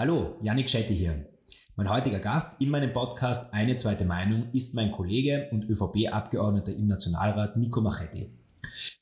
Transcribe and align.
Hallo, 0.00 0.38
Yannick 0.40 0.70
Schetti 0.70 0.96
hier. 0.96 1.26
Mein 1.76 1.90
heutiger 1.90 2.20
Gast 2.20 2.58
in 2.58 2.70
meinem 2.70 2.90
Podcast 2.90 3.52
Eine 3.52 3.76
zweite 3.76 4.06
Meinung 4.06 4.48
ist 4.54 4.74
mein 4.74 4.92
Kollege 4.92 5.50
und 5.52 5.68
ÖVP-Abgeordneter 5.68 6.72
im 6.72 6.86
Nationalrat 6.86 7.58
Nico 7.58 7.82
Machetti. 7.82 8.30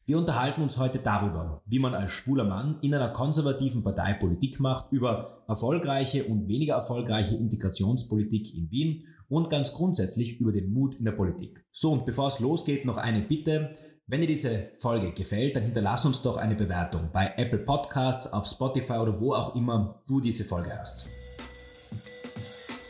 Wir 0.07 0.19
unterhalten 0.19 0.61
uns 0.61 0.77
heute 0.77 0.99
darüber, 0.99 1.63
wie 1.67 1.79
man 1.79 1.95
als 1.95 2.11
schwuler 2.11 2.43
Mann 2.43 2.79
in 2.83 2.93
einer 2.97 3.11
konservativen 3.11 3.85
Partei 3.85 4.15
Politik 4.15 4.59
macht, 4.59 4.91
über 4.91 5.45
erfolgreiche 5.47 6.25
und 6.25 6.49
weniger 6.49 6.75
erfolgreiche 6.75 7.37
Integrationspolitik 7.37 8.53
in 8.57 8.69
Wien 8.73 9.05
und 9.29 9.51
ganz 9.51 9.73
grundsätzlich 9.73 10.41
über 10.41 10.51
den 10.51 10.73
Mut 10.73 10.97
in 10.97 11.05
der 11.05 11.13
Politik. 11.13 11.65
So, 11.71 11.93
und 11.93 12.07
bevor 12.07 12.27
es 12.27 12.41
losgeht, 12.41 12.85
noch 12.85 12.97
eine 12.97 13.23
Bitte. 13.23 13.77
Wenn 14.11 14.23
dir 14.23 14.27
diese 14.27 14.71
Folge 14.79 15.13
gefällt, 15.13 15.55
dann 15.55 15.65
hinterlass 15.65 16.07
uns 16.07 16.23
doch 16.23 16.39
eine 16.39 16.55
Bewertung 16.55 17.11
bei 17.13 17.31
Apple 17.37 17.59
Podcasts, 17.59 18.33
auf 18.33 18.47
Spotify 18.47 18.95
oder 18.95 19.21
wo 19.21 19.35
auch 19.35 19.55
immer 19.55 20.03
du 20.07 20.19
diese 20.19 20.45
Folge 20.45 20.75
hast. 20.75 21.11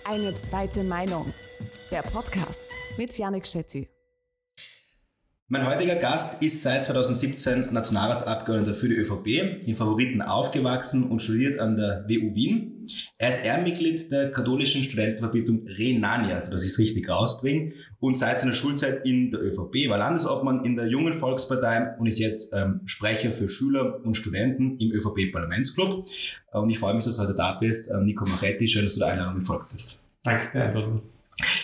Eine 0.04 0.32
zweite 0.36 0.84
Meinung. 0.84 1.34
Der 1.90 2.02
Podcast 2.02 2.66
mit 2.96 3.18
Janik 3.18 3.48
Schetti. 3.48 3.88
Mein 5.50 5.66
heutiger 5.66 5.94
Gast 5.94 6.42
ist 6.42 6.62
seit 6.62 6.84
2017 6.84 7.72
Nationalratsabgeordneter 7.72 8.74
für 8.74 8.90
die 8.90 8.96
ÖVP, 8.96 9.66
in 9.66 9.76
Favoriten 9.76 10.20
aufgewachsen 10.20 11.04
und 11.04 11.22
studiert 11.22 11.58
an 11.58 11.74
der 11.74 12.04
WU 12.06 12.34
Wien. 12.34 12.86
Er 13.16 13.30
ist 13.30 13.42
Ehrenmitglied 13.46 14.12
der 14.12 14.30
katholischen 14.30 14.84
Studentenverbindung 14.84 15.66
Renania, 15.66 16.34
also 16.34 16.50
dass 16.50 16.64
ich 16.64 16.72
es 16.72 16.78
richtig 16.78 17.08
rausbringe, 17.08 17.72
und 17.98 18.18
seit 18.18 18.40
seiner 18.40 18.52
Schulzeit 18.52 19.06
in 19.06 19.30
der 19.30 19.40
ÖVP 19.40 19.88
war 19.88 19.96
Landesobmann 19.96 20.66
in 20.66 20.76
der 20.76 20.86
Jungen 20.86 21.14
Volkspartei 21.14 21.96
und 21.98 22.06
ist 22.06 22.18
jetzt 22.18 22.52
ähm, 22.54 22.82
Sprecher 22.84 23.32
für 23.32 23.48
Schüler 23.48 24.04
und 24.04 24.18
Studenten 24.18 24.76
im 24.78 24.92
ÖVP-Parlamentsclub. 24.92 26.06
Und 26.52 26.68
ich 26.68 26.78
freue 26.78 26.92
mich, 26.92 27.06
dass 27.06 27.16
du 27.16 27.22
heute 27.22 27.34
da 27.34 27.54
bist. 27.54 27.90
Ähm, 27.90 28.04
Nico 28.04 28.26
Machetti, 28.26 28.68
schön, 28.68 28.84
dass 28.84 28.94
du 28.94 29.00
der 29.00 29.08
Einladung 29.08 29.40
gefolgt 29.40 29.72
bist. 29.72 30.02
Danke. 30.22 31.00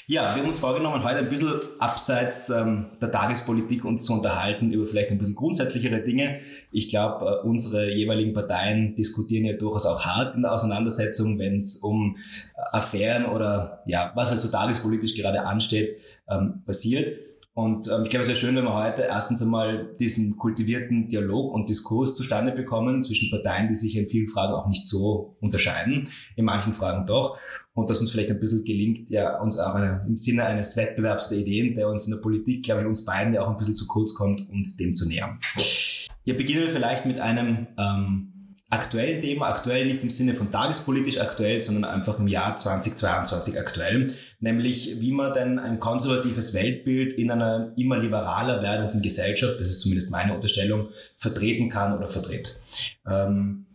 Ja, 0.06 0.34
wir 0.34 0.42
haben 0.42 0.48
uns 0.48 0.58
vorgenommen, 0.58 1.02
heute 1.02 1.18
ein 1.18 1.30
bisschen 1.30 1.50
abseits 1.78 2.48
ähm, 2.50 2.90
der 3.00 3.10
Tagespolitik 3.10 3.84
uns 3.84 4.04
zu 4.04 4.12
unterhalten 4.12 4.70
über 4.70 4.86
vielleicht 4.86 5.10
ein 5.10 5.18
bisschen 5.18 5.34
grundsätzlichere 5.34 6.02
Dinge. 6.02 6.40
Ich 6.70 6.88
glaube, 6.90 7.24
äh, 7.24 7.46
unsere 7.46 7.90
jeweiligen 7.90 8.34
Parteien 8.34 8.94
diskutieren 8.94 9.44
ja 9.44 9.54
durchaus 9.54 9.86
auch 9.86 10.04
hart 10.04 10.36
in 10.36 10.42
der 10.42 10.52
Auseinandersetzung, 10.52 11.38
wenn 11.38 11.56
es 11.56 11.76
um 11.76 12.16
äh, 12.16 12.76
Affären 12.76 13.26
oder 13.26 13.82
ja, 13.86 14.12
was 14.14 14.30
halt 14.30 14.40
so 14.40 14.48
tagespolitisch 14.48 15.14
gerade 15.16 15.44
ansteht, 15.44 15.98
ähm, 16.28 16.62
passiert. 16.64 17.18
Und 17.54 17.86
ähm, 17.86 18.02
ich 18.02 18.10
glaube, 18.10 18.22
es 18.22 18.28
wäre 18.28 18.36
schön, 18.36 18.56
wenn 18.56 18.64
wir 18.64 18.74
heute 18.74 19.02
erstens 19.02 19.40
einmal 19.40 19.94
diesen 20.00 20.36
kultivierten 20.36 21.06
Dialog 21.06 21.54
und 21.54 21.68
Diskurs 21.68 22.14
zustande 22.16 22.50
bekommen 22.50 23.04
zwischen 23.04 23.30
Parteien, 23.30 23.68
die 23.68 23.76
sich 23.76 23.96
in 23.96 24.08
vielen 24.08 24.26
Fragen 24.26 24.54
auch 24.54 24.66
nicht 24.66 24.84
so 24.84 25.36
unterscheiden, 25.40 26.08
in 26.34 26.44
manchen 26.44 26.72
Fragen 26.72 27.06
doch. 27.06 27.38
Und 27.72 27.90
dass 27.90 28.00
uns 28.00 28.10
vielleicht 28.10 28.30
ein 28.32 28.40
bisschen 28.40 28.64
gelingt, 28.64 29.08
ja, 29.08 29.40
uns 29.40 29.56
auch 29.56 29.76
eine, 29.76 30.02
im 30.04 30.16
Sinne 30.16 30.46
eines 30.46 30.76
Wettbewerbs 30.76 31.28
der 31.28 31.38
Ideen, 31.38 31.76
der 31.76 31.88
uns 31.88 32.06
in 32.06 32.10
der 32.10 32.18
Politik, 32.18 32.64
glaube 32.64 32.80
ich, 32.80 32.88
uns 32.88 33.04
beiden 33.04 33.32
ja 33.32 33.44
auch 33.44 33.50
ein 33.50 33.56
bisschen 33.56 33.76
zu 33.76 33.86
kurz 33.86 34.14
kommt, 34.14 34.48
uns 34.50 34.76
dem 34.76 34.96
zu 34.96 35.06
nähern. 35.06 35.38
Hier 36.24 36.36
beginnen 36.36 36.62
wir 36.62 36.70
vielleicht 36.70 37.06
mit 37.06 37.20
einem 37.20 37.68
ähm, 37.78 38.32
aktuellen 38.74 39.20
Thema, 39.22 39.46
aktuell 39.46 39.86
nicht 39.86 40.02
im 40.02 40.10
Sinne 40.10 40.34
von 40.34 40.50
tagespolitisch 40.50 41.18
aktuell, 41.18 41.60
sondern 41.60 41.84
einfach 41.84 42.18
im 42.18 42.26
Jahr 42.26 42.56
2022 42.56 43.58
aktuell, 43.58 44.12
nämlich 44.40 45.00
wie 45.00 45.12
man 45.12 45.32
denn 45.32 45.58
ein 45.58 45.78
konservatives 45.78 46.52
Weltbild 46.52 47.12
in 47.14 47.30
einer 47.30 47.72
immer 47.76 47.98
liberaler 47.98 48.62
werdenden 48.62 49.00
Gesellschaft, 49.00 49.60
das 49.60 49.70
ist 49.70 49.80
zumindest 49.80 50.10
meine 50.10 50.34
Unterstellung, 50.34 50.88
vertreten 51.16 51.68
kann 51.68 51.96
oder 51.96 52.08
vertritt. 52.08 52.58
Ähm, 53.08 53.66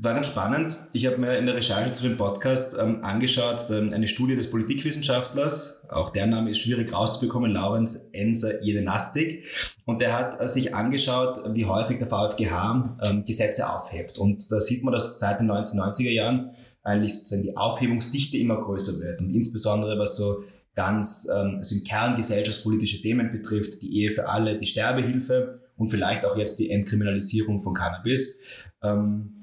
war 0.00 0.14
ganz 0.14 0.28
spannend. 0.28 0.78
Ich 0.92 1.06
habe 1.06 1.18
mir 1.18 1.36
in 1.38 1.46
der 1.46 1.56
Recherche 1.56 1.92
zu 1.92 2.04
dem 2.04 2.16
Podcast 2.16 2.76
ähm, 2.78 3.02
angeschaut, 3.02 3.66
ähm, 3.70 3.92
eine 3.92 4.06
Studie 4.06 4.36
des 4.36 4.48
Politikwissenschaftlers, 4.48 5.80
auch 5.88 6.10
der 6.10 6.26
Name 6.28 6.50
ist 6.50 6.60
schwierig 6.60 6.92
rauszubekommen, 6.92 7.50
Lawrence 7.50 8.08
Enser 8.12 8.62
Jedenastik. 8.62 9.44
Und 9.86 10.00
der 10.00 10.16
hat 10.16 10.40
äh, 10.40 10.46
sich 10.46 10.72
angeschaut, 10.72 11.40
wie 11.52 11.66
häufig 11.66 11.98
der 11.98 12.06
VfGH 12.06 12.94
ähm, 13.02 13.24
Gesetze 13.26 13.68
aufhebt. 13.68 14.18
Und 14.18 14.52
da 14.52 14.60
sieht 14.60 14.84
man, 14.84 14.94
dass 14.94 15.18
seit 15.18 15.40
den 15.40 15.50
1990er 15.50 16.10
Jahren 16.10 16.48
eigentlich 16.84 17.14
sozusagen 17.14 17.42
die 17.42 17.56
Aufhebungsdichte 17.56 18.38
immer 18.38 18.60
größer 18.60 19.00
wird. 19.00 19.20
Und 19.20 19.30
insbesondere 19.30 19.98
was 19.98 20.16
so 20.16 20.44
ganz 20.76 21.26
ähm, 21.28 21.56
also 21.56 21.74
im 21.74 21.82
Kern 21.82 22.14
gesellschaftspolitische 22.14 23.00
Themen 23.00 23.32
betrifft, 23.32 23.82
die 23.82 24.00
Ehe 24.00 24.12
für 24.12 24.28
alle, 24.28 24.56
die 24.56 24.66
Sterbehilfe 24.66 25.60
und 25.76 25.88
vielleicht 25.88 26.24
auch 26.24 26.36
jetzt 26.36 26.60
die 26.60 26.70
Entkriminalisierung 26.70 27.60
von 27.60 27.74
Cannabis. 27.74 28.38
Ähm, 28.80 29.37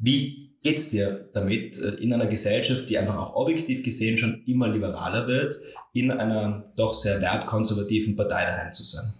wie 0.00 0.50
geht's 0.62 0.88
dir 0.88 1.28
damit, 1.32 1.78
äh, 1.78 1.94
in 1.94 2.12
einer 2.12 2.26
Gesellschaft, 2.26 2.88
die 2.88 2.98
einfach 2.98 3.16
auch 3.16 3.34
objektiv 3.34 3.82
gesehen 3.82 4.18
schon 4.18 4.42
immer 4.46 4.68
liberaler 4.68 5.26
wird, 5.26 5.58
in 5.92 6.10
einer 6.10 6.72
doch 6.76 6.94
sehr 6.94 7.20
wertkonservativen 7.20 8.16
Partei 8.16 8.44
daheim 8.44 8.74
zu 8.74 8.82
sein? 8.82 9.14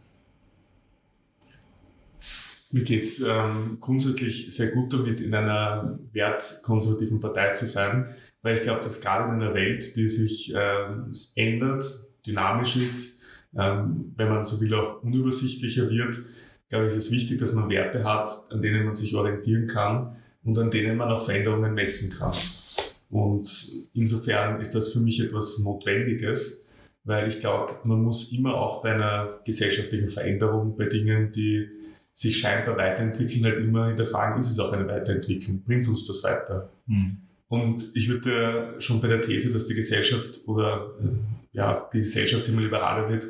Mir 2.73 2.85
geht's 2.85 3.21
ähm, 3.21 3.79
grundsätzlich 3.81 4.55
sehr 4.55 4.71
gut 4.71 4.93
damit, 4.93 5.21
in 5.21 5.35
einer 5.35 5.99
wertkonservativen 6.13 7.19
Partei 7.19 7.51
zu 7.51 7.67
sein, 7.67 8.15
weil 8.43 8.57
ich 8.57 8.63
glaube, 8.63 8.81
dass 8.81 9.01
gerade 9.01 9.25
in 9.25 9.41
einer 9.41 9.55
Welt, 9.55 9.97
die 9.97 10.07
sich 10.07 10.53
ähm, 10.55 11.13
ändert, 11.35 11.85
dynamisch 12.25 12.77
ist, 12.77 13.23
ähm, 13.57 14.13
wenn 14.17 14.29
man 14.29 14.45
so 14.45 14.61
will, 14.61 14.73
auch 14.75 15.03
unübersichtlicher 15.03 15.91
wird, 15.91 16.17
glaube 16.69 16.85
ich, 16.87 16.93
ist 16.93 17.07
es 17.07 17.11
wichtig, 17.11 17.41
dass 17.41 17.53
man 17.53 17.69
Werte 17.69 18.05
hat, 18.05 18.29
an 18.51 18.63
denen 18.63 18.85
man 18.85 18.95
sich 18.95 19.17
orientieren 19.17 19.67
kann 19.67 20.17
und 20.45 20.59
an 20.59 20.71
denen 20.71 20.97
man 20.97 21.11
auch 21.11 21.25
Veränderungen 21.25 21.75
messen 21.75 22.11
kann. 22.11 22.35
Und 23.11 23.73
insofern 23.93 24.61
ist 24.61 24.75
das 24.75 24.93
für 24.93 25.01
mich 25.01 25.21
etwas 25.21 25.59
Notwendiges, 25.59 26.69
weil 27.05 27.29
ich 27.29 27.39
glaube, 27.39 27.77
man 27.85 28.03
muss 28.03 28.33
immer 28.33 28.55
auch 28.55 28.83
bei 28.83 28.93
einer 28.93 29.41
gesellschaftlichen 29.45 30.09
Veränderung, 30.09 30.77
bei 30.77 30.87
Dingen, 30.87 31.31
die 31.33 31.69
sich 32.13 32.39
scheinbar 32.39 32.77
weiterentwickeln, 32.77 33.45
halt 33.45 33.59
immer 33.59 33.89
hinterfragen, 33.89 34.39
ist 34.39 34.51
es 34.51 34.59
auch 34.59 34.73
eine 34.73 34.87
Weiterentwicklung? 34.87 35.63
Bringt 35.63 35.89
uns 35.89 36.07
das 36.07 36.23
weiter? 36.23 36.71
Mhm. 36.87 37.19
Und 37.49 37.91
ich 37.95 38.09
würde 38.09 38.75
schon 38.79 39.01
bei 39.01 39.09
der 39.09 39.21
These, 39.21 39.53
dass 39.53 39.65
die 39.65 39.75
Gesellschaft 39.75 40.41
oder 40.47 40.93
äh, 41.03 41.09
ja, 41.53 41.89
die 41.93 41.99
Gesellschaft 41.99 42.47
immer 42.49 42.61
liberaler 42.61 43.09
wird, 43.09 43.27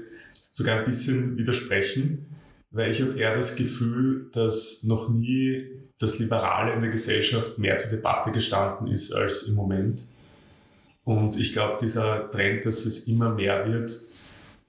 sogar 0.50 0.78
ein 0.78 0.84
bisschen 0.84 1.38
widersprechen, 1.38 2.26
weil 2.70 2.90
ich 2.90 3.00
habe 3.00 3.18
eher 3.18 3.34
das 3.34 3.56
Gefühl, 3.56 4.28
dass 4.32 4.82
noch 4.84 5.08
nie 5.08 5.79
das 6.00 6.18
Liberale 6.18 6.72
in 6.72 6.80
der 6.80 6.88
Gesellschaft 6.88 7.58
mehr 7.58 7.76
zur 7.76 7.90
Debatte 7.90 8.32
gestanden 8.32 8.88
ist 8.88 9.12
als 9.12 9.42
im 9.44 9.54
Moment. 9.54 10.02
Und 11.04 11.36
ich 11.36 11.52
glaube, 11.52 11.76
dieser 11.80 12.30
Trend, 12.30 12.64
dass 12.64 12.86
es 12.86 13.06
immer 13.06 13.34
mehr 13.34 13.66
wird, 13.66 13.90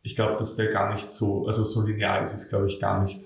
ich 0.03 0.15
glaube, 0.15 0.35
dass 0.35 0.55
der 0.55 0.67
gar 0.67 0.93
nicht 0.93 1.09
so, 1.09 1.45
also 1.45 1.63
so 1.63 1.85
linear 1.85 2.21
ist 2.21 2.33
es, 2.33 2.49
glaube 2.49 2.67
ich, 2.67 2.79
gar 2.79 3.01
nicht. 3.01 3.17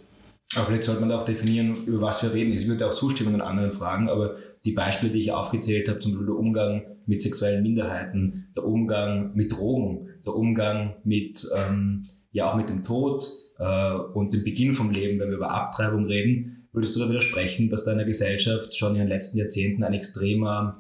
Aber 0.53 0.67
vielleicht 0.67 0.83
sollte 0.83 1.01
man 1.01 1.11
auch 1.11 1.25
definieren, 1.25 1.75
über 1.85 2.01
was 2.01 2.21
wir 2.21 2.33
reden. 2.33 2.51
Ich 2.51 2.67
würde 2.67 2.85
auch 2.85 2.93
zustimmen 2.93 3.33
in 3.33 3.41
anderen 3.41 3.71
Fragen, 3.71 4.09
aber 4.09 4.35
die 4.63 4.73
Beispiele, 4.73 5.11
die 5.11 5.21
ich 5.21 5.31
aufgezählt 5.31 5.89
habe, 5.89 5.99
zum 5.99 6.11
Beispiel 6.11 6.27
der 6.27 6.35
Umgang 6.35 6.83
mit 7.07 7.21
sexuellen 7.21 7.63
Minderheiten, 7.63 8.49
der 8.55 8.65
Umgang 8.65 9.33
mit 9.33 9.51
Drogen, 9.51 10.09
der 10.25 10.35
Umgang 10.35 10.97
mit, 11.03 11.47
ähm, 11.55 12.03
ja 12.31 12.51
auch 12.51 12.55
mit 12.55 12.69
dem 12.69 12.83
Tod 12.83 13.27
äh, 13.57 13.93
und 14.13 14.33
dem 14.33 14.43
Beginn 14.43 14.73
vom 14.73 14.91
Leben, 14.91 15.19
wenn 15.19 15.29
wir 15.29 15.37
über 15.37 15.49
Abtreibung 15.49 16.05
reden, 16.05 16.64
Würdest 16.75 16.93
du 16.93 16.99
da 16.99 17.09
widersprechen, 17.09 17.69
dass 17.69 17.83
da 17.83 17.91
in 17.91 17.99
der 17.99 18.05
Gesellschaft 18.05 18.77
schon 18.77 18.95
in 18.95 18.99
den 18.99 19.07
letzten 19.07 19.37
Jahrzehnten 19.37 19.81
ein 19.85 19.93
extremer 19.93 20.77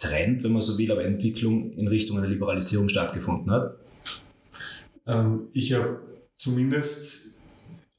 Trend, 0.00 0.42
wenn 0.42 0.50
man 0.50 0.60
so 0.60 0.76
will, 0.76 0.90
aber 0.90 1.04
Entwicklung 1.04 1.72
in 1.74 1.86
Richtung 1.86 2.18
einer 2.18 2.26
Liberalisierung 2.26 2.88
stattgefunden 2.88 3.52
hat? 3.52 3.76
Ähm, 5.06 5.46
ich 5.52 5.72
habe 5.72 6.00
zumindest, 6.36 7.42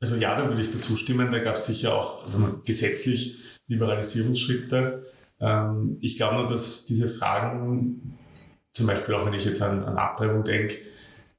also 0.01 0.17
ja, 0.17 0.35
da 0.35 0.49
würde 0.49 0.59
ich 0.59 0.71
dazu 0.71 0.97
stimmen, 0.97 1.31
da 1.31 1.39
gab 1.39 1.55
es 1.55 1.67
sicher 1.67 1.95
auch 1.95 2.25
gesetzlich 2.65 3.37
Liberalisierungsschritte. 3.67 5.05
Ähm, 5.39 5.99
ich 6.01 6.17
glaube 6.17 6.35
nur, 6.35 6.47
dass 6.47 6.83
diese 6.83 7.07
Fragen, 7.07 8.17
zum 8.73 8.87
Beispiel 8.87 9.15
auch 9.15 9.25
wenn 9.25 9.33
ich 9.33 9.45
jetzt 9.45 9.61
an, 9.61 9.85
an 9.85 9.95
Abtreibung 9.95 10.43
denke, 10.43 10.75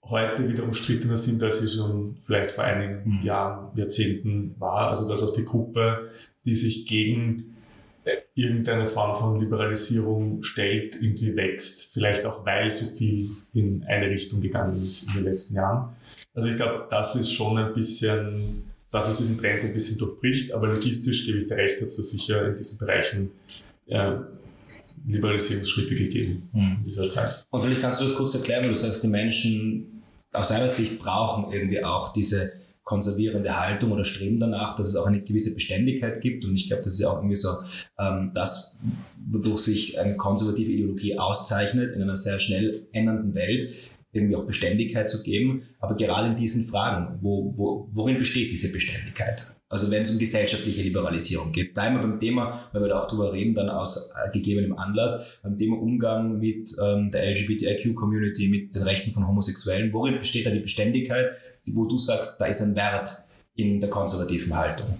heute 0.04 0.48
wieder 0.48 0.64
umstrittener 0.64 1.16
sind, 1.16 1.42
als 1.42 1.60
sie 1.60 1.68
schon 1.68 2.16
vielleicht 2.18 2.50
vor 2.50 2.64
einigen 2.64 3.18
mhm. 3.18 3.22
Jahren, 3.22 3.76
Jahrzehnten 3.76 4.54
war. 4.58 4.88
Also 4.88 5.08
dass 5.08 5.22
auch 5.22 5.32
die 5.32 5.44
Gruppe, 5.44 6.10
die 6.44 6.54
sich 6.54 6.86
gegen 6.86 7.56
äh, 8.04 8.16
irgendeine 8.34 8.86
Form 8.86 9.14
von 9.14 9.38
Liberalisierung 9.38 10.42
stellt, 10.42 10.96
irgendwie 11.00 11.36
wächst. 11.36 11.92
Vielleicht 11.92 12.26
auch, 12.26 12.44
weil 12.44 12.68
so 12.68 12.86
viel 12.86 13.30
in 13.54 13.84
eine 13.84 14.10
Richtung 14.10 14.40
gegangen 14.40 14.74
ist 14.82 15.06
in 15.08 15.14
den 15.14 15.24
letzten 15.24 15.54
Jahren. 15.54 15.94
Also 16.34 16.48
ich 16.48 16.56
glaube, 16.56 16.86
das 16.90 17.14
ist 17.14 17.30
schon 17.30 17.56
ein 17.58 17.72
bisschen, 17.72 18.72
dass 18.90 19.08
es 19.08 19.18
diesen 19.18 19.38
Trend 19.38 19.62
ein 19.62 19.72
bisschen 19.72 19.98
durchbricht, 19.98 20.52
aber 20.52 20.68
logistisch 20.68 21.24
gebe 21.24 21.38
ich 21.38 21.46
dir 21.46 21.56
recht, 21.56 21.76
hat 21.76 21.84
es 21.84 21.96
da 21.96 22.02
sicher 22.02 22.48
in 22.48 22.56
diesen 22.56 22.78
Bereichen 22.78 23.30
äh, 23.86 24.16
Liberalisierungsschritte 25.06 25.94
gegeben 25.94 26.48
mhm. 26.52 26.76
in 26.78 26.82
dieser 26.84 27.06
Zeit. 27.08 27.46
Und 27.50 27.60
vielleicht 27.60 27.82
kannst 27.82 28.00
du 28.00 28.04
das 28.04 28.14
kurz 28.14 28.34
erklären, 28.34 28.62
weil 28.62 28.70
du 28.70 28.76
sagst, 28.76 29.02
die 29.02 29.08
Menschen 29.08 29.91
aus 30.32 30.48
seiner 30.48 30.68
Sicht 30.68 30.98
brauchen 30.98 31.52
irgendwie 31.52 31.84
auch 31.84 32.12
diese 32.12 32.52
konservierende 32.84 33.58
Haltung 33.58 33.92
oder 33.92 34.02
Streben 34.02 34.40
danach, 34.40 34.74
dass 34.74 34.88
es 34.88 34.96
auch 34.96 35.06
eine 35.06 35.22
gewisse 35.22 35.54
Beständigkeit 35.54 36.20
gibt. 36.20 36.44
Und 36.44 36.54
ich 36.54 36.66
glaube, 36.66 36.82
das 36.82 36.94
ist 36.94 37.00
ja 37.00 37.10
auch 37.10 37.18
irgendwie 37.18 37.36
so 37.36 37.50
ähm, 37.98 38.32
das, 38.34 38.76
wodurch 39.30 39.60
sich 39.60 39.98
eine 40.00 40.16
konservative 40.16 40.70
Ideologie 40.70 41.18
auszeichnet 41.18 41.92
in 41.92 42.02
einer 42.02 42.16
sehr 42.16 42.38
schnell 42.38 42.88
ändernden 42.92 43.34
Welt, 43.34 43.72
irgendwie 44.12 44.36
auch 44.36 44.44
Beständigkeit 44.44 45.08
zu 45.08 45.22
geben. 45.22 45.62
Aber 45.78 45.94
gerade 45.94 46.28
in 46.28 46.36
diesen 46.36 46.64
Fragen, 46.64 47.18
wo, 47.22 47.52
wo, 47.56 47.88
worin 47.92 48.18
besteht 48.18 48.50
diese 48.50 48.72
Beständigkeit? 48.72 49.46
Also 49.72 49.90
wenn 49.90 50.02
es 50.02 50.10
um 50.10 50.18
gesellschaftliche 50.18 50.82
Liberalisierung 50.82 51.50
geht. 51.50 51.72
Bleiben 51.72 51.96
wir 51.96 52.02
beim 52.02 52.20
Thema, 52.20 52.68
weil 52.72 52.82
wir 52.82 52.88
da 52.88 53.00
auch 53.00 53.06
drüber 53.06 53.32
reden, 53.32 53.54
dann 53.54 53.70
aus 53.70 54.10
äh, 54.10 54.30
gegebenem 54.30 54.76
Anlass, 54.76 55.38
beim 55.42 55.56
Thema 55.56 55.80
Umgang 55.80 56.38
mit 56.38 56.76
ähm, 56.78 57.10
der 57.10 57.30
LGBTIQ-Community, 57.30 58.48
mit 58.48 58.76
den 58.76 58.82
Rechten 58.82 59.12
von 59.12 59.26
Homosexuellen. 59.26 59.90
Worin 59.94 60.18
besteht 60.18 60.44
da 60.44 60.50
die 60.50 60.60
Beständigkeit, 60.60 61.34
wo 61.72 61.86
du 61.86 61.96
sagst, 61.96 62.38
da 62.38 62.44
ist 62.44 62.60
ein 62.60 62.76
Wert 62.76 63.14
in 63.54 63.80
der 63.80 63.88
konservativen 63.88 64.54
Haltung? 64.54 64.98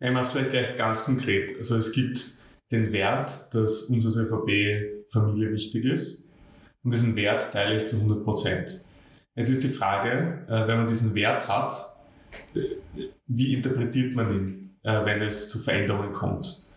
Ich 0.00 0.10
mache 0.10 0.20
es 0.20 0.28
vielleicht 0.28 0.50
gleich 0.50 0.76
ganz 0.76 1.04
konkret. 1.04 1.56
Also 1.56 1.76
es 1.76 1.90
gibt 1.90 2.34
den 2.70 2.92
Wert, 2.92 3.54
dass 3.54 3.84
uns 3.84 4.04
als 4.04 4.16
ÖVP 4.16 5.06
Familie 5.10 5.50
wichtig 5.50 5.86
ist. 5.86 6.28
Und 6.84 6.92
diesen 6.92 7.16
Wert 7.16 7.52
teile 7.52 7.78
ich 7.78 7.86
zu 7.86 7.96
100 7.96 8.22
Prozent. 8.22 8.84
Jetzt 9.34 9.48
ist 9.48 9.62
die 9.62 9.68
Frage, 9.68 10.44
äh, 10.46 10.68
wenn 10.68 10.76
man 10.76 10.86
diesen 10.86 11.14
Wert 11.14 11.48
hat, 11.48 11.72
wie 13.28 13.54
interpretiert 13.54 14.14
man 14.14 14.34
ihn, 14.34 14.76
äh, 14.82 15.04
wenn 15.04 15.20
es 15.20 15.48
zu 15.48 15.58
Veränderungen 15.58 16.12
kommt. 16.12 16.68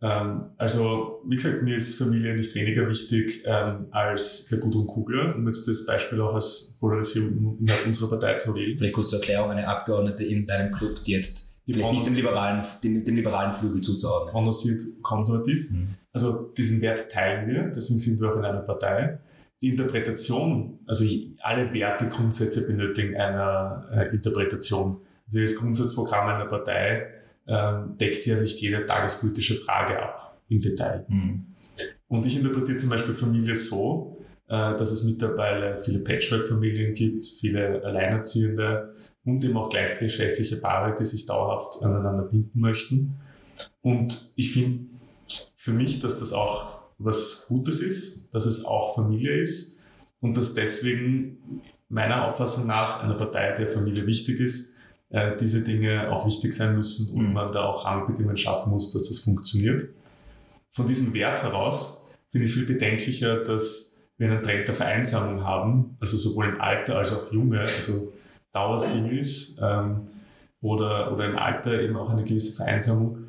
Ähm, 0.00 0.50
also, 0.56 1.20
wie 1.26 1.36
gesagt, 1.36 1.62
mir 1.62 1.76
ist 1.76 1.98
Familie 1.98 2.34
nicht 2.34 2.54
weniger 2.54 2.88
wichtig 2.88 3.42
ähm, 3.44 3.86
als 3.90 4.46
der 4.46 4.58
Gudrun 4.58 4.86
Kugler, 4.86 5.34
um 5.34 5.46
jetzt 5.46 5.66
das 5.66 5.86
Beispiel 5.86 6.20
auch 6.20 6.34
als 6.34 6.76
Polarisierung 6.78 7.58
innerhalb 7.58 7.86
unserer 7.86 8.10
Partei 8.10 8.34
zu 8.34 8.54
wählen. 8.54 8.76
Vielleicht 8.76 8.94
kurz 8.94 9.10
zur 9.10 9.18
Erklärung, 9.18 9.50
eine 9.50 9.66
Abgeordnete 9.66 10.24
in 10.24 10.46
deinem 10.46 10.72
Club, 10.72 11.02
die 11.04 11.12
jetzt 11.12 11.48
die 11.66 11.74
vielleicht 11.74 11.92
nicht 11.92 12.06
dem 12.06 12.14
liberalen, 12.14 12.64
dem, 12.82 13.04
dem 13.04 13.16
liberalen 13.16 13.52
Flügel 13.52 13.80
zuzuordnen. 13.82 14.34
Honoriert 14.34 14.80
konservativ. 15.02 15.70
Mhm. 15.70 15.96
Also 16.12 16.52
diesen 16.56 16.80
Wert 16.80 17.10
teilen 17.10 17.46
wir, 17.48 17.64
deswegen 17.64 17.98
sind 17.98 18.20
wir 18.20 18.32
auch 18.32 18.36
in 18.36 18.44
einer 18.44 18.60
Partei. 18.60 19.18
Die 19.60 19.70
Interpretation, 19.70 20.78
also 20.86 21.04
alle 21.40 21.74
Werte, 21.74 22.08
Grundsätze 22.08 22.66
benötigen 22.66 23.16
eine 23.16 23.86
äh, 23.92 24.14
Interpretation. 24.14 24.98
Also 25.28 25.40
das 25.40 25.54
Grundsatzprogramm 25.54 26.28
einer 26.28 26.46
Partei 26.46 27.06
ähm, 27.46 27.96
deckt 27.98 28.26
ja 28.26 28.40
nicht 28.40 28.60
jede 28.60 28.84
tagespolitische 28.84 29.54
Frage 29.54 30.02
ab 30.02 30.40
im 30.48 30.60
Detail. 30.60 31.04
Mhm. 31.08 31.46
Und 32.08 32.26
ich 32.26 32.36
interpretiere 32.36 32.76
zum 32.76 32.88
Beispiel 32.88 33.14
Familie 33.14 33.54
so, 33.54 34.18
äh, 34.48 34.74
dass 34.74 34.90
es 34.90 35.04
mittlerweile 35.04 35.76
viele 35.76 36.00
Patchwork-Familien 36.00 36.94
gibt, 36.94 37.26
viele 37.26 37.84
Alleinerziehende 37.84 38.94
und 39.24 39.44
eben 39.44 39.56
auch 39.56 39.68
gleichgeschlechtliche 39.68 40.56
Paare, 40.56 40.94
die 40.98 41.04
sich 41.04 41.26
dauerhaft 41.26 41.82
aneinander 41.82 42.22
binden 42.22 42.58
möchten. 42.58 43.14
Und 43.82 44.32
ich 44.36 44.52
finde 44.52 44.86
für 45.54 45.72
mich, 45.72 45.98
dass 45.98 46.18
das 46.18 46.32
auch 46.32 46.78
was 46.98 47.44
Gutes 47.48 47.80
ist, 47.80 48.34
dass 48.34 48.46
es 48.46 48.64
auch 48.64 48.94
Familie 48.94 49.40
ist 49.40 49.78
und 50.20 50.36
dass 50.36 50.54
deswegen 50.54 51.62
meiner 51.88 52.24
Auffassung 52.24 52.66
nach 52.66 53.02
einer 53.02 53.14
Partei, 53.14 53.52
der 53.52 53.66
Familie 53.66 54.06
wichtig 54.06 54.40
ist, 54.40 54.74
äh, 55.10 55.36
diese 55.36 55.62
Dinge 55.62 56.10
auch 56.10 56.26
wichtig 56.26 56.52
sein 56.52 56.76
müssen 56.76 57.14
und 57.14 57.28
mhm. 57.28 57.32
man 57.32 57.52
da 57.52 57.64
auch 57.64 57.84
Rahmenbedingungen 57.84 58.36
schaffen 58.36 58.70
muss, 58.70 58.92
dass 58.92 59.08
das 59.08 59.18
funktioniert. 59.20 59.88
Von 60.70 60.86
diesem 60.86 61.12
Wert 61.14 61.42
heraus 61.42 62.06
finde 62.28 62.44
ich 62.44 62.50
es 62.50 62.56
viel 62.56 62.66
bedenklicher, 62.66 63.42
dass 63.42 63.88
wir 64.16 64.30
einen 64.30 64.42
Trend 64.42 64.66
der 64.68 64.74
Vereinsamung 64.74 65.44
haben, 65.44 65.96
also 66.00 66.16
sowohl 66.16 66.46
im 66.46 66.60
Alter 66.60 66.98
als 66.98 67.12
auch 67.12 67.32
junge, 67.32 67.60
also 67.60 68.12
Dauersingles 68.52 69.56
ähm, 69.62 70.06
oder, 70.60 71.12
oder 71.12 71.26
im 71.26 71.38
Alter 71.38 71.80
eben 71.80 71.96
auch 71.96 72.10
eine 72.10 72.24
gewisse 72.24 72.56
Vereinsamung. 72.56 73.28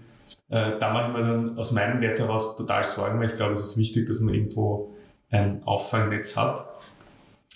Äh, 0.50 0.78
da 0.80 0.94
mache 0.94 1.12
ich 1.12 1.18
mir 1.18 1.28
dann 1.28 1.58
aus 1.58 1.72
meinem 1.72 2.02
Wert 2.02 2.20
heraus 2.20 2.58
total 2.58 2.84
Sorgen, 2.84 3.20
weil 3.20 3.28
ich 3.28 3.36
glaube, 3.36 3.54
es 3.54 3.62
ist 3.62 3.78
wichtig, 3.78 4.08
dass 4.08 4.20
man 4.20 4.34
irgendwo 4.34 4.96
ein 5.30 5.64
Auffangnetz 5.64 6.36
hat. 6.36 6.66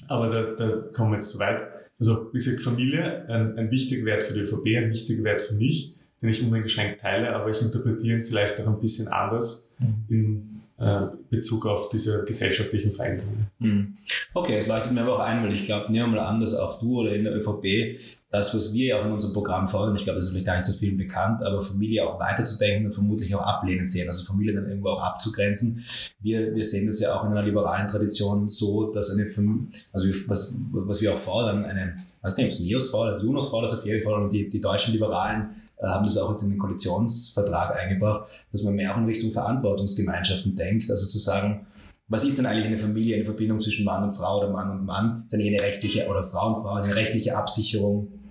Aber 0.07 0.27
da, 0.29 0.41
da 0.55 0.77
kommen 0.93 1.11
wir 1.11 1.15
jetzt 1.15 1.31
zu 1.31 1.39
weit. 1.39 1.63
Also, 1.99 2.29
wie 2.33 2.37
gesagt, 2.37 2.61
Familie, 2.61 3.27
ein, 3.29 3.57
ein 3.57 3.71
wichtiger 3.71 4.05
Wert 4.05 4.23
für 4.23 4.33
die 4.33 4.41
ÖVP, 4.41 4.77
ein 4.77 4.89
wichtiger 4.89 5.23
Wert 5.23 5.41
für 5.41 5.55
mich, 5.55 5.95
den 6.21 6.29
ich 6.29 6.43
uneingeschränkt 6.43 7.01
teile, 7.01 7.35
aber 7.35 7.49
ich 7.49 7.61
interpretiere 7.61 8.17
ihn 8.17 8.23
vielleicht 8.23 8.59
auch 8.61 8.67
ein 8.67 8.79
bisschen 8.79 9.07
anders 9.07 9.75
mhm. 9.79 10.05
in 10.09 10.61
äh, 10.77 11.07
Bezug 11.29 11.65
auf 11.65 11.89
diese 11.89 12.25
gesellschaftlichen 12.25 12.91
Veränderungen. 12.91 13.47
Mhm. 13.59 13.93
Okay, 14.33 14.57
es 14.57 14.67
leuchtet 14.67 14.91
mir 14.93 15.01
aber 15.01 15.15
auch 15.15 15.19
ein, 15.19 15.43
weil 15.43 15.53
ich 15.53 15.63
glaube, 15.63 15.91
nehmen 15.91 16.11
wir 16.11 16.17
mal 16.17 16.27
an, 16.27 16.39
dass 16.39 16.55
auch 16.55 16.79
du 16.79 17.01
oder 17.01 17.13
in 17.13 17.23
der 17.23 17.35
ÖVP 17.35 17.97
das, 18.33 18.55
was 18.55 18.73
wir 18.73 18.85
ja 18.87 18.99
auch 18.99 19.05
in 19.05 19.11
unserem 19.11 19.31
Programm 19.31 19.67
fordern, 19.67 19.95
ich 19.95 20.05
glaube, 20.05 20.17
das 20.17 20.25
ist 20.25 20.31
vielleicht 20.31 20.47
gar 20.47 20.57
nicht 20.57 20.65
so 20.65 20.73
vielen 20.73 20.97
bekannt, 20.97 21.43
aber 21.43 21.61
Familie 21.61 22.03
auch 22.03 22.19
weiterzudenken 22.19 22.87
und 22.87 22.91
vermutlich 22.91 23.33
auch 23.35 23.41
ablehnend 23.43 23.91
sehen, 23.91 24.07
also 24.07 24.25
Familie 24.25 24.55
dann 24.55 24.67
irgendwo 24.67 24.89
auch 24.89 25.03
abzugrenzen. 25.03 25.85
Wir, 26.19 26.55
wir 26.55 26.63
sehen 26.63 26.87
das 26.87 26.99
ja 26.99 27.13
auch 27.13 27.23
in 27.25 27.31
einer 27.31 27.43
liberalen 27.43 27.87
Tradition 27.87 28.49
so, 28.49 28.91
dass 28.91 29.11
eine, 29.11 29.27
also 29.91 30.07
was, 30.25 30.57
was 30.71 31.01
wir 31.01 31.13
auch 31.13 31.17
fordern, 31.19 31.63
eine, 31.63 31.93
weiß 32.23 32.35
nicht, 32.35 32.45
ob 32.45 32.51
es 32.51 32.59
Neos 32.59 32.87
fordert, 32.87 33.21
Junos 33.21 33.49
fordert 33.49 33.85
jeden 33.85 34.03
Fall 34.03 34.23
und 34.23 34.33
die, 34.33 34.49
die 34.49 34.59
deutschen 34.59 34.93
Liberalen 34.93 35.51
äh, 35.77 35.85
haben 35.85 36.03
das 36.03 36.17
auch 36.17 36.31
jetzt 36.31 36.41
in 36.41 36.49
den 36.49 36.57
Koalitionsvertrag 36.57 37.75
eingebracht, 37.75 38.23
dass 38.51 38.63
man 38.63 38.73
mehr 38.73 38.95
auch 38.95 38.97
in 38.97 39.05
Richtung 39.05 39.29
Verantwortungsgemeinschaften 39.29 40.55
denkt, 40.55 40.89
also 40.89 41.05
zu 41.05 41.19
sagen, 41.19 41.67
was 42.07 42.23
ist 42.23 42.39
denn 42.39 42.47
eigentlich 42.47 42.65
eine 42.65 42.79
Familie, 42.79 43.15
eine 43.15 43.25
Verbindung 43.25 43.59
zwischen 43.59 43.85
Mann 43.85 44.03
und 44.03 44.11
Frau 44.11 44.39
oder 44.39 44.49
Mann 44.49 44.71
und 44.71 44.85
Mann? 44.85 45.23
Ist 45.27 45.35
eine 45.35 45.61
rechtliche, 45.61 46.07
oder 46.07 46.23
Frau 46.23 46.49
und 46.49 46.55
Frau, 46.55 46.73
eine 46.73 46.95
rechtliche 46.95 47.37
Absicherung 47.37 48.22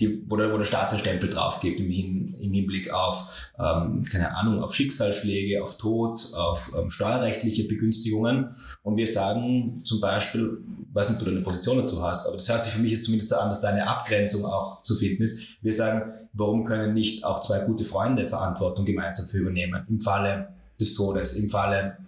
die, 0.00 0.22
wo, 0.28 0.36
der, 0.36 0.52
wo 0.52 0.58
der 0.58 0.64
Staat 0.64 0.90
seinen 0.90 1.00
Stempel 1.00 1.28
drauf 1.28 1.60
gibt 1.60 1.80
im, 1.80 1.90
Hin, 1.90 2.34
im 2.40 2.52
Hinblick 2.52 2.92
auf, 2.92 3.50
ähm, 3.58 4.04
keine 4.04 4.36
Ahnung, 4.36 4.62
auf 4.62 4.74
Schicksalsschläge, 4.74 5.62
auf 5.62 5.76
Tod, 5.76 6.28
auf 6.34 6.72
ähm, 6.78 6.88
steuerrechtliche 6.88 7.64
Begünstigungen. 7.64 8.48
Und 8.82 8.96
wir 8.96 9.06
sagen 9.06 9.82
zum 9.84 10.00
Beispiel, 10.00 10.58
weiß 10.92 11.10
nicht, 11.10 11.18
ob 11.20 11.24
du 11.24 11.30
eine 11.32 11.40
Position 11.40 11.78
dazu 11.78 12.02
hast, 12.02 12.26
aber 12.26 12.36
das 12.36 12.48
hört 12.48 12.62
sich 12.62 12.72
für 12.72 12.80
mich 12.80 12.92
jetzt 12.92 13.04
zumindest 13.04 13.30
so 13.30 13.36
an, 13.36 13.48
dass 13.48 13.60
da 13.60 13.68
eine 13.68 13.88
Abgrenzung 13.88 14.44
auch 14.44 14.82
zu 14.82 14.94
finden 14.94 15.22
ist. 15.22 15.38
Wir 15.62 15.72
sagen, 15.72 16.12
warum 16.32 16.64
können 16.64 16.94
nicht 16.94 17.24
auch 17.24 17.40
zwei 17.40 17.60
gute 17.60 17.84
Freunde 17.84 18.28
Verantwortung 18.28 18.84
gemeinsam 18.84 19.26
für 19.26 19.38
übernehmen? 19.38 19.84
Im 19.88 20.00
Falle 20.00 20.54
des 20.80 20.94
Todes, 20.94 21.34
im 21.34 21.48
Falle, 21.48 21.98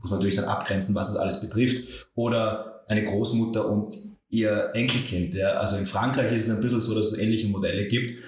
muss 0.00 0.10
man 0.10 0.18
natürlich 0.18 0.36
dann 0.36 0.46
abgrenzen, 0.46 0.94
was 0.94 1.10
es 1.10 1.16
alles 1.16 1.40
betrifft, 1.40 2.08
oder 2.14 2.82
eine 2.88 3.04
Großmutter 3.04 3.68
und 3.68 3.96
ihr 4.30 4.70
Enkelkind. 4.74 5.34
Ja. 5.34 5.54
Also 5.54 5.76
in 5.76 5.86
Frankreich 5.86 6.32
ist 6.32 6.44
es 6.44 6.50
ein 6.50 6.60
bisschen 6.60 6.80
so, 6.80 6.94
dass 6.94 7.12
es 7.12 7.18
ähnliche 7.18 7.48
Modelle 7.48 7.86
gibt. 7.86 8.18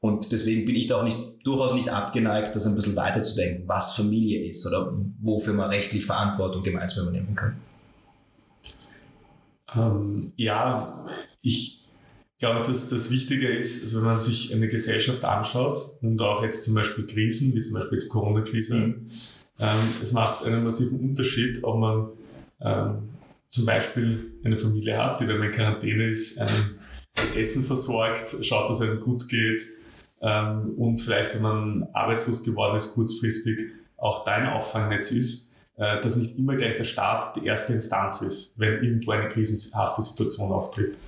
Und 0.00 0.30
deswegen 0.30 0.64
bin 0.64 0.76
ich 0.76 0.86
da 0.86 0.96
auch 0.96 1.04
nicht, 1.04 1.18
durchaus 1.42 1.74
nicht 1.74 1.88
abgeneigt, 1.88 2.54
das 2.54 2.66
ein 2.66 2.76
bisschen 2.76 2.94
weiterzudenken, 2.94 3.66
was 3.66 3.96
Familie 3.96 4.44
ist 4.44 4.64
oder 4.66 4.92
wofür 5.20 5.54
man 5.54 5.70
rechtlich 5.70 6.06
Verantwortung 6.06 6.62
gemeinsam 6.62 7.08
übernehmen 7.08 7.34
kann. 7.34 7.56
Ähm, 9.74 10.32
ja, 10.36 11.04
ich 11.42 11.84
glaube, 12.38 12.64
dass 12.64 12.88
das 12.88 13.10
Wichtige 13.10 13.48
ist, 13.48 13.82
also 13.82 13.98
wenn 13.98 14.04
man 14.04 14.20
sich 14.20 14.54
eine 14.54 14.68
Gesellschaft 14.68 15.24
anschaut 15.24 15.78
und 16.00 16.20
auch 16.22 16.42
jetzt 16.42 16.62
zum 16.62 16.74
Beispiel 16.74 17.04
Krisen, 17.06 17.54
wie 17.54 17.60
zum 17.60 17.74
Beispiel 17.74 17.98
die 17.98 18.06
Corona-Krise, 18.06 18.76
mhm. 18.76 19.06
ähm, 19.58 19.78
es 20.00 20.12
macht 20.12 20.44
einen 20.44 20.62
massiven 20.62 21.00
Unterschied, 21.00 21.64
ob 21.64 21.80
man 21.80 22.08
ähm, 22.60 23.08
zum 23.50 23.66
Beispiel 23.66 24.40
eine 24.44 24.56
Familie 24.56 25.02
hat, 25.02 25.20
die, 25.20 25.28
wenn 25.28 25.38
man 25.38 25.48
in 25.48 25.54
Quarantäne 25.54 26.04
ist, 26.04 26.38
einen 26.38 26.78
mit 27.18 27.36
Essen 27.36 27.64
versorgt, 27.64 28.36
schaut, 28.42 28.68
dass 28.68 28.80
einem 28.80 29.00
gut 29.00 29.28
geht 29.28 29.62
ähm, 30.20 30.74
und 30.76 31.00
vielleicht, 31.00 31.34
wenn 31.34 31.42
man 31.42 31.88
arbeitslos 31.92 32.44
geworden 32.44 32.76
ist, 32.76 32.94
kurzfristig 32.94 33.70
auch 33.96 34.24
dein 34.24 34.46
Auffangnetz 34.46 35.10
ist, 35.10 35.52
äh, 35.76 36.00
dass 36.00 36.16
nicht 36.16 36.38
immer 36.38 36.56
gleich 36.56 36.76
der 36.76 36.84
Staat 36.84 37.36
die 37.36 37.46
erste 37.46 37.72
Instanz 37.72 38.20
ist, 38.22 38.58
wenn 38.58 38.82
irgendwo 38.82 39.12
eine 39.12 39.28
krisenhafte 39.28 40.02
Situation 40.02 40.52
auftritt. 40.52 40.98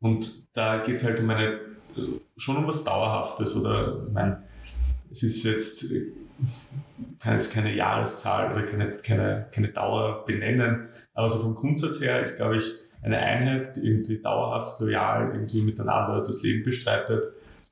Und 0.00 0.54
da 0.54 0.78
geht 0.78 0.96
es 0.96 1.04
halt 1.04 1.20
um 1.20 1.30
eine, 1.30 1.52
äh, 1.52 2.20
schon 2.36 2.56
um 2.56 2.66
was 2.66 2.84
Dauerhaftes 2.84 3.56
oder, 3.56 4.04
ich 4.06 4.12
meine, 4.12 4.42
es 5.10 5.22
ist 5.22 5.42
jetzt, 5.44 5.90
äh, 5.90 6.12
kann 7.18 7.32
jetzt 7.32 7.52
keine 7.52 7.74
Jahreszahl 7.74 8.52
oder 8.52 8.62
keine, 8.62 8.96
keine, 8.96 9.46
keine 9.54 9.68
Dauer 9.68 10.24
benennen, 10.24 10.88
aber 11.20 11.28
so 11.28 11.38
vom 11.38 11.54
Grundsatz 11.54 12.00
her 12.00 12.20
ist, 12.20 12.36
glaube 12.36 12.56
ich, 12.56 12.72
eine 13.02 13.18
Einheit, 13.18 13.76
die 13.76 13.80
irgendwie 13.80 14.20
dauerhaft 14.22 14.80
loyal 14.80 15.32
irgendwie 15.34 15.60
miteinander 15.60 16.22
das 16.22 16.42
Leben 16.42 16.62
bestreitet, 16.62 17.26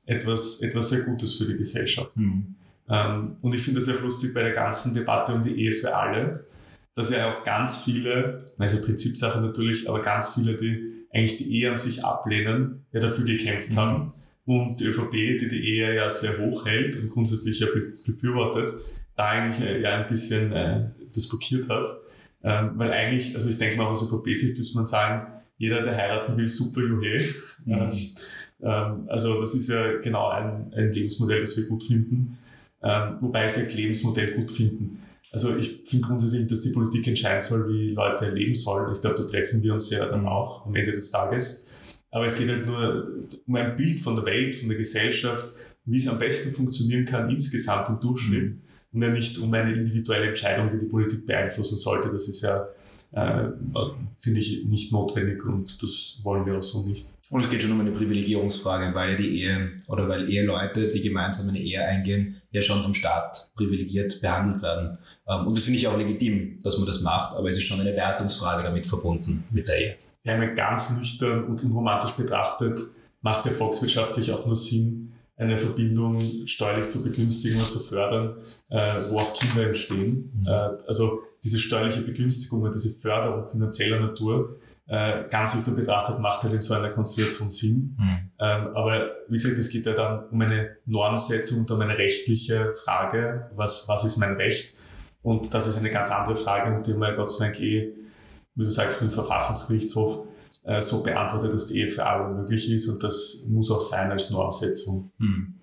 etwas, 0.05 0.61
etwas 0.61 0.89
sehr 0.89 1.01
Gutes 1.01 1.33
für 1.33 1.45
die 1.45 1.55
Gesellschaft. 1.55 2.15
Mhm. 2.15 2.55
Ähm, 2.87 3.37
und 3.41 3.55
ich 3.55 3.61
finde 3.63 3.79
das 3.79 3.89
auch 3.89 4.01
lustig 4.01 4.35
bei 4.35 4.43
der 4.43 4.51
ganzen 4.51 4.93
Debatte 4.93 5.33
um 5.33 5.41
die 5.41 5.59
Ehe 5.59 5.71
für 5.71 5.95
alle, 5.95 6.45
dass 6.93 7.09
ja 7.09 7.31
auch 7.31 7.43
ganz 7.43 7.83
viele, 7.83 8.45
also 8.59 8.81
Prinzipsache 8.81 9.41
natürlich, 9.41 9.89
aber 9.89 10.01
ganz 10.01 10.35
viele, 10.35 10.55
die 10.55 11.05
eigentlich 11.11 11.37
die 11.37 11.51
Ehe 11.51 11.71
an 11.71 11.77
sich 11.77 12.05
ablehnen, 12.05 12.85
ja 12.91 12.99
dafür 12.99 13.25
gekämpft 13.25 13.71
mhm. 13.71 13.77
haben. 13.77 14.13
Und 14.45 14.79
die 14.79 14.85
ÖVP, 14.85 15.11
die 15.11 15.47
die 15.47 15.75
Ehe 15.75 15.95
ja 15.95 16.09
sehr 16.09 16.37
hoch 16.37 16.65
hält 16.65 17.01
und 17.01 17.09
grundsätzlich 17.09 17.59
ja 17.59 17.67
befürwortet, 18.05 18.73
da 19.15 19.29
eigentlich 19.29 19.59
ja 19.81 19.95
ein 19.95 20.07
bisschen 20.07 20.51
äh, 20.51 20.89
das 21.13 21.27
blockiert 21.29 21.67
hat. 21.67 21.87
Ähm, 22.43 22.71
weil 22.75 22.91
eigentlich, 22.91 23.33
also 23.35 23.49
ich 23.49 23.57
denke 23.57 23.77
mal, 23.77 23.87
aus 23.87 24.01
ÖVP-Sicht 24.01 24.57
müsste 24.57 24.75
man 24.75 24.85
sagen, 24.85 25.31
jeder, 25.57 25.81
der 25.81 25.95
heiraten 25.95 26.37
will, 26.37 26.47
super 26.47 26.81
juhe. 26.81 27.19
Mhm. 27.65 27.73
Ähm, 27.73 27.91
ähm, 28.61 29.05
also 29.07 29.39
das 29.41 29.53
ist 29.53 29.69
ja 29.69 29.97
genau 29.97 30.29
ein, 30.29 30.73
ein 30.73 30.91
Lebensmodell, 30.91 31.41
das 31.41 31.57
wir 31.57 31.65
gut 31.65 31.83
finden, 31.83 32.37
ähm, 32.81 33.17
wobei 33.19 33.47
sie 33.47 33.61
ein 33.61 33.69
Lebensmodell 33.69 34.35
gut 34.35 34.51
finden. 34.51 35.03
Also 35.31 35.55
ich 35.57 35.83
finde 35.85 36.07
grundsätzlich, 36.07 36.47
dass 36.47 36.61
die 36.61 36.71
Politik 36.71 37.05
entscheiden 37.07 37.41
soll, 37.41 37.69
wie 37.69 37.91
Leute 37.91 38.29
leben 38.29 38.55
sollen. 38.55 38.91
Ich 38.93 39.01
glaube, 39.01 39.17
da 39.17 39.23
treffen 39.23 39.61
wir 39.61 39.73
uns 39.73 39.89
ja 39.89 40.05
dann 40.05 40.25
auch 40.25 40.65
am 40.65 40.75
Ende 40.75 40.91
des 40.91 41.11
Tages. 41.11 41.67
Aber 42.09 42.25
es 42.25 42.35
geht 42.35 42.49
halt 42.49 42.65
nur 42.65 43.07
um 43.45 43.55
ein 43.55 43.75
Bild 43.75 43.99
von 43.99 44.15
der 44.15 44.25
Welt, 44.25 44.55
von 44.55 44.69
der 44.69 44.77
Gesellschaft, 44.77 45.45
wie 45.85 45.97
es 45.97 46.07
am 46.07 46.17
besten 46.17 46.51
funktionieren 46.51 47.05
kann 47.05 47.29
insgesamt 47.29 47.89
im 47.89 47.99
Durchschnitt 47.99 48.51
mhm. 48.51 48.61
Und 48.91 49.01
ja 49.01 49.09
nicht 49.09 49.37
um 49.37 49.53
eine 49.53 49.73
individuelle 49.73 50.27
Entscheidung, 50.27 50.69
die 50.69 50.79
die 50.79 50.85
Politik 50.85 51.25
beeinflussen 51.25 51.77
sollte. 51.77 52.09
Das 52.09 52.27
ist 52.27 52.41
ja, 52.41 52.67
äh, 53.11 53.49
finde 54.19 54.39
ich, 54.39 54.65
nicht 54.65 54.91
notwendig 54.91 55.45
und 55.45 55.81
das 55.81 56.21
wollen 56.23 56.45
wir 56.45 56.57
auch 56.57 56.61
so 56.61 56.85
nicht. 56.85 57.13
Und 57.29 57.43
es 57.43 57.49
geht 57.49 57.61
schon 57.61 57.71
um 57.71 57.79
eine 57.79 57.91
Privilegierungsfrage, 57.91 58.93
weil 58.95 59.11
ja 59.11 59.15
die 59.15 59.43
Ehe 59.43 59.71
oder 59.87 60.09
weil 60.09 60.27
Eheleute, 60.27 60.91
die 60.91 61.01
gemeinsam 61.01 61.49
eine 61.49 61.59
Ehe 61.59 61.83
eingehen, 61.83 62.35
ja 62.51 62.61
schon 62.61 62.81
vom 62.81 62.95
Staat 62.95 63.51
privilegiert 63.55 64.19
behandelt 64.21 64.63
werden. 64.63 64.97
Ähm, 65.27 65.47
und 65.47 65.57
das 65.57 65.63
finde 65.63 65.79
ich 65.79 65.87
auch 65.87 65.97
legitim, 65.97 66.59
dass 66.63 66.77
man 66.77 66.87
das 66.87 67.01
macht, 67.01 67.35
aber 67.35 67.47
es 67.47 67.57
ist 67.57 67.65
schon 67.65 67.79
eine 67.79 67.95
Wertungsfrage 67.95 68.63
damit 68.63 68.87
verbunden 68.87 69.43
mit 69.51 69.67
der 69.67 69.79
Ehe. 69.79 69.95
Ja, 70.23 70.43
ganz 70.47 70.97
nüchtern 70.97 71.45
und 71.45 71.63
unromantisch 71.63 72.11
betrachtet 72.11 72.79
macht 73.21 73.39
es 73.39 73.45
ja 73.45 73.51
volkswirtschaftlich 73.51 74.31
auch 74.31 74.45
nur 74.45 74.55
Sinn, 74.55 75.08
eine 75.39 75.57
Verbindung 75.57 76.21
steuerlich 76.45 76.89
zu 76.89 77.01
begünstigen 77.01 77.59
und 77.59 77.65
zu 77.65 77.79
fördern, 77.79 78.35
äh, 78.69 78.95
wo 79.09 79.19
auch 79.19 79.33
Kinder 79.33 79.67
entstehen. 79.67 80.31
Mhm. 80.35 80.47
Äh, 80.47 80.51
also 80.85 81.21
diese 81.41 81.57
steuerliche 81.57 82.01
Begünstigung, 82.01 82.69
diese 82.71 82.89
Förderung 82.89 83.45
finanzieller 83.45 84.01
Natur, 84.01 84.57
äh, 84.87 85.23
ganz 85.29 85.55
nüchtern 85.55 85.75
betrachtet, 85.75 86.19
macht 86.19 86.43
halt 86.43 86.53
in 86.53 86.59
so 86.59 86.73
einer 86.73 86.89
Konstellation 86.89 87.49
Sinn. 87.49 87.95
Mhm. 87.97 88.31
Ähm, 88.39 88.67
aber 88.75 89.11
wie 89.29 89.37
gesagt, 89.37 89.57
es 89.57 89.69
geht 89.69 89.85
ja 89.85 89.93
dann 89.93 90.25
um 90.29 90.41
eine 90.41 90.77
Normsetzung 90.85 91.59
und 91.59 91.71
um 91.71 91.79
eine 91.79 91.97
rechtliche 91.97 92.71
Frage, 92.71 93.49
was, 93.55 93.87
was 93.87 94.03
ist 94.03 94.17
mein 94.17 94.33
Recht? 94.33 94.73
Und 95.21 95.53
das 95.53 95.67
ist 95.67 95.77
eine 95.77 95.89
ganz 95.89 96.11
andere 96.11 96.35
Frage, 96.35 96.75
und 96.75 96.85
die 96.85 96.93
man 96.93 97.15
Gott 97.15 97.29
sei 97.29 97.45
Dank 97.45 97.61
eh, 97.61 97.93
wie 98.55 98.63
du 98.63 98.69
sagst, 98.69 99.01
mit 99.01 99.11
dem 99.11 99.13
Verfassungsgerichtshof 99.13 100.27
so 100.81 101.03
beantwortet, 101.03 101.53
dass 101.53 101.67
die 101.67 101.79
Ehe 101.79 101.89
für 101.89 102.05
alle 102.05 102.33
möglich 102.35 102.69
ist 102.69 102.87
und 102.87 103.01
das 103.03 103.45
muss 103.47 103.71
auch 103.71 103.81
sein 103.81 104.11
als 104.11 104.29
Normsetzung. 104.29 105.11
Hm. 105.19 105.55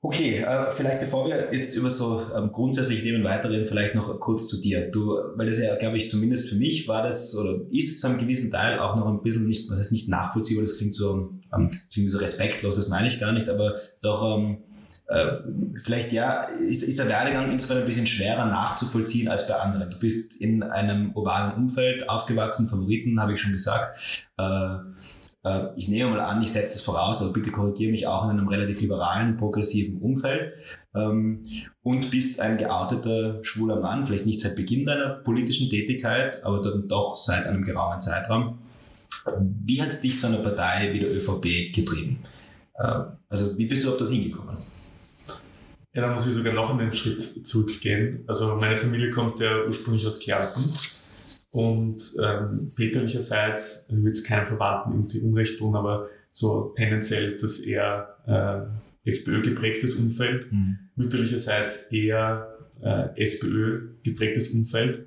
Okay, 0.00 0.38
äh, 0.38 0.70
vielleicht 0.70 1.00
bevor 1.00 1.26
wir 1.26 1.52
jetzt 1.52 1.74
über 1.74 1.90
so 1.90 2.22
ähm, 2.32 2.52
grundsätzliche 2.52 3.02
Themen 3.02 3.24
weiterreden, 3.24 3.66
vielleicht 3.66 3.96
noch 3.96 4.20
kurz 4.20 4.46
zu 4.46 4.60
dir. 4.60 4.92
Du, 4.92 5.18
weil 5.34 5.46
das 5.46 5.58
ja, 5.58 5.74
glaube 5.74 5.96
ich, 5.96 6.08
zumindest 6.08 6.48
für 6.48 6.54
mich 6.54 6.86
war 6.86 7.02
das 7.02 7.34
oder 7.36 7.62
ist 7.72 7.98
zu 7.98 8.06
einem 8.06 8.16
gewissen 8.16 8.52
Teil 8.52 8.78
auch 8.78 8.94
noch 8.94 9.08
ein 9.08 9.22
bisschen 9.22 9.48
nicht, 9.48 9.68
was 9.68 9.78
heißt 9.78 9.92
nicht 9.92 10.08
nachvollziehbar, 10.08 10.62
das 10.62 10.76
klingt 10.76 10.94
so, 10.94 11.32
ähm, 11.52 11.72
so 11.90 12.18
respektlos, 12.18 12.76
das 12.76 12.88
meine 12.88 13.08
ich 13.08 13.18
gar 13.18 13.32
nicht, 13.32 13.48
aber 13.48 13.74
doch 14.00 14.38
ähm, 14.38 14.58
äh, 14.58 14.67
vielleicht 15.82 16.12
ja, 16.12 16.42
ist, 16.42 16.82
ist 16.82 16.98
der 16.98 17.08
Werdegang 17.08 17.50
insofern 17.50 17.78
ein 17.78 17.86
bisschen 17.86 18.06
schwerer 18.06 18.44
nachzuvollziehen 18.44 19.28
als 19.28 19.46
bei 19.46 19.54
anderen. 19.54 19.90
Du 19.90 19.98
bist 19.98 20.34
in 20.36 20.62
einem 20.62 21.12
urbanen 21.12 21.56
Umfeld 21.56 22.08
aufgewachsen, 22.08 22.68
Favoriten 22.68 23.20
habe 23.20 23.32
ich 23.32 23.40
schon 23.40 23.52
gesagt. 23.52 24.26
Äh, 24.36 24.76
äh, 25.44 25.68
ich 25.76 25.88
nehme 25.88 26.10
mal 26.10 26.20
an, 26.20 26.42
ich 26.42 26.52
setze 26.52 26.74
es 26.74 26.82
voraus, 26.82 27.22
aber 27.22 27.32
bitte 27.32 27.50
korrigiere 27.50 27.90
mich 27.90 28.06
auch 28.06 28.24
in 28.24 28.30
einem 28.30 28.48
relativ 28.48 28.80
liberalen, 28.80 29.36
progressiven 29.36 30.00
Umfeld 30.00 30.54
ähm, 30.94 31.44
und 31.82 32.10
bist 32.10 32.40
ein 32.40 32.56
geouteter 32.56 33.42
schwuler 33.42 33.80
Mann, 33.80 34.06
vielleicht 34.06 34.26
nicht 34.26 34.40
seit 34.40 34.56
Beginn 34.56 34.86
deiner 34.86 35.08
politischen 35.08 35.70
Tätigkeit, 35.70 36.44
aber 36.44 36.60
dann 36.60 36.88
doch 36.88 37.16
seit 37.16 37.46
einem 37.46 37.64
geraumen 37.64 38.00
Zeitraum. 38.00 38.58
Wie 39.64 39.80
hat 39.80 39.88
es 39.88 40.00
dich 40.00 40.18
zu 40.18 40.26
einer 40.26 40.38
Partei 40.38 40.92
wie 40.92 41.00
der 41.00 41.14
ÖVP 41.14 41.72
getrieben? 41.74 42.20
Äh, 42.74 43.00
also 43.28 43.56
wie 43.56 43.66
bist 43.66 43.82
du 43.82 43.86
überhaupt 43.86 44.02
dorthin 44.02 44.24
gekommen? 44.24 44.56
Ja, 45.98 46.06
da 46.06 46.14
muss 46.14 46.28
ich 46.28 46.32
sogar 46.32 46.52
noch 46.52 46.70
einen 46.70 46.92
Schritt 46.92 47.20
zurückgehen. 47.20 48.22
Also 48.28 48.54
meine 48.54 48.76
Familie 48.76 49.10
kommt 49.10 49.40
ja 49.40 49.64
ursprünglich 49.66 50.06
aus 50.06 50.20
Kärnten 50.20 50.62
und 51.50 52.14
ähm, 52.22 52.68
väterlicherseits, 52.68 53.88
ich 53.88 53.96
will 53.96 54.06
jetzt 54.06 54.24
keinen 54.24 54.46
Verwandten 54.46 54.92
irgendwie 54.92 55.18
Unrecht 55.22 55.58
tun, 55.58 55.74
aber 55.74 56.06
so 56.30 56.72
tendenziell 56.76 57.24
ist 57.24 57.42
das 57.42 57.58
eher 57.58 58.14
äh, 59.04 59.10
FPÖ 59.10 59.42
geprägtes 59.42 59.96
Umfeld, 59.96 60.52
mhm. 60.52 60.78
mütterlicherseits 60.94 61.90
eher 61.90 62.46
äh, 62.80 63.20
SPÖ 63.20 63.94
geprägtes 64.04 64.52
Umfeld 64.52 65.04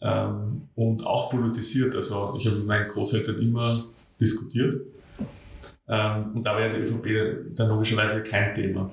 ähm, 0.00 0.68
und 0.76 1.04
auch 1.04 1.30
politisiert. 1.30 1.96
Also 1.96 2.36
ich 2.38 2.46
habe 2.46 2.58
mit 2.58 2.66
meinen 2.66 2.86
Großeltern 2.86 3.36
immer 3.40 3.84
diskutiert 4.20 4.80
ähm, 5.88 6.36
und 6.36 6.46
da 6.46 6.54
war 6.54 6.60
ja 6.60 6.68
die 6.68 6.82
ÖVP 6.82 7.56
dann 7.56 7.68
logischerweise 7.68 8.22
kein 8.22 8.54
Thema. 8.54 8.92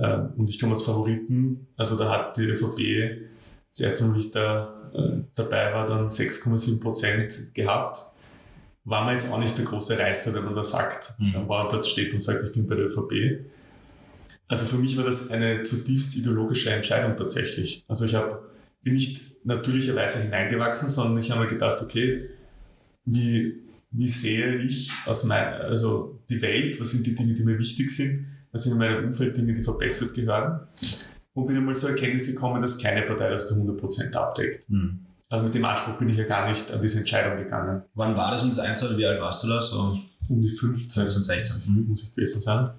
Ähm, 0.00 0.32
und 0.36 0.48
ich 0.48 0.58
komme 0.58 0.72
als 0.72 0.82
Favoriten, 0.82 1.66
also 1.76 1.96
da 1.96 2.10
hat 2.10 2.36
die 2.36 2.44
ÖVP 2.44 3.28
das 3.70 3.80
erste 3.80 4.04
Mal, 4.04 4.16
wie 4.16 4.20
ich 4.20 4.30
da 4.30 4.90
äh, 4.94 5.22
dabei 5.34 5.72
war, 5.72 5.86
dann 5.86 6.08
6,7 6.08 6.80
Prozent 6.80 7.54
gehabt. 7.54 7.98
War 8.84 9.04
man 9.04 9.14
jetzt 9.14 9.30
auch 9.30 9.38
nicht 9.38 9.56
der 9.56 9.64
große 9.64 9.98
Reißer, 9.98 10.34
wenn 10.34 10.44
man 10.44 10.54
da 10.54 10.64
sagt, 10.64 11.14
mhm. 11.18 11.36
am 11.36 11.46
Bauernplatz 11.46 11.88
steht 11.88 12.12
und 12.12 12.20
sagt, 12.20 12.42
ich 12.42 12.52
bin 12.52 12.66
bei 12.66 12.74
der 12.74 12.86
ÖVP. 12.86 13.44
Also 14.48 14.64
für 14.64 14.78
mich 14.78 14.96
war 14.96 15.04
das 15.04 15.30
eine 15.30 15.62
zutiefst 15.62 16.16
ideologische 16.16 16.70
Entscheidung 16.70 17.14
tatsächlich. 17.14 17.84
Also 17.86 18.04
ich 18.04 18.14
hab, 18.14 18.42
bin 18.82 18.94
nicht 18.94 19.44
natürlicherweise 19.44 20.20
hineingewachsen, 20.20 20.88
sondern 20.88 21.18
ich 21.18 21.30
habe 21.30 21.42
mir 21.42 21.46
gedacht, 21.46 21.82
okay, 21.82 22.28
wie, 23.04 23.60
wie 23.92 24.08
sehe 24.08 24.56
ich 24.56 24.90
aus 25.06 25.24
mein, 25.24 25.54
also 25.54 26.18
die 26.28 26.42
Welt, 26.42 26.80
was 26.80 26.90
sind 26.90 27.06
die 27.06 27.14
Dinge, 27.14 27.34
die 27.34 27.44
mir 27.44 27.58
wichtig 27.58 27.90
sind, 27.90 28.26
was 28.52 28.64
sind 28.64 28.72
in 28.72 28.78
meinem 28.78 29.04
Umfeld 29.04 29.36
Dinge, 29.36 29.52
die 29.52 29.62
verbessert 29.62 30.14
gehören 30.14 30.60
und 31.34 31.46
bin 31.46 31.56
einmal 31.56 31.76
zur 31.76 31.90
Erkenntnis 31.90 32.26
gekommen, 32.26 32.60
dass 32.60 32.78
keine 32.78 33.02
Partei 33.02 33.30
das 33.30 33.48
zu 33.48 33.54
100% 33.54 34.14
abdeckt. 34.14 34.68
Mhm. 34.68 35.06
Also 35.28 35.44
mit 35.44 35.54
dem 35.54 35.64
Anspruch 35.64 35.94
bin 35.94 36.08
ich 36.08 36.16
ja 36.16 36.24
gar 36.24 36.48
nicht 36.48 36.72
an 36.72 36.80
diese 36.80 36.98
Entscheidung 36.98 37.36
gegangen. 37.36 37.82
Wann 37.94 38.16
war 38.16 38.32
das 38.32 38.42
um 38.42 38.48
das 38.48 38.58
einzuhalten? 38.58 38.98
Wie 38.98 39.06
alt 39.06 39.20
warst 39.20 39.44
du 39.44 39.48
da? 39.48 39.60
So 39.62 39.98
um 40.28 40.42
die 40.42 40.48
15. 40.48 41.04
15, 41.04 41.22
16. 41.22 41.56
Mhm. 41.66 41.88
Muss 41.88 42.02
ich 42.02 42.14
gewesen 42.14 42.40
sein. 42.40 42.70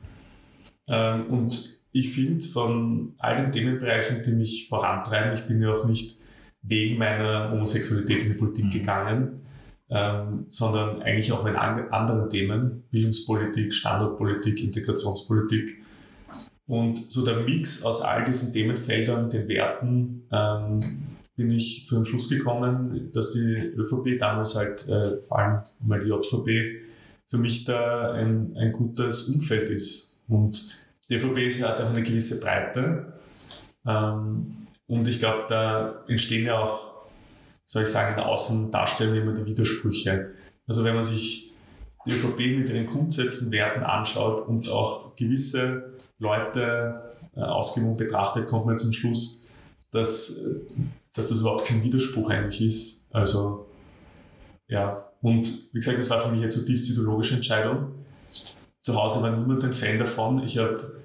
Ähm, 0.88 1.28
und 1.28 1.80
ich 1.94 2.14
finde 2.14 2.44
von 2.46 3.14
all 3.18 3.38
den 3.38 3.52
Themenbereichen, 3.52 4.22
die 4.22 4.32
mich 4.32 4.68
vorantreiben, 4.68 5.34
ich 5.34 5.48
bin 5.48 5.60
ja 5.60 5.74
auch 5.74 5.86
nicht 5.86 6.20
wegen 6.62 6.98
meiner 6.98 7.52
Homosexualität 7.52 8.24
in 8.24 8.30
die 8.30 8.38
Politik 8.38 8.66
mhm. 8.66 8.72
gegangen, 8.72 9.42
ähm, 9.92 10.46
sondern 10.50 11.02
eigentlich 11.02 11.32
auch 11.32 11.44
mit 11.44 11.56
anderen 11.56 12.30
Themen, 12.30 12.84
Bildungspolitik, 12.92 13.74
Standortpolitik, 13.74 14.64
Integrationspolitik, 14.64 15.82
und 16.72 17.12
so 17.12 17.26
der 17.26 17.36
Mix 17.42 17.84
aus 17.84 18.02
all 18.02 18.24
diesen 18.24 18.54
Themenfeldern, 18.54 19.30
den 19.30 19.50
Werten, 19.50 20.24
ähm, 20.32 20.80
bin 21.36 21.50
ich 21.50 21.84
zu 21.84 21.96
dem 21.96 22.06
Schluss 22.06 22.30
gekommen, 22.30 23.10
dass 23.14 23.34
die 23.34 23.74
ÖVP 23.76 24.18
damals 24.18 24.56
halt, 24.56 24.88
äh, 24.88 25.18
vor 25.18 25.40
allem 25.40 25.62
mal 25.84 26.00
die 26.02 26.10
JVP, 26.10 26.80
für 27.26 27.38
mich 27.38 27.66
da 27.66 28.12
ein, 28.12 28.56
ein 28.56 28.72
gutes 28.72 29.24
Umfeld 29.24 29.70
ist. 29.70 30.24
Und 30.30 30.74
die 31.10 31.16
ÖVP 31.16 31.62
hat 31.64 31.82
auch 31.82 31.90
eine 31.90 32.04
gewisse 32.04 32.40
Breite. 32.40 33.14
Ähm, 33.86 34.48
und 34.88 35.08
ich 35.10 35.20
glaube, 35.20 35.48
da 35.50 36.06
entstehen 36.08 36.46
ja 36.46 36.58
auch, 36.58 36.91
soll 37.72 37.84
ich 37.84 37.88
sagen, 37.88 38.10
in 38.10 38.16
der 38.18 38.26
Außendarstellung 38.26 39.16
immer 39.16 39.32
die 39.32 39.46
Widersprüche. 39.46 40.32
Also 40.68 40.84
wenn 40.84 40.94
man 40.94 41.06
sich 41.06 41.54
die 42.06 42.12
ÖVP 42.12 42.58
mit 42.58 42.70
ihren 42.70 42.86
Grundsätzen, 42.86 43.50
Werten 43.50 43.84
anschaut 43.84 44.46
und 44.46 44.68
auch 44.68 45.16
gewisse 45.16 45.94
Leute 46.20 47.16
äh, 47.34 47.40
ausgewogen 47.40 47.96
betrachtet, 47.96 48.48
kommt 48.48 48.66
man 48.66 48.78
zum 48.78 48.92
Schluss, 48.92 49.46
dass, 49.94 50.32
äh, 50.40 50.60
dass 51.14 51.30
das 51.30 51.40
überhaupt 51.40 51.66
kein 51.66 51.82
Widerspruch 51.82 52.30
eigentlich 52.30 52.60
ist. 52.60 53.08
Also, 53.14 53.68
ja. 54.68 55.10
Und 55.22 55.70
wie 55.72 55.80
gesagt, 55.80 55.98
das 55.98 56.10
war 56.10 56.20
für 56.20 56.28
mich 56.28 56.42
eine 56.42 56.50
zutiefst 56.50 56.90
ideologische 56.90 57.36
Entscheidung. 57.36 57.94
Zu 58.82 59.02
Hause 59.02 59.24
war 59.24 59.32
niemand 59.32 59.64
ein 59.64 59.72
Fan 59.72 59.98
davon. 59.98 60.44
Ich 60.44 60.58
habe, 60.58 61.01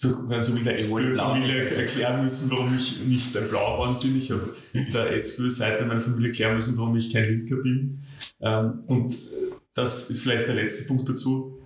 so, 0.00 0.28
wenn 0.28 0.42
so 0.42 0.54
will, 0.54 0.64
der 0.64 0.80
SPÖ-Familie 0.80 1.68
erklären 1.70 2.22
müssen, 2.22 2.50
warum 2.50 2.74
ich 2.74 3.00
nicht 3.06 3.36
ein 3.36 3.48
Blauborn 3.48 3.98
bin. 4.00 4.16
Ich 4.16 4.30
habe 4.30 4.54
der 4.74 5.12
SPÖ-Seite 5.12 5.84
meiner 5.84 6.00
Familie 6.00 6.28
erklären 6.28 6.54
müssen, 6.54 6.76
warum 6.78 6.96
ich 6.96 7.12
kein 7.12 7.28
Linker 7.28 7.56
bin. 7.56 7.98
Ähm, 8.40 8.82
und 8.86 9.16
das 9.74 10.10
ist 10.10 10.20
vielleicht 10.20 10.48
der 10.48 10.54
letzte 10.54 10.84
Punkt 10.84 11.08
dazu 11.08 11.60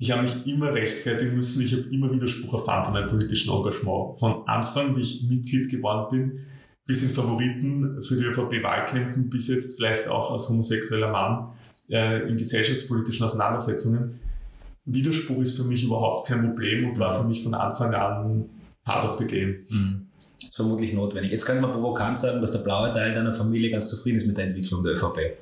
ich 0.00 0.12
habe 0.12 0.22
mich 0.22 0.46
immer 0.46 0.72
rechtfertigen 0.72 1.34
müssen, 1.34 1.60
ich 1.62 1.72
habe 1.72 1.82
immer 1.90 2.12
Widerspruch 2.12 2.52
erfahren 2.52 2.84
von 2.84 2.92
meinem 2.92 3.08
politischen 3.08 3.52
Engagement. 3.52 4.18
Von 4.18 4.46
Anfang, 4.46 4.96
wie 4.96 5.00
ich 5.00 5.24
Mitglied 5.28 5.68
geworden 5.68 6.06
bin, 6.10 6.46
bis 6.86 7.02
in 7.02 7.10
Favoriten 7.10 8.00
für 8.00 8.16
die 8.16 8.24
ÖVP-Wahlkämpfen, 8.24 9.28
bis 9.28 9.48
jetzt 9.48 9.76
vielleicht 9.76 10.06
auch 10.06 10.30
als 10.30 10.48
homosexueller 10.48 11.10
Mann 11.10 11.48
äh, 11.90 12.28
in 12.28 12.36
gesellschaftspolitischen 12.36 13.24
Auseinandersetzungen. 13.24 14.20
Widerspruch 14.88 15.40
ist 15.42 15.56
für 15.56 15.64
mich 15.64 15.84
überhaupt 15.84 16.28
kein 16.28 16.40
Problem 16.40 16.88
und 16.88 16.98
war 16.98 17.14
für 17.14 17.26
mich 17.26 17.42
von 17.42 17.54
Anfang 17.54 17.94
an 17.94 18.48
part 18.84 19.04
of 19.04 19.18
the 19.18 19.26
game. 19.26 19.60
Mhm. 19.68 20.06
Das 20.16 20.48
ist 20.48 20.56
vermutlich 20.56 20.92
notwendig. 20.92 21.30
Jetzt 21.30 21.44
könnte 21.44 21.60
man 21.60 21.70
provokant 21.70 22.18
sagen, 22.18 22.40
dass 22.40 22.52
der 22.52 22.60
blaue 22.60 22.92
Teil 22.92 23.12
deiner 23.12 23.34
Familie 23.34 23.70
ganz 23.70 23.88
zufrieden 23.88 24.16
ist 24.16 24.26
mit 24.26 24.36
der 24.36 24.46
Entwicklung 24.46 24.82
der 24.82 24.94
ÖVP. 24.94 25.36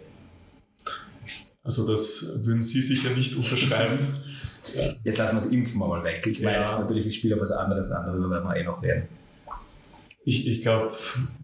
Also 1.62 1.86
das 1.86 2.44
würden 2.44 2.62
Sie 2.62 2.82
sicher 2.82 3.10
nicht 3.10 3.36
unterschreiben. 3.36 3.98
Jetzt 5.04 5.18
lassen 5.18 5.36
wir 5.36 5.42
das 5.42 5.46
Impfen 5.46 5.78
mal 5.78 6.02
weg. 6.02 6.26
Ich 6.26 6.40
meine, 6.40 6.56
ja. 6.56 6.60
das 6.60 6.72
ist 6.72 6.78
natürlich 6.78 7.04
ein 7.04 7.10
Spiel 7.12 7.34
auf 7.34 7.40
was 7.40 7.52
anderes 7.52 7.90
an, 7.92 8.04
darüber 8.04 8.30
werden 8.30 8.48
wir 8.48 8.56
eh 8.56 8.64
noch 8.64 8.76
sehen. 8.76 9.04
Ich, 10.24 10.48
ich 10.48 10.60
glaube, 10.60 10.92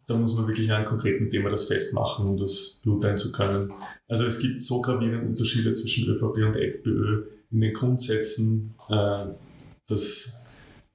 da 0.06 0.16
muss 0.16 0.35
man 0.35 0.49
wirklich 0.49 0.71
an 0.71 0.78
einem 0.78 0.87
konkreten 0.87 1.30
Thema 1.30 1.50
das 1.50 1.64
festmachen, 1.64 2.26
um 2.26 2.37
das 2.37 2.80
beurteilen 2.85 3.16
zu 3.16 3.30
können. 3.30 3.73
Also 4.09 4.25
es 4.25 4.40
gibt 4.40 4.61
so 4.61 4.80
gravierende 4.80 5.25
Unterschiede 5.25 5.73
zwischen 5.73 6.09
ÖVP 6.09 6.38
und 6.38 6.56
FPÖ 6.56 7.26
in 7.52 7.61
den 7.61 7.73
Grundsätzen, 7.73 8.75
äh, 8.88 9.26
dass 9.87 10.32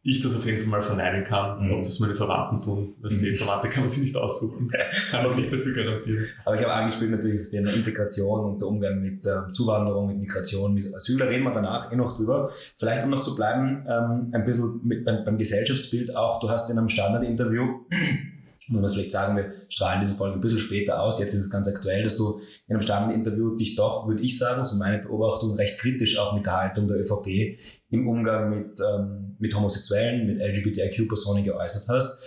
ich 0.09 0.21
das 0.21 0.35
auf 0.37 0.45
jeden 0.45 0.59
Fall 0.59 0.67
mal 0.67 0.81
verneinen 0.81 1.23
kann, 1.25 1.57
mhm. 1.61 1.73
ob 1.73 1.83
das 1.83 1.99
meine 1.99 2.15
Verwandten 2.15 2.61
tun. 2.61 2.95
Weil 3.01 3.11
mhm. 3.11 3.19
die 3.19 3.35
Verwandte 3.35 3.67
kann 3.67 3.83
man 3.83 3.89
sich 3.89 4.03
nicht 4.03 4.15
aussuchen, 4.15 4.71
kann 5.11 5.25
auch 5.25 5.35
nicht 5.35 5.51
dafür 5.51 5.73
garantieren. 5.73 6.25
Aber 6.45 6.55
ich 6.55 6.61
habe 6.61 6.73
angespielt 6.73 7.11
natürlich 7.11 7.39
das 7.39 7.49
Thema 7.49 7.73
Integration 7.73 8.45
und 8.45 8.61
der 8.61 8.69
Umgang 8.69 9.01
mit 9.01 9.25
äh, 9.25 9.51
Zuwanderung, 9.51 10.07
mit 10.07 10.19
Migration, 10.19 10.73
mit 10.73 10.95
Asyl, 10.95 11.17
da 11.17 11.25
reden 11.25 11.43
wir 11.43 11.51
danach 11.51 11.91
eh 11.91 11.97
noch 11.97 12.15
drüber. 12.15 12.49
Vielleicht 12.77 13.03
um 13.03 13.09
noch 13.09 13.19
zu 13.19 13.35
bleiben, 13.35 13.85
ähm, 13.85 14.29
ein 14.31 14.45
bisschen 14.45 14.79
mit, 14.83 15.03
beim, 15.03 15.25
beim 15.25 15.37
Gesellschaftsbild 15.37 16.15
auch, 16.15 16.39
du 16.39 16.49
hast 16.49 16.69
in 16.69 16.77
einem 16.77 16.87
Standardinterview 16.87 17.67
muss 18.69 18.81
man 18.81 18.91
vielleicht 18.91 19.11
sagen, 19.11 19.37
wir 19.37 19.51
strahlen 19.69 19.99
diese 19.99 20.13
Folge 20.13 20.35
ein 20.35 20.41
bisschen 20.41 20.59
später 20.59 21.01
aus. 21.01 21.19
Jetzt 21.19 21.33
ist 21.33 21.41
es 21.41 21.49
ganz 21.49 21.67
aktuell, 21.67 22.03
dass 22.03 22.15
du 22.15 22.39
in 22.67 22.75
einem 22.75 22.81
Standeninterview 22.81 23.55
dich 23.55 23.75
doch, 23.75 24.07
würde 24.07 24.21
ich 24.21 24.37
sagen, 24.37 24.63
so 24.63 24.75
meine 24.75 24.99
Beobachtung, 24.99 25.53
recht 25.53 25.79
kritisch 25.79 26.17
auch 26.17 26.33
mit 26.33 26.45
der 26.45 26.57
Haltung 26.57 26.87
der 26.87 26.97
ÖVP 26.97 27.57
im 27.89 28.07
Umgang 28.07 28.49
mit, 28.49 28.79
ähm, 28.79 29.35
mit 29.39 29.55
Homosexuellen, 29.55 30.27
mit 30.27 30.39
LGBTIQ-Personen 30.39 31.43
geäußert 31.43 31.87
hast. 31.87 32.19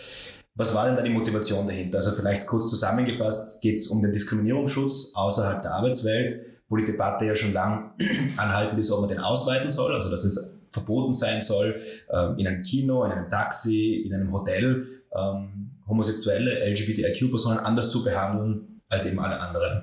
Was 0.54 0.74
war 0.74 0.86
denn 0.86 0.96
da 0.96 1.02
die 1.02 1.10
Motivation 1.10 1.66
dahinter? 1.66 1.98
Also 1.98 2.12
vielleicht 2.12 2.46
kurz 2.46 2.68
zusammengefasst 2.68 3.60
geht 3.62 3.78
es 3.78 3.86
um 3.86 4.02
den 4.02 4.12
Diskriminierungsschutz 4.12 5.12
außerhalb 5.14 5.62
der 5.62 5.72
Arbeitswelt, 5.72 6.40
wo 6.68 6.76
die 6.76 6.84
Debatte 6.84 7.24
ja 7.24 7.34
schon 7.34 7.52
lang 7.52 7.92
anhaltend 8.36 8.78
ist, 8.78 8.90
ob 8.90 9.00
man 9.00 9.08
den 9.08 9.20
ausweiten 9.20 9.68
soll, 9.68 9.94
also 9.94 10.10
dass 10.10 10.24
es 10.24 10.59
verboten 10.70 11.12
sein 11.12 11.42
soll, 11.42 11.80
ähm, 12.10 12.38
in 12.38 12.46
einem 12.46 12.62
Kino, 12.62 13.04
in 13.04 13.12
einem 13.12 13.30
Taxi, 13.30 14.02
in 14.06 14.14
einem 14.14 14.32
Hotel. 14.32 14.86
Ähm, 15.14 15.70
homosexuelle 15.90 16.64
LGBTIQ-Personen 16.70 17.58
anders 17.58 17.90
zu 17.90 18.02
behandeln 18.02 18.76
als 18.88 19.06
eben 19.06 19.18
alle 19.18 19.38
anderen. 19.38 19.82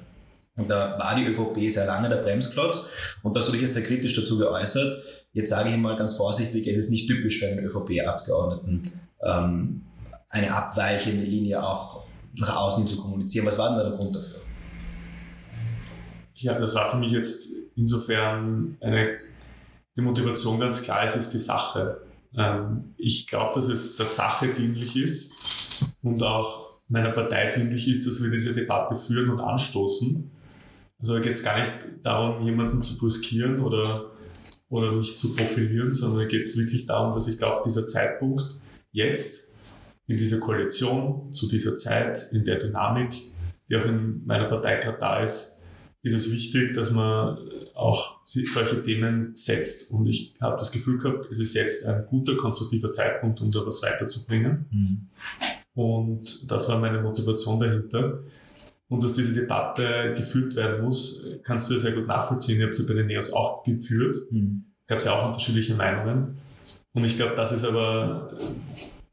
Und 0.55 0.71
da 0.71 0.97
war 0.97 1.15
die 1.15 1.25
ÖVP 1.25 1.69
sehr 1.69 1.85
lange 1.85 2.09
der 2.09 2.17
Bremsklotz 2.17 2.89
und 3.21 3.37
da 3.37 3.41
habe 3.41 3.57
ich 3.57 3.71
sehr 3.71 3.83
kritisch 3.83 4.13
dazu 4.15 4.39
geäußert. 4.39 5.03
Jetzt 5.33 5.51
sage 5.51 5.69
ich 5.69 5.77
mal 5.77 5.95
ganz 5.95 6.15
vorsichtig, 6.15 6.65
es 6.65 6.77
ist 6.77 6.89
nicht 6.89 7.07
typisch 7.07 7.39
für 7.39 7.47
einen 7.47 7.59
ÖVP-Abgeordneten, 7.59 8.91
ähm, 9.21 9.83
eine 10.29 10.51
abweichende 10.51 11.23
Linie 11.23 11.63
auch 11.63 12.05
nach 12.37 12.55
außen 12.55 12.87
zu 12.87 12.97
kommunizieren. 12.97 13.45
Was 13.45 13.57
war 13.57 13.69
denn 13.69 13.77
da 13.77 13.89
der 13.89 13.97
Grund 13.97 14.15
dafür? 14.15 14.41
Ja, 16.33 16.57
das 16.57 16.73
war 16.73 16.89
für 16.89 16.97
mich 16.97 17.11
jetzt 17.11 17.49
insofern 17.75 18.77
eine, 18.81 19.17
die 19.97 20.01
Motivation 20.01 20.59
ganz 20.59 20.81
klar, 20.81 21.03
es 21.03 21.15
ist 21.15 21.33
die 21.33 21.39
Sache. 21.39 22.01
Ähm, 22.35 22.93
ich 22.97 23.27
glaube, 23.27 23.55
dass 23.55 23.67
es 23.67 23.95
der 23.95 24.05
Sache 24.05 24.47
dienlich 24.47 24.95
ist, 24.95 25.33
und 26.01 26.21
auch 26.23 26.79
meiner 26.87 27.11
Partei 27.11 27.51
dienlich 27.51 27.87
ist, 27.87 28.07
dass 28.07 28.21
wir 28.23 28.29
diese 28.29 28.53
Debatte 28.53 28.95
führen 28.95 29.29
und 29.29 29.39
anstoßen. 29.39 30.31
Also 30.99 31.13
da 31.13 31.19
geht 31.19 31.33
es 31.33 31.43
gar 31.43 31.59
nicht 31.59 31.71
darum, 32.01 32.43
jemanden 32.43 32.81
zu 32.81 32.97
bruskieren 32.97 33.59
oder, 33.59 34.11
oder 34.69 34.93
mich 34.93 35.17
zu 35.17 35.35
profilieren, 35.35 35.93
sondern 35.93 36.21
da 36.21 36.25
geht 36.25 36.41
es 36.41 36.57
wirklich 36.57 36.85
darum, 36.85 37.13
dass 37.13 37.27
ich 37.27 37.37
glaube, 37.37 37.61
dieser 37.63 37.85
Zeitpunkt 37.85 38.57
jetzt 38.91 39.51
in 40.07 40.17
dieser 40.17 40.39
Koalition, 40.39 41.31
zu 41.33 41.47
dieser 41.47 41.75
Zeit, 41.75 42.29
in 42.31 42.45
der 42.45 42.57
Dynamik, 42.57 43.13
die 43.69 43.75
auch 43.75 43.85
in 43.85 44.25
meiner 44.25 44.45
Partei 44.45 44.77
gerade 44.77 44.97
da 44.97 45.19
ist, 45.19 45.59
ist 46.01 46.13
es 46.13 46.31
wichtig, 46.31 46.73
dass 46.73 46.89
man 46.89 47.37
auch 47.77 48.17
solche 48.23 48.81
Themen 48.81 49.35
setzt. 49.35 49.91
Und 49.91 50.07
ich 50.07 50.33
habe 50.41 50.57
das 50.57 50.71
Gefühl 50.71 50.97
gehabt, 50.97 51.27
es 51.29 51.39
ist 51.39 51.53
jetzt 51.53 51.85
ein 51.85 52.05
guter, 52.07 52.35
konstruktiver 52.35 52.89
Zeitpunkt, 52.89 53.39
um 53.41 53.51
da 53.51 53.65
was 53.65 53.83
weiterzubringen. 53.83 54.65
Mhm. 54.71 55.07
Und 55.73 56.49
das 56.49 56.67
war 56.67 56.79
meine 56.79 57.01
Motivation 57.01 57.59
dahinter. 57.59 58.17
Und 58.89 59.03
dass 59.03 59.13
diese 59.13 59.33
Debatte 59.33 60.13
geführt 60.15 60.55
werden 60.55 60.83
muss, 60.83 61.23
kannst 61.43 61.69
du 61.69 61.73
ja 61.73 61.79
sehr 61.79 61.91
gut 61.91 62.07
nachvollziehen. 62.07 62.59
Ihr 62.59 62.65
habt 62.65 62.75
sie 62.75 62.87
bei 62.87 62.93
den 62.93 63.07
Neos 63.07 63.31
auch 63.31 63.63
geführt. 63.63 64.15
Mhm. 64.31 64.65
Gab 64.87 64.97
es 64.97 65.05
ja 65.05 65.13
auch 65.13 65.27
unterschiedliche 65.27 65.75
Meinungen. 65.75 66.37
Und 66.93 67.03
ich 67.03 67.15
glaube, 67.15 67.35
das 67.35 67.51
ist 67.51 67.63
aber 67.63 68.33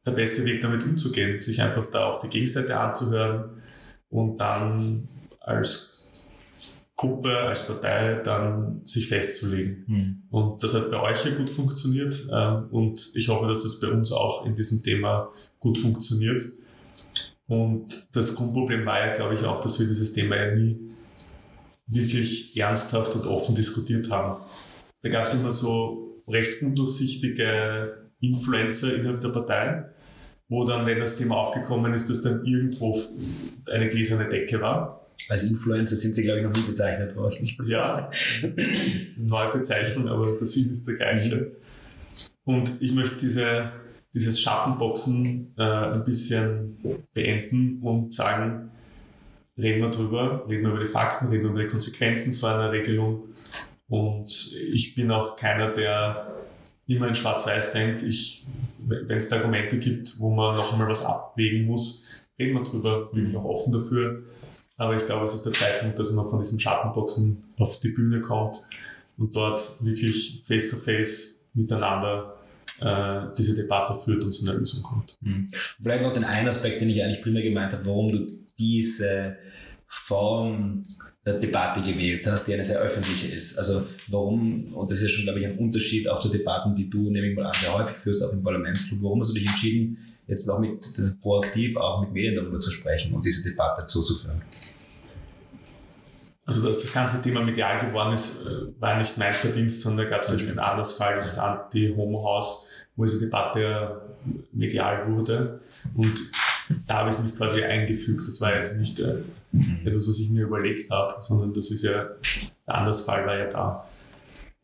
der 0.06 0.12
beste 0.12 0.44
Weg, 0.44 0.60
damit 0.60 0.84
umzugehen, 0.84 1.38
sich 1.38 1.60
einfach 1.60 1.86
da 1.86 2.06
auch 2.06 2.18
die 2.18 2.28
Gegenseite 2.28 2.78
anzuhören 2.78 3.62
und 4.08 4.40
dann 4.40 5.08
als 5.40 5.93
Gruppe, 7.04 7.36
als 7.36 7.66
Partei 7.66 8.20
dann 8.22 8.80
sich 8.84 9.08
festzulegen. 9.08 9.84
Mhm. 9.86 10.22
Und 10.30 10.62
das 10.62 10.74
hat 10.74 10.90
bei 10.90 11.00
euch 11.00 11.24
ja 11.24 11.34
gut 11.34 11.50
funktioniert 11.50 12.26
ähm, 12.32 12.66
und 12.70 13.10
ich 13.14 13.28
hoffe, 13.28 13.46
dass 13.46 13.62
das 13.62 13.80
bei 13.80 13.88
uns 13.88 14.12
auch 14.12 14.46
in 14.46 14.54
diesem 14.54 14.82
Thema 14.82 15.30
gut 15.58 15.78
funktioniert. 15.78 16.42
Und 17.46 18.08
das 18.12 18.34
Grundproblem 18.34 18.86
war 18.86 19.06
ja, 19.06 19.12
glaube 19.12 19.34
ich, 19.34 19.44
auch, 19.44 19.58
dass 19.58 19.78
wir 19.78 19.86
dieses 19.86 20.12
Thema 20.12 20.36
ja 20.36 20.54
nie 20.54 20.80
wirklich 21.86 22.56
ernsthaft 22.56 23.14
und 23.14 23.26
offen 23.26 23.54
diskutiert 23.54 24.10
haben. 24.10 24.42
Da 25.02 25.10
gab 25.10 25.26
es 25.26 25.34
immer 25.34 25.52
so 25.52 26.22
recht 26.26 26.62
undurchsichtige 26.62 28.10
Influencer 28.20 28.94
innerhalb 28.94 29.20
der 29.20 29.28
Partei, 29.28 29.84
wo 30.48 30.64
dann, 30.64 30.86
wenn 30.86 30.98
das 30.98 31.16
Thema 31.16 31.36
aufgekommen 31.36 31.92
ist, 31.92 32.08
dass 32.08 32.22
dann 32.22 32.44
irgendwo 32.46 32.98
eine 33.70 33.88
gläserne 33.88 34.28
Decke 34.28 34.60
war. 34.62 35.03
Als 35.28 35.42
Influencer 35.42 35.96
sind 35.96 36.14
sie, 36.14 36.22
glaube 36.22 36.40
ich, 36.40 36.44
noch 36.44 36.52
nie 36.52 36.62
bezeichnet 36.62 37.16
worden. 37.16 37.48
Ja, 37.66 38.10
neue 39.16 39.52
Bezeichnung, 39.52 40.08
aber 40.08 40.36
der 40.36 40.46
Sinn 40.46 40.70
ist 40.70 40.86
der 40.86 40.94
gleiche. 40.94 41.52
Und 42.44 42.72
ich 42.80 42.92
möchte 42.92 43.16
diese, 43.16 43.72
dieses 44.12 44.40
Schattenboxen 44.40 45.54
äh, 45.56 45.62
ein 45.62 46.04
bisschen 46.04 46.76
beenden 47.14 47.80
und 47.80 48.12
sagen, 48.12 48.70
reden 49.56 49.82
wir 49.82 49.90
drüber, 49.90 50.44
reden 50.48 50.64
wir 50.64 50.70
über 50.70 50.80
die 50.80 50.86
Fakten, 50.86 51.28
reden 51.28 51.44
wir 51.44 51.50
über 51.50 51.62
die 51.62 51.68
Konsequenzen 51.68 52.32
so 52.32 52.46
einer 52.46 52.70
Regelung. 52.70 53.28
Und 53.88 54.54
ich 54.54 54.94
bin 54.94 55.10
auch 55.10 55.36
keiner, 55.36 55.72
der 55.72 56.34
immer 56.86 57.08
in 57.08 57.14
Schwarz-Weiß 57.14 57.72
denkt. 57.72 58.02
Ich, 58.02 58.46
wenn 58.78 59.16
es 59.16 59.28
da 59.28 59.36
Argumente 59.36 59.78
gibt, 59.78 60.18
wo 60.18 60.30
man 60.30 60.56
noch 60.56 60.72
einmal 60.72 60.88
was 60.88 61.04
abwägen 61.04 61.66
muss, 61.66 62.04
reden 62.38 62.54
wir 62.54 62.62
drüber, 62.62 63.10
bin 63.12 63.30
ich 63.30 63.36
auch 63.36 63.44
offen 63.44 63.72
dafür. 63.72 64.24
Aber 64.76 64.96
ich 64.96 65.04
glaube, 65.04 65.24
es 65.24 65.34
ist 65.34 65.46
der 65.46 65.52
Zeitpunkt, 65.52 65.98
dass 65.98 66.10
man 66.10 66.26
von 66.26 66.40
diesem 66.40 66.58
Schattenboxen 66.58 67.44
auf 67.58 67.78
die 67.80 67.90
Bühne 67.90 68.20
kommt 68.20 68.58
und 69.18 69.34
dort 69.34 69.84
wirklich 69.84 70.42
face-to-face 70.46 71.08
-face 71.08 71.34
miteinander 71.54 72.34
äh, 72.80 73.22
diese 73.38 73.54
Debatte 73.54 73.94
führt 73.94 74.24
und 74.24 74.32
zu 74.32 74.48
einer 74.48 74.58
Lösung 74.58 74.82
kommt. 74.82 75.16
Mhm. 75.20 75.48
Vielleicht 75.50 76.02
noch 76.02 76.12
den 76.12 76.24
einen 76.24 76.48
Aspekt, 76.48 76.80
den 76.80 76.88
ich 76.88 77.02
eigentlich 77.02 77.22
primär 77.22 77.42
gemeint 77.42 77.72
habe, 77.72 77.86
warum 77.86 78.10
du 78.10 78.26
diese 78.58 79.36
Form 79.86 80.82
der 81.24 81.34
Debatte 81.34 81.80
gewählt 81.80 82.26
hast, 82.26 82.46
die 82.46 82.52
eine 82.52 82.64
sehr 82.64 82.80
öffentliche 82.80 83.28
ist. 83.28 83.56
Also 83.56 83.86
warum, 84.08 84.74
und 84.74 84.90
das 84.90 85.00
ist 85.00 85.12
schon, 85.12 85.24
glaube 85.24 85.40
ich, 85.40 85.46
ein 85.46 85.56
Unterschied 85.56 86.08
auch 86.08 86.18
zu 86.18 86.28
Debatten, 86.28 86.74
die 86.74 86.90
du, 86.90 87.10
nehme 87.10 87.28
ich 87.28 87.36
mal 87.36 87.46
an, 87.46 87.54
sehr 87.58 87.72
häufig 87.72 87.96
führst, 87.96 88.22
auch 88.22 88.32
im 88.32 88.42
Parlamentsclub, 88.42 89.00
warum 89.02 89.20
hast 89.20 89.30
du 89.30 89.34
dich 89.34 89.46
entschieden, 89.46 89.96
jetzt 90.26 90.46
noch 90.46 90.58
mit 90.58 90.86
proaktiv 91.20 91.76
auch 91.76 92.00
mit 92.02 92.12
Medien 92.12 92.34
darüber 92.34 92.60
zu 92.60 92.70
sprechen 92.70 93.14
und 93.14 93.24
diese 93.24 93.42
Debatte 93.42 93.86
zuzuführen. 93.86 94.42
Also 96.46 96.66
dass 96.66 96.82
das 96.82 96.92
ganze 96.92 97.22
Thema 97.22 97.42
medial 97.42 97.86
geworden 97.86 98.12
ist, 98.12 98.42
äh, 98.42 98.80
war 98.80 98.98
nicht 98.98 99.16
mein 99.16 99.32
Verdienst, 99.32 99.80
sondern 99.80 100.06
da 100.06 100.10
gab 100.10 100.22
es 100.22 100.30
ja 100.30 100.36
diesen 100.36 100.58
Andersfall, 100.58 101.14
dieses 101.14 101.38
Anti-Homo-Haus, 101.38 102.68
wo 102.96 103.04
diese 103.04 103.20
Debatte 103.20 104.02
medial 104.52 105.10
wurde. 105.10 105.60
Und 105.94 106.30
da 106.86 106.98
habe 106.98 107.12
ich 107.12 107.18
mich 107.18 107.34
quasi 107.34 107.62
eingefügt. 107.62 108.26
Das 108.26 108.40
war 108.40 108.54
jetzt 108.54 108.78
nicht 108.78 109.00
äh, 109.00 109.22
mhm. 109.52 109.80
etwas, 109.84 110.06
was 110.06 110.18
ich 110.18 110.30
mir 110.30 110.44
überlegt 110.44 110.90
habe, 110.90 111.14
sondern 111.18 111.52
das 111.52 111.70
ist 111.70 111.82
ja, 111.82 112.08
der 112.66 112.74
Andersfall 112.74 113.26
war 113.26 113.38
ja 113.38 113.46
da. 113.46 113.88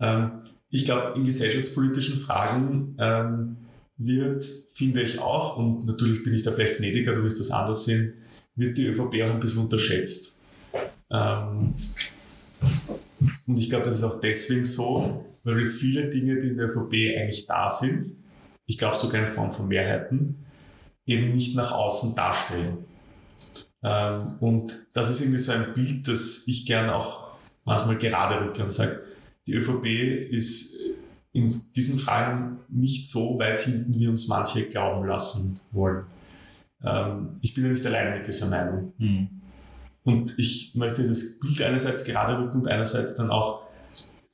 Ähm, 0.01 0.43
ich 0.71 0.85
glaube, 0.85 1.15
in 1.17 1.25
gesellschaftspolitischen 1.25 2.19
Fragen 2.19 2.95
ähm, 2.99 3.57
wird, 4.01 4.45
finde 4.73 5.03
ich 5.03 5.19
auch, 5.19 5.57
und 5.57 5.87
natürlich 5.87 6.23
bin 6.23 6.33
ich 6.33 6.43
da 6.43 6.53
vielleicht 6.53 6.79
gnädiger, 6.79 7.13
du 7.13 7.23
wirst 7.23 7.39
das 7.39 7.51
anders 7.51 7.85
sehen, 7.85 8.15
wird 8.57 8.79
die 8.79 8.87
ÖVP 8.87 9.23
auch 9.23 9.35
ein 9.35 9.41
bisschen 9.41 9.63
unterschätzt. 9.63 10.41
Ähm, 11.11 11.75
und 13.47 13.59
ich 13.59 13.69
glaube, 13.69 13.85
das 13.85 13.97
ist 13.97 14.03
auch 14.03 14.21
deswegen 14.21 14.65
so, 14.65 15.27
weil 15.45 15.59
wir 15.59 15.67
viele 15.67 16.09
Dinge, 16.09 16.41
die 16.41 16.49
in 16.49 16.57
der 16.57 16.67
ÖVP 16.67 17.19
eigentlich 17.19 17.47
da 17.47 17.69
sind, 17.69 18.07
ich 18.67 18.79
glaube 18.79 18.97
sogar 18.97 19.23
in 19.23 19.29
Form 19.29 19.51
von 19.51 19.69
Mehrheiten, 19.69 20.47
eben 21.05 21.31
nicht 21.31 21.55
nach 21.57 21.73
außen 21.73 22.15
darstellen. 22.15 22.79
Ähm, 23.83 24.37
und 24.41 24.87
das 24.95 25.11
ist 25.11 25.21
irgendwie 25.21 25.39
so 25.39 25.53
ein 25.53 25.75
Bild, 25.75 26.09
das 26.09 26.45
ich 26.47 26.65
gerne 26.67 26.95
auch 26.95 27.35
manchmal 27.65 27.99
gerade 27.99 28.47
rücke 28.47 28.63
und 28.63 28.71
sage, 28.71 29.03
die 29.47 29.55
ÖVP 29.55 29.87
ist 30.31 30.75
in 31.33 31.63
diesen 31.77 31.99
Fragen 31.99 32.61
nicht 32.69 33.09
so 33.09 33.39
weit 33.39 33.61
hinten, 33.61 33.99
wie 33.99 34.09
uns 34.09 34.29
manche 34.29 34.67
glauben 34.67 35.07
lassen 35.07 35.61
wollen. 35.71 36.05
Ähm, 36.83 37.37
ich 37.41 37.55
bin 37.55 37.65
ja 37.65 37.71
nicht 37.71 37.87
alleine 37.87 38.17
mit 38.17 38.27
dieser 38.27 38.49
Meinung. 38.49 38.93
Mhm. 38.99 39.29
Und 40.03 40.39
ich 40.39 40.73
möchte 40.75 41.03
dieses 41.03 41.39
Bild 41.39 41.61
einerseits 41.63 42.05
gerade 42.05 42.39
rücken 42.39 42.59
und 42.59 42.69
einerseits 42.69 43.15
dann 43.15 43.31
auch 43.31 43.63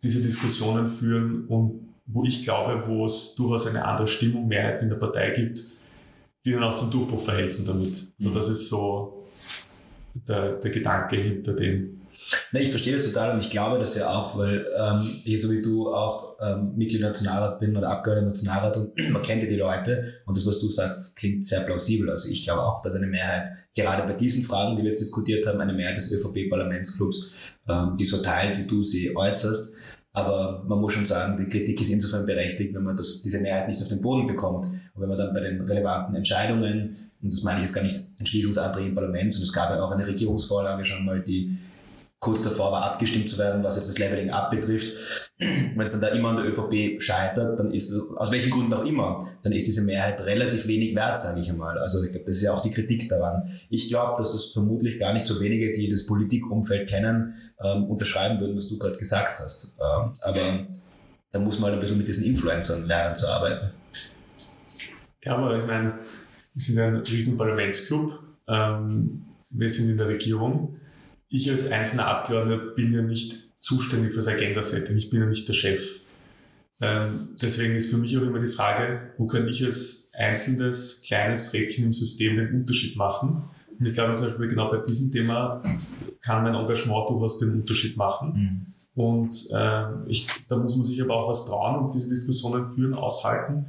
diese 0.03 0.23
Diskussionen 0.23 0.87
führen 0.87 1.47
und 1.47 1.89
wo 2.07 2.25
ich 2.25 2.43
glaube, 2.43 2.87
wo 2.87 3.05
es 3.05 3.35
durchaus 3.35 3.67
eine 3.67 3.85
andere 3.85 4.07
Stimmung, 4.07 4.47
Mehrheit 4.47 4.81
in 4.81 4.89
der 4.89 4.97
Partei 4.97 5.31
gibt, 5.31 5.61
die 6.45 6.53
dann 6.53 6.63
auch 6.63 6.75
zum 6.75 6.91
Durchbruch 6.91 7.21
verhelfen 7.21 7.65
damit. 7.65 7.89
Mhm. 7.89 8.25
So, 8.25 8.31
das 8.31 8.49
ist 8.49 8.69
so 8.69 9.27
der, 10.15 10.55
der 10.55 10.71
Gedanke 10.71 11.17
hinter 11.17 11.55
dem. 11.55 12.01
Na, 12.53 12.61
ich 12.61 12.71
verstehe 12.71 12.93
das 12.93 13.05
total 13.05 13.33
und 13.33 13.41
ich 13.41 13.51
glaube 13.51 13.79
das 13.79 13.95
ja 13.95 14.11
auch, 14.11 14.37
weil 14.37 14.67
ähm, 14.77 15.01
ich 15.25 15.41
so 15.41 15.51
wie 15.51 15.63
du 15.63 15.93
auch 15.93 16.37
ähm, 16.41 16.73
Mitglied 16.77 17.01
im 17.01 17.07
Nationalrat 17.07 17.59
bin 17.59 17.77
oder 17.77 17.89
Abgeordneter 17.89 18.27
im 18.27 18.29
Nationalrat 18.29 18.77
und 18.77 18.99
man 19.13 19.23
kennt 19.23 19.43
ja 19.43 19.49
die 19.49 19.57
Leute 19.57 20.05
und 20.27 20.37
das, 20.37 20.47
was 20.47 20.61
du 20.61 20.69
sagst, 20.69 21.17
klingt 21.17 21.45
sehr 21.45 21.61
plausibel. 21.61 22.11
Also 22.11 22.29
ich 22.29 22.45
glaube 22.45 22.63
auch, 22.63 22.83
dass 22.83 22.95
eine 22.95 23.07
Mehrheit, 23.07 23.49
gerade 23.77 24.03
bei 24.03 24.15
diesen 24.15 24.43
Fragen, 24.43 24.77
die 24.77 24.83
wir 24.83 24.91
jetzt 24.91 25.01
diskutiert 25.01 25.47
haben, 25.47 25.61
eine 25.61 25.73
Mehrheit 25.73 25.97
des 25.97 26.13
ÖVP-Parlamentsclubs, 26.13 27.55
ähm, 27.69 27.97
die 27.99 28.05
so 28.05 28.23
teilt, 28.23 28.59
wie 28.59 28.67
du 28.67 28.83
sie 28.83 29.17
äußerst. 29.17 29.75
Aber 30.13 30.65
man 30.67 30.81
muss 30.81 30.95
schon 30.95 31.05
sagen, 31.05 31.37
die 31.37 31.47
Kritik 31.47 31.79
ist 31.79 31.91
insofern 31.91 32.25
berechtigt, 32.25 32.75
wenn 32.75 32.85
man 32.85 32.97
das, 32.97 33.21
diese 33.21 33.39
Mehrheit 33.39 33.69
nicht 33.69 33.83
auf 33.83 33.89
den 33.89 34.01
Boden 34.01 34.27
bekommt. 34.27 34.65
Und 34.65 35.03
wenn 35.03 35.11
man 35.11 35.19
dann 35.19 35.35
bei 35.35 35.41
den 35.41 35.61
relevanten 35.61 36.17
Entscheidungen, 36.17 36.97
und 37.23 37.33
das 37.33 37.43
meine 37.43 37.59
ich 37.59 37.67
jetzt 37.67 37.75
gar 37.75 37.85
nicht 37.85 38.01
Entschließungsanträge 38.19 38.89
im 38.89 38.95
Parlament, 38.95 39.35
sondern 39.35 39.47
es 39.47 39.53
gab 39.53 39.69
ja 39.69 39.85
auch 39.85 39.91
eine 39.91 40.07
Regierungsvorlage 40.07 40.87
schon 40.87 41.05
mal, 41.05 41.21
die 41.21 41.55
kurz 42.19 42.43
davor 42.43 42.73
war, 42.73 42.83
abgestimmt 42.83 43.29
zu 43.29 43.39
werden, 43.39 43.63
was 43.63 43.77
jetzt 43.77 43.89
das 43.89 43.99
Leveling 43.99 44.31
Up 44.31 44.51
betrifft. 44.51 45.33
Wenn 45.39 45.83
es 45.83 45.93
dann 45.93 46.01
da 46.01 46.09
immer 46.09 46.31
an 46.31 46.37
der 46.37 46.47
ÖVP 46.47 47.01
scheitert, 47.01 47.59
dann 47.59 47.71
ist, 47.73 47.95
aus 48.17 48.33
welchen 48.33 48.51
Gründen 48.51 48.73
auch 48.73 48.85
immer, 48.85 49.39
dann 49.43 49.53
ist 49.53 49.67
diese 49.67 49.83
Mehrheit 49.83 50.21
relativ 50.25 50.67
wenig 50.67 50.95
wert, 50.97 51.19
sage 51.19 51.41
ich 51.41 51.51
einmal. 51.51 51.79
Also 51.79 52.03
ich 52.03 52.13
glaube, 52.13 52.25
das 52.27 52.37
ist 52.37 52.43
ja 52.43 52.55
auch 52.55 52.63
die 52.63 52.71
Kritik 52.71 53.09
daran. 53.09 53.43
Ich 53.69 53.89
glaube, 53.89 54.15
dass 54.17 54.33
das 54.33 54.47
vermutlich 54.47 54.99
gar 54.99 55.13
nicht 55.13 55.27
so 55.27 55.41
wenige, 55.41 55.71
die 55.73 55.91
das 55.91 56.07
Politikumfeld 56.07 56.89
kennen, 56.89 57.35
ähm, 57.63 57.85
unterschreiben 57.85 58.41
würden, 58.41 58.57
was 58.57 58.67
du 58.67 58.79
gerade 58.79 58.97
gesagt 58.97 59.39
hast. 59.39 59.77
Ähm, 59.79 60.13
aber 60.23 60.67
da 61.33 61.39
muss 61.39 61.59
man 61.59 61.71
halt 61.71 61.75
ein 61.75 61.81
bisschen 61.81 61.99
mit 61.99 62.09
diesen 62.09 62.25
Influencern 62.25 62.87
lernen 62.87 63.15
zu 63.15 63.29
arbeiten. 63.29 63.73
Ja, 65.23 65.37
aber 65.37 65.59
ich 65.59 65.67
meine, 65.67 65.99
wir 66.55 66.63
sind 66.63 66.79
ein 66.79 66.97
riesen 66.97 67.37
Parlamentsclub. 67.37 68.19
Ähm, 68.49 69.27
wir 69.51 69.69
sind 69.69 69.91
in 69.91 69.97
der 69.99 70.09
Regierung 70.09 70.77
ich 71.29 71.51
als 71.51 71.71
einzelner 71.71 72.07
Abgeordneter 72.07 72.75
bin 72.75 72.93
ja 72.93 73.03
nicht 73.03 73.37
zuständig 73.59 74.11
für 74.11 74.17
das 74.17 74.29
Agenda-Setting, 74.29 74.97
ich 74.97 75.11
bin 75.11 75.21
ja 75.21 75.27
nicht 75.27 75.49
der 75.49 75.55
Chef. 75.55 75.97
Ähm, 76.81 77.31
deswegen 77.41 77.75
ist 77.75 77.91
für 77.91 77.97
mich 77.97 78.17
auch 78.17 78.23
immer 78.23 78.39
die 78.39 78.49
Frage, 78.49 79.13
wo 79.17 79.27
kann 79.27 79.49
ich 79.49 79.65
als 79.65 80.11
einzelnes 80.13 81.03
kleines 81.03 81.53
Rädchen 81.53 81.87
im 81.87 81.93
System 81.93 82.37
den 82.37 82.55
Unterschied 82.55 82.97
machen? 82.97 83.45
Und 83.79 83.87
ich 83.87 83.93
glaube 83.93 84.15
zum 84.15 84.27
Beispiel 84.27 84.49
genau 84.49 84.71
bei 84.71 84.79
diesem 84.79 85.11
Thema 85.11 85.63
kann 86.21 86.43
mein 86.43 86.55
Engagement 86.55 87.09
durchaus 87.09 87.39
den 87.39 87.55
Unterschied 87.55 87.97
machen. 87.97 88.33
Mhm. 88.35 89.03
Und 89.03 89.49
äh, 89.53 89.85
ich, 90.07 90.27
da 90.49 90.57
muss 90.57 90.75
man 90.75 90.85
sich 90.85 91.01
aber 91.03 91.15
auch 91.15 91.29
was 91.29 91.47
trauen 91.47 91.85
und 91.85 91.95
diese 91.95 92.09
Diskussionen 92.09 92.67
führen, 92.67 92.95
aushalten 92.95 93.67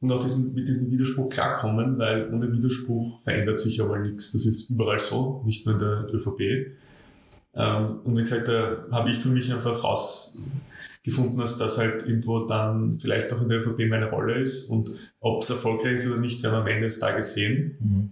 und 0.00 0.12
auch 0.12 0.18
diesen, 0.18 0.54
mit 0.54 0.68
diesem 0.68 0.90
Widerspruch 0.90 1.30
klarkommen, 1.30 1.98
weil 1.98 2.32
ohne 2.32 2.52
Widerspruch 2.52 3.20
verändert 3.20 3.58
sich 3.58 3.80
aber 3.80 3.98
nichts. 3.98 4.32
Das 4.32 4.44
ist 4.44 4.70
überall 4.70 4.98
so, 4.98 5.42
nicht 5.44 5.66
nur 5.66 5.74
in 5.74 5.78
der 5.78 6.14
ÖVP. 6.14 6.72
Ähm, 7.54 8.00
und 8.04 8.16
wie 8.16 8.20
gesagt, 8.20 8.48
da 8.48 8.84
habe 8.92 9.10
ich 9.10 9.18
für 9.18 9.28
mich 9.28 9.52
einfach 9.52 9.82
rausgefunden, 9.82 11.38
dass 11.38 11.56
das 11.56 11.78
halt 11.78 12.02
irgendwo 12.06 12.46
dann 12.46 12.98
vielleicht 12.98 13.32
auch 13.32 13.40
in 13.40 13.48
der 13.48 13.58
ÖVP 13.58 13.88
meine 13.88 14.10
Rolle 14.10 14.34
ist 14.34 14.64
und 14.70 14.90
ob 15.20 15.42
es 15.42 15.50
erfolgreich 15.50 15.94
ist 15.94 16.10
oder 16.10 16.20
nicht, 16.20 16.42
werden 16.42 16.54
wir 16.54 16.60
am 16.60 16.66
Ende 16.66 16.82
des 16.82 16.98
Tages 16.98 17.34
sehen. 17.34 17.76
Mhm. 17.80 18.10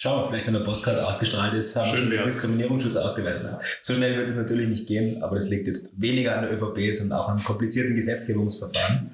Schauen 0.00 0.22
wir, 0.22 0.28
vielleicht 0.28 0.46
wenn 0.46 0.54
der 0.54 0.60
Podcast 0.60 1.02
ausgestrahlt 1.02 1.54
ist, 1.54 1.74
haben 1.74 1.90
Schön 1.90 2.08
wir 2.08 2.18
den 2.18 2.24
Diskriminierungsschutz 2.24 2.94
ausgeweitet. 2.94 3.60
So 3.82 3.94
schnell 3.94 4.16
wird 4.16 4.28
es 4.28 4.36
natürlich 4.36 4.68
nicht 4.68 4.86
gehen, 4.86 5.24
aber 5.24 5.34
das 5.34 5.50
liegt 5.50 5.66
jetzt 5.66 5.90
weniger 6.00 6.36
an 6.38 6.44
der 6.44 6.52
ÖVP, 6.54 6.94
sondern 6.94 7.18
auch 7.18 7.28
an 7.28 7.42
komplizierten 7.42 7.96
Gesetzgebungsverfahren. 7.96 9.10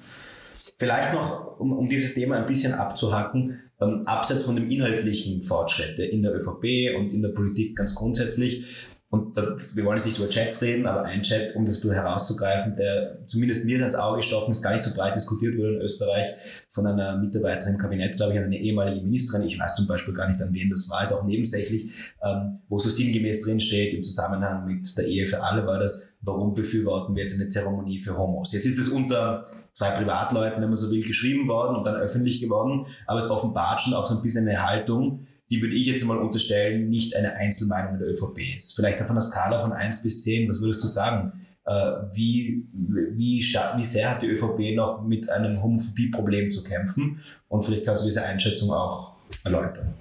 Vielleicht 0.77 1.14
noch, 1.14 1.59
um, 1.59 1.73
um 1.73 1.88
dieses 1.88 2.12
Thema 2.12 2.37
ein 2.37 2.45
bisschen 2.45 2.75
abzuhacken, 2.75 3.61
ähm, 3.81 4.03
abseits 4.07 4.43
von 4.43 4.57
dem 4.57 4.71
inhaltlichen 4.71 5.43
Fortschritte 5.43 6.05
in 6.05 6.21
der 6.21 6.35
ÖVP 6.35 6.95
und 6.99 7.14
in 7.14 7.23
der 7.23 7.31
Politik 7.31 7.77
ganz 7.77 7.95
grundsätzlich, 7.95 8.67
und 9.14 9.38
da, 9.38 9.55
wir 9.74 9.85
wollen 9.85 9.96
jetzt 9.96 10.07
nicht 10.07 10.18
über 10.18 10.29
Chats 10.29 10.61
reden, 10.61 10.87
aber 10.87 11.05
ein 11.05 11.22
Chat, 11.22 11.55
um 11.55 11.64
das 11.64 11.81
ein 11.81 11.94
herauszugreifen, 11.94 12.74
der 12.74 13.24
zumindest 13.27 13.64
mir 13.64 13.81
ins 13.81 13.94
Auge 13.94 14.16
gestochen 14.16 14.50
ist, 14.50 14.61
gar 14.61 14.72
nicht 14.72 14.83
so 14.83 14.92
breit 14.92 15.14
diskutiert 15.14 15.57
wurde 15.57 15.77
in 15.77 15.83
Österreich, 15.83 16.31
von 16.68 16.85
einer 16.85 17.16
Mitarbeiterin 17.18 17.74
im 17.74 17.79
Kabinett, 17.79 18.16
glaube 18.16 18.33
ich, 18.33 18.40
eine 18.40 18.59
ehemalige 18.59 19.03
Ministerin, 19.03 19.46
ich 19.46 19.61
weiß 19.61 19.74
zum 19.74 19.87
Beispiel 19.87 20.14
gar 20.14 20.27
nicht, 20.27 20.42
an 20.42 20.53
wen 20.53 20.68
das 20.68 20.90
war, 20.90 21.00
ist 21.05 21.12
auch 21.12 21.22
nebensächlich, 21.22 21.92
ähm, 22.24 22.59
wo 22.68 22.77
so 22.79 22.88
sinngemäß 22.88 23.38
drin 23.38 23.61
steht, 23.61 23.94
im 23.94 24.03
Zusammenhang 24.03 24.66
mit 24.66 24.98
der 24.98 25.07
Ehe 25.07 25.29
für 25.29 25.44
alle 25.44 25.64
war 25.64 25.79
das, 25.79 26.09
warum 26.20 26.55
befürworten 26.55 27.14
wir 27.14 27.22
jetzt 27.22 27.38
eine 27.38 27.48
Zeremonie 27.48 28.00
für 28.00 28.18
Homos? 28.18 28.53
Jetzt 28.53 28.66
ist 28.66 28.79
es 28.79 28.88
unter 28.88 29.46
zwei 29.74 29.90
Privatleuten, 29.90 30.62
wenn 30.62 30.68
man 30.68 30.76
so 30.76 30.90
will, 30.90 31.04
geschrieben 31.04 31.48
worden 31.48 31.76
und 31.76 31.87
dann 31.87 31.96
öffentlich 31.96 32.40
geworden, 32.40 32.87
aber 33.06 33.18
es 33.18 33.28
offenbart 33.28 33.80
schon 33.80 33.92
auch 33.92 34.06
so 34.06 34.14
ein 34.14 34.22
bisschen 34.22 34.48
eine 34.48 34.62
Haltung, 34.62 35.20
die 35.50 35.60
würde 35.60 35.74
ich 35.74 35.87
jetzt 35.87 36.04
mal 36.04 36.16
unterstellen, 36.16 36.88
nicht 36.88 37.14
eine 37.16 37.34
Einzelmeinung 37.34 37.94
in 37.94 37.98
der 37.98 38.08
ÖVP 38.08 38.38
ist. 38.56 38.74
Vielleicht 38.74 39.02
auf 39.02 39.10
einer 39.10 39.20
Skala 39.20 39.58
von 39.58 39.72
1 39.72 40.02
bis 40.02 40.22
10, 40.22 40.48
was 40.48 40.60
würdest 40.60 40.82
du 40.82 40.87
sagen? 40.87 41.32
Äh, 41.66 41.92
wie, 42.12 42.66
wie, 42.72 43.40
wie 43.40 43.84
sehr 43.84 44.10
hat 44.10 44.22
die 44.22 44.26
ÖVP 44.26 44.74
noch 44.74 45.02
mit 45.02 45.28
einem 45.28 45.62
Homophobie-Problem 45.62 46.50
zu 46.50 46.62
kämpfen? 46.62 47.18
Und 47.48 47.64
vielleicht 47.64 47.84
kannst 47.84 48.02
du 48.02 48.06
diese 48.06 48.22
Einschätzung 48.22 48.70
auch 48.70 49.14
erläutern. 49.42 49.94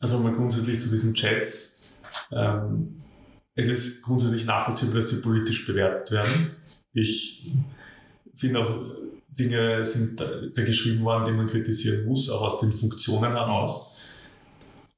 Also 0.00 0.18
mal 0.18 0.32
grundsätzlich 0.32 0.80
zu 0.80 0.88
diesen 0.88 1.14
Chats. 1.14 1.82
Ähm, 2.32 2.96
es 3.54 3.68
ist 3.68 4.02
grundsätzlich 4.02 4.44
nachvollziehbar, 4.44 4.96
dass 4.96 5.08
sie 5.08 5.20
politisch 5.20 5.66
bewertet 5.66 6.10
werden. 6.10 6.56
Ich 6.96 7.46
finde 8.34 8.60
auch, 8.60 8.80
Dinge 9.28 9.84
sind 9.84 10.18
da, 10.18 10.62
geschrieben 10.62 11.04
worden, 11.04 11.26
die 11.26 11.32
man 11.32 11.46
kritisieren 11.46 12.06
muss, 12.06 12.30
auch 12.30 12.40
aus 12.40 12.60
den 12.60 12.72
Funktionen 12.72 13.32
heraus. 13.32 13.92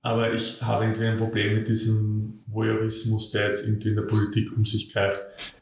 Aber 0.00 0.32
ich 0.32 0.62
habe 0.62 0.84
irgendwie 0.84 1.06
ein 1.06 1.16
Problem 1.16 1.54
mit 1.54 1.66
diesem 1.66 2.38
Voyeurismus, 2.46 3.32
der 3.32 3.46
jetzt 3.46 3.66
irgendwie 3.66 3.88
in 3.88 3.96
der 3.96 4.02
Politik 4.02 4.56
um 4.56 4.64
sich 4.64 4.92
greift. 4.92 5.20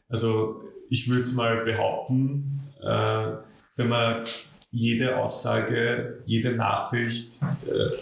Also 0.09 0.61
ich 0.89 1.09
würde 1.09 1.21
es 1.21 1.33
mal 1.33 1.65
behaupten, 1.65 2.61
äh, 2.81 3.31
wenn 3.75 3.89
man 3.89 4.23
jede 4.69 5.17
Aussage, 5.17 6.21
jede 6.25 6.51
Nachricht 6.51 7.41
äh, 7.65 7.97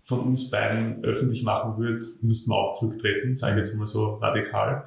von 0.00 0.20
uns 0.20 0.50
beiden 0.50 1.04
öffentlich 1.04 1.42
machen 1.42 1.78
würde, 1.78 2.04
müssten 2.22 2.50
wir 2.50 2.56
auch 2.56 2.72
zurücktreten, 2.72 3.34
sage 3.34 3.52
ich 3.54 3.58
jetzt 3.58 3.76
mal 3.76 3.86
so 3.86 4.14
radikal. 4.14 4.84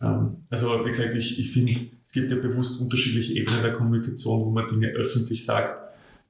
Ähm, 0.00 0.38
also 0.50 0.84
wie 0.84 0.88
gesagt, 0.88 1.14
ich, 1.14 1.38
ich 1.38 1.52
finde, 1.52 1.72
es 2.02 2.12
gibt 2.12 2.30
ja 2.30 2.36
bewusst 2.36 2.80
unterschiedliche 2.80 3.34
Ebenen 3.34 3.62
der 3.62 3.72
Kommunikation, 3.72 4.44
wo 4.44 4.50
man 4.50 4.66
Dinge 4.66 4.88
öffentlich 4.88 5.44
sagt 5.44 5.80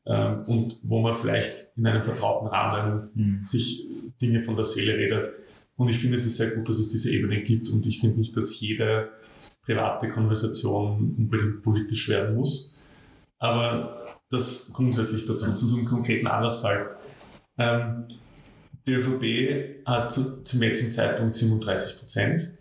ähm, 0.07 0.43
und 0.47 0.79
wo 0.83 1.01
man 1.01 1.15
vielleicht 1.15 1.73
in 1.77 1.87
einem 1.87 2.03
vertrauten 2.03 2.49
Rahmen 2.49 3.11
mhm. 3.15 3.45
sich 3.45 3.87
Dinge 4.21 4.41
von 4.41 4.55
der 4.55 4.65
Seele 4.65 4.95
redet. 4.95 5.31
Und 5.77 5.91
ich 5.91 5.99
finde 5.99 6.17
es 6.17 6.25
ist 6.25 6.37
sehr 6.37 6.51
gut, 6.51 6.69
dass 6.69 6.79
es 6.79 6.89
diese 6.89 7.11
Ebenen 7.11 7.43
gibt 7.45 7.69
und 7.71 7.85
ich 7.87 8.01
finde 8.01 8.19
nicht, 8.19 8.37
dass 8.37 8.61
jede 8.61 9.11
private 9.63 10.09
Konversation 10.09 11.17
unbedingt 11.19 11.63
politisch 11.63 12.09
werden 12.09 12.37
muss. 12.37 12.77
Aber 13.39 14.05
das 14.31 14.71
grundsätzlich 14.73 15.25
dazu, 15.27 15.53
zu 15.53 15.67
so 15.67 15.77
einem 15.77 15.85
konkreten 15.85 16.27
Anlassfall. 16.27 16.97
Ähm, 17.59 18.05
die 18.87 18.93
ÖVP 18.95 19.87
hat 19.87 20.13
zu, 20.13 20.43
zum 20.43 20.63
jetzigen 20.63 20.93
Zeitpunkt 20.93 21.35
37 21.35 21.99
Prozent. 21.99 22.54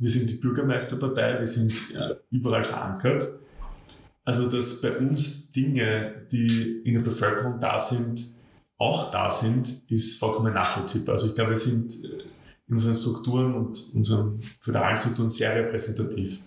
Wir 0.00 0.10
sind 0.10 0.28
die 0.28 0.34
Bürgermeisterpartei, 0.34 1.38
wir 1.38 1.46
sind 1.46 1.72
äh, 1.94 2.16
überall 2.30 2.64
verankert. 2.64 3.28
Also, 4.24 4.46
dass 4.46 4.80
bei 4.80 4.96
uns 4.96 5.52
Dinge, 5.52 6.26
die 6.32 6.80
in 6.84 6.94
der 6.94 7.00
Bevölkerung 7.02 7.60
da 7.60 7.78
sind, 7.78 8.20
auch 8.78 9.10
da 9.10 9.28
sind, 9.28 9.90
ist 9.90 10.18
vollkommen 10.18 10.54
nachvollziehbar. 10.54 11.12
Also 11.12 11.28
ich 11.28 11.34
glaube, 11.34 11.50
wir 11.50 11.56
sind 11.56 11.92
äh, 12.02 12.22
in 12.66 12.74
unseren 12.74 12.94
Strukturen 12.94 13.52
und 13.52 13.92
unseren 13.94 14.40
föderalen 14.58 14.96
Strukturen 14.96 15.28
sehr 15.28 15.54
repräsentativ. 15.54 16.40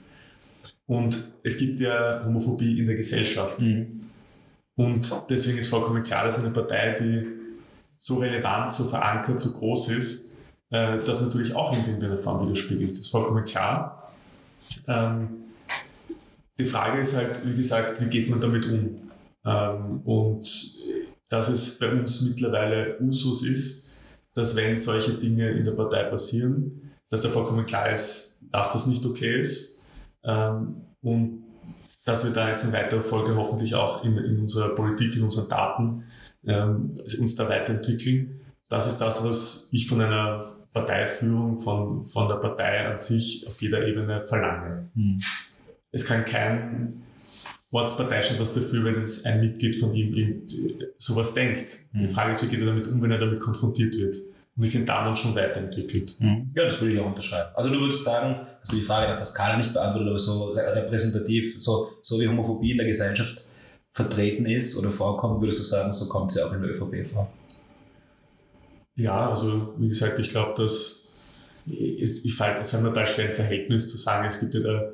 Und 0.87 1.33
es 1.43 1.57
gibt 1.57 1.79
ja 1.79 2.23
Homophobie 2.25 2.79
in 2.79 2.87
der 2.87 2.95
Gesellschaft. 2.95 3.61
Mhm. 3.61 3.87
Und 4.75 5.13
deswegen 5.29 5.59
ist 5.59 5.67
vollkommen 5.67 6.01
klar, 6.01 6.25
dass 6.25 6.39
eine 6.39 6.49
Partei, 6.49 6.95
die 6.95 7.27
so 7.97 8.17
relevant, 8.17 8.71
so 8.71 8.85
verankert, 8.85 9.39
so 9.39 9.51
groß 9.53 9.89
ist, 9.89 10.32
äh, 10.73 11.03
das 11.03 11.21
natürlich 11.21 11.55
auch 11.55 11.71
in 11.77 11.85
irgendeiner 11.85 12.17
Form 12.17 12.43
widerspiegelt. 12.43 12.91
Das 12.91 12.99
ist 12.99 13.09
vollkommen 13.09 13.43
klar. 13.43 14.11
Ähm, 14.87 15.43
die 16.57 16.65
Frage 16.65 16.99
ist 16.99 17.15
halt, 17.15 17.45
wie 17.45 17.55
gesagt, 17.55 18.01
wie 18.01 18.07
geht 18.07 18.29
man 18.29 18.39
damit 18.39 18.65
um? 18.65 19.11
Ähm, 19.45 20.01
und 20.03 20.47
dass 21.29 21.49
es 21.49 21.77
bei 21.77 21.91
uns 21.91 22.21
mittlerweile 22.21 22.97
Usus 22.99 23.45
ist, 23.45 23.91
dass 24.33 24.55
wenn 24.55 24.75
solche 24.75 25.13
Dinge 25.13 25.51
in 25.51 25.63
der 25.63 25.73
Partei 25.73 26.03
passieren, 26.03 26.91
dass 27.09 27.21
da 27.21 27.29
vollkommen 27.29 27.65
klar 27.65 27.91
ist, 27.91 28.39
dass 28.51 28.73
das 28.73 28.87
nicht 28.87 29.05
okay 29.05 29.39
ist. 29.39 29.79
Ähm, 30.23 30.75
und 31.01 31.43
dass 32.03 32.25
wir 32.25 32.31
da 32.31 32.49
jetzt 32.49 32.63
in 32.63 32.73
weiterer 32.73 33.01
Folge 33.01 33.35
hoffentlich 33.35 33.75
auch 33.75 34.03
in, 34.03 34.17
in 34.17 34.39
unserer 34.39 34.69
Politik, 34.69 35.15
in 35.15 35.23
unseren 35.23 35.47
Daten 35.47 36.03
ähm, 36.45 36.97
uns 37.19 37.35
da 37.35 37.47
weiterentwickeln 37.47 38.39
das 38.73 38.87
ist 38.87 38.97
das, 38.97 39.23
was 39.23 39.67
ich 39.71 39.87
von 39.87 40.01
einer 40.01 40.52
Parteiführung, 40.73 41.55
von, 41.55 42.01
von 42.01 42.27
der 42.27 42.35
Partei 42.35 42.87
an 42.87 42.97
sich 42.97 43.45
auf 43.47 43.61
jeder 43.61 43.87
Ebene 43.87 44.21
verlange. 44.21 44.89
Mhm. 44.95 45.19
Es 45.91 46.05
kann 46.05 46.25
kein 46.25 47.03
Ortsparteichef 47.71 48.39
was 48.39 48.53
dafür, 48.53 48.83
wenn 48.83 48.97
jetzt 48.97 49.25
ein 49.25 49.39
Mitglied 49.39 49.75
von 49.75 49.93
ihm 49.93 50.43
sowas 50.97 51.33
denkt. 51.33 51.77
Mhm. 51.91 52.07
Die 52.07 52.13
Frage 52.13 52.31
ist, 52.31 52.43
wie 52.43 52.47
geht 52.47 52.59
er 52.59 52.67
damit 52.67 52.87
um, 52.87 53.01
wenn 53.01 53.11
er 53.11 53.19
damit 53.19 53.39
konfrontiert 53.39 53.95
wird? 53.95 54.15
Und 54.55 54.63
ich 54.63 54.71
finde, 54.71 54.85
da 54.85 55.03
haben 55.03 55.15
schon 55.15 55.33
weiterentwickelt. 55.35 56.15
Mhm. 56.19 56.47
Ja, 56.55 56.65
das 56.65 56.79
würde 56.79 56.93
ich 56.93 56.99
auch 56.99 57.07
unterschreiben. 57.07 57.49
Also 57.55 57.71
du 57.71 57.79
würdest 57.79 58.03
sagen, 58.03 58.45
also 58.59 58.75
die 58.75 58.83
Frage 58.83 59.09
nach 59.09 59.17
der 59.17 59.25
Skala 59.25 59.57
nicht 59.57 59.73
beantwortet, 59.73 60.09
aber 60.09 60.19
so 60.19 60.51
repräsentativ, 60.51 61.59
so, 61.59 61.89
so 62.03 62.19
wie 62.19 62.27
Homophobie 62.27 62.71
in 62.71 62.77
der 62.77 62.85
Gesellschaft 62.85 63.45
vertreten 63.89 64.45
ist 64.45 64.75
oder 64.77 64.91
vorkommt, 64.91 65.41
würdest 65.41 65.59
du 65.59 65.63
sagen, 65.63 65.91
so 65.93 66.07
kommt 66.07 66.31
sie 66.31 66.43
auch 66.43 66.53
in 66.53 66.61
der 66.61 66.69
ÖVP 66.69 67.03
vor? 67.05 67.31
Ja, 68.95 69.29
also 69.29 69.73
wie 69.77 69.87
gesagt, 69.87 70.19
ich 70.19 70.29
glaube, 70.29 70.53
dass 70.55 71.03
ist, 71.65 72.25
ich 72.25 72.35
fall, 72.35 72.57
es 72.59 72.71
fällt 72.71 72.83
mir 72.83 72.91
da 72.91 73.05
schwer 73.05 73.29
ein 73.29 73.31
Verhältnis 73.31 73.89
zu 73.89 73.97
sagen, 73.97 74.25
es 74.27 74.39
gibt 74.39 74.53
ja 74.53 74.59
da 74.59 74.91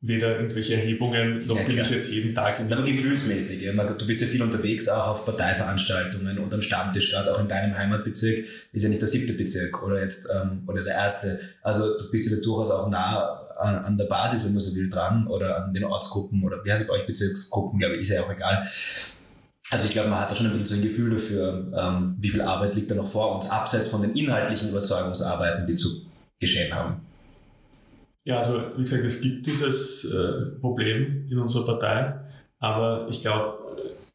weder 0.00 0.36
irgendwelche 0.36 0.74
Erhebungen, 0.74 1.44
noch 1.46 1.56
ja, 1.56 1.64
bin 1.64 1.78
ich 1.78 1.90
jetzt 1.90 2.12
jeden 2.12 2.32
Tag 2.32 2.60
in 2.60 2.72
Aber 2.72 2.84
gefühlsmäßig, 2.84 3.62
ja. 3.62 3.72
Du 3.72 4.06
bist 4.06 4.20
ja 4.20 4.28
viel 4.28 4.42
unterwegs 4.42 4.86
auch 4.86 5.08
auf 5.08 5.24
Parteiveranstaltungen 5.24 6.38
und 6.38 6.54
am 6.54 6.62
Stammtisch, 6.62 7.10
gerade 7.10 7.34
auch 7.34 7.40
in 7.40 7.48
deinem 7.48 7.76
Heimatbezirk, 7.76 8.44
ist 8.72 8.82
ja 8.82 8.88
nicht 8.88 9.00
der 9.00 9.08
siebte 9.08 9.32
Bezirk 9.32 9.82
oder 9.82 10.00
jetzt 10.00 10.28
ähm, 10.32 10.62
oder 10.68 10.84
der 10.84 10.94
erste. 10.94 11.40
Also 11.62 11.98
du 11.98 12.10
bist 12.12 12.30
ja 12.30 12.36
durchaus 12.36 12.70
auch 12.70 12.88
nah 12.88 13.44
an, 13.58 13.74
an, 13.76 13.96
der 13.96 14.04
Basis, 14.04 14.44
wenn 14.44 14.52
man 14.52 14.60
so 14.60 14.72
will, 14.76 14.88
dran 14.88 15.26
oder 15.26 15.64
an 15.64 15.74
den 15.74 15.82
Ortsgruppen 15.82 16.44
oder 16.44 16.64
wie 16.64 16.70
heißt 16.70 16.82
es 16.82 16.86
bei 16.86 16.94
euch 16.94 17.06
Bezirksgruppen, 17.06 17.80
glaube 17.80 17.96
ich, 17.96 18.02
ist 18.02 18.10
ja 18.10 18.22
auch 18.22 18.32
egal. 18.32 18.64
Also 19.70 19.86
ich 19.86 19.92
glaube, 19.92 20.08
man 20.08 20.18
hat 20.18 20.30
da 20.30 20.34
schon 20.34 20.46
ein 20.46 20.52
bisschen 20.52 20.66
so 20.66 20.74
ein 20.74 20.82
Gefühl 20.82 21.10
dafür, 21.10 21.70
ähm, 21.76 22.16
wie 22.18 22.28
viel 22.28 22.40
Arbeit 22.40 22.74
liegt 22.74 22.90
da 22.90 22.94
noch 22.94 23.06
vor 23.06 23.34
uns, 23.34 23.50
abseits 23.50 23.86
von 23.86 24.00
den 24.00 24.14
inhaltlichen 24.14 24.70
Überzeugungsarbeiten, 24.70 25.66
die 25.66 25.74
zu 25.74 26.02
geschehen 26.38 26.74
haben. 26.74 27.00
Ja, 28.24 28.38
also 28.38 28.62
wie 28.76 28.82
gesagt, 28.82 29.04
es 29.04 29.20
gibt 29.20 29.46
dieses 29.46 30.04
äh, 30.04 30.58
Problem 30.60 31.26
in 31.30 31.38
unserer 31.38 31.64
Partei, 31.64 32.14
aber 32.58 33.06
ich 33.10 33.20
glaube 33.20 33.58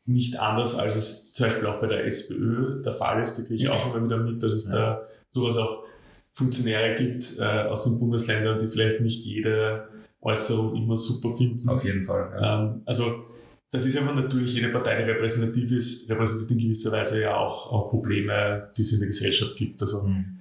nicht 0.05 0.39
anders, 0.39 0.75
als 0.75 0.95
es 0.95 1.33
zum 1.33 1.47
Beispiel 1.47 1.67
auch 1.67 1.79
bei 1.79 1.87
der 1.87 2.05
SPÖ 2.05 2.81
der 2.81 2.91
Fall 2.91 3.21
ist. 3.21 3.37
Da 3.37 3.43
kriege 3.43 3.55
ich 3.55 3.69
auch 3.69 3.85
immer 3.87 4.03
wieder 4.03 4.17
mit, 4.17 4.43
dass 4.43 4.53
es 4.53 4.65
ja. 4.65 4.71
da 4.71 5.01
durchaus 5.33 5.57
auch 5.57 5.83
Funktionäre 6.31 6.95
gibt 6.95 7.37
äh, 7.39 7.63
aus 7.63 7.83
den 7.83 7.99
Bundesländern, 7.99 8.59
die 8.59 8.67
vielleicht 8.67 9.01
nicht 9.01 9.23
jede 9.23 9.87
Äußerung 10.21 10.75
immer 10.75 10.97
super 10.97 11.29
finden. 11.35 11.69
Auf 11.69 11.83
jeden 11.83 12.03
Fall. 12.03 12.31
Ja. 12.39 12.63
Ähm, 12.63 12.81
also 12.85 13.25
das 13.73 13.86
ist 13.86 13.97
einfach 13.97 14.15
natürlich, 14.15 14.53
jede 14.53 14.69
Partei, 14.69 14.95
die 14.95 15.09
repräsentativ 15.09 15.71
ist, 15.71 16.09
repräsentiert 16.09 16.51
in 16.51 16.57
gewisser 16.59 16.91
Weise 16.91 17.21
ja 17.21 17.36
auch, 17.36 17.71
auch 17.71 17.89
Probleme, 17.89 18.69
die 18.77 18.81
es 18.81 18.93
in 18.93 18.99
der 18.99 19.07
Gesellschaft 19.07 19.57
gibt. 19.57 19.81
Also 19.81 20.03
mhm 20.03 20.39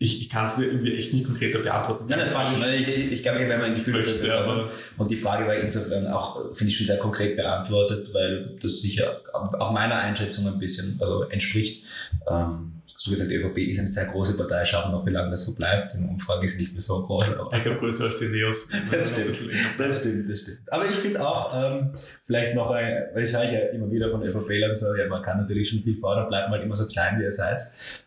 ich, 0.00 0.20
ich 0.20 0.28
kann 0.28 0.44
es 0.44 0.58
irgendwie 0.58 0.96
echt 0.96 1.12
nicht 1.12 1.24
konkreter 1.24 1.58
beantworten. 1.58 2.06
Nein, 2.08 2.20
das 2.20 2.30
passt 2.30 2.56
schon. 2.56 2.72
Ich, 2.72 2.86
ich, 2.86 3.12
ich 3.12 3.22
glaube, 3.22 3.40
wenn 3.40 3.60
man 3.60 3.72
nicht 3.72 3.86
möchte, 3.88 4.32
aber 4.32 4.70
und 4.96 5.10
die 5.10 5.16
Frage 5.16 5.44
war 5.46 5.56
insofern 5.56 6.06
auch, 6.06 6.54
finde 6.54 6.70
ich 6.70 6.76
schon 6.76 6.86
sehr 6.86 6.98
konkret 6.98 7.36
beantwortet, 7.36 8.14
weil 8.14 8.54
das 8.62 8.80
sicher 8.80 9.20
auch 9.32 9.72
meiner 9.72 9.96
Einschätzung 9.96 10.46
ein 10.46 10.58
bisschen 10.58 10.98
also 11.00 11.24
entspricht. 11.24 11.84
Ähm, 12.30 12.74
hast 12.84 13.06
du 13.06 13.10
gesagt, 13.10 13.30
die 13.30 13.36
ÖVP 13.36 13.58
ist 13.58 13.80
eine 13.80 13.88
sehr 13.88 14.06
große 14.06 14.36
Partei. 14.36 14.64
Schauen 14.64 14.90
wir 14.90 14.98
noch, 14.98 15.04
wie 15.04 15.10
lange 15.10 15.30
das 15.30 15.42
so 15.42 15.54
bleibt. 15.54 15.94
Die 15.94 15.98
Umfrage 15.98 16.44
ist 16.44 16.58
nicht 16.60 16.72
mehr 16.72 16.80
so 16.80 17.02
groß. 17.02 17.36
Aber 17.36 17.56
ich 17.56 17.64
glaube, 17.64 17.78
größer 17.78 18.04
als 18.04 18.20
die 18.20 18.28
Neos. 18.28 18.68
das 18.90 19.10
stimmt. 19.10 19.36
Das 19.78 19.98
stimmt, 19.98 20.30
das 20.30 20.40
stimmt. 20.40 20.60
Aber 20.68 20.84
ich 20.84 20.92
finde 20.92 21.26
auch, 21.26 21.52
ähm, 21.60 21.90
vielleicht 22.24 22.54
noch, 22.54 22.70
ein, 22.70 23.08
weil 23.14 23.24
ich 23.24 23.32
höre 23.32 23.50
ja 23.50 23.60
immer 23.70 23.90
wieder 23.90 24.10
von 24.12 24.22
ÖVP-Lern 24.22 24.76
so, 24.76 24.94
ja, 24.94 25.08
man 25.08 25.22
kann 25.22 25.38
natürlich 25.38 25.68
schon 25.68 25.82
viel 25.82 25.96
fordern, 25.96 26.28
bleibt 26.28 26.50
mal 26.50 26.62
immer 26.62 26.76
so 26.76 26.86
klein, 26.86 27.18
wie 27.18 27.24
ihr 27.24 27.32
seid. 27.32 27.60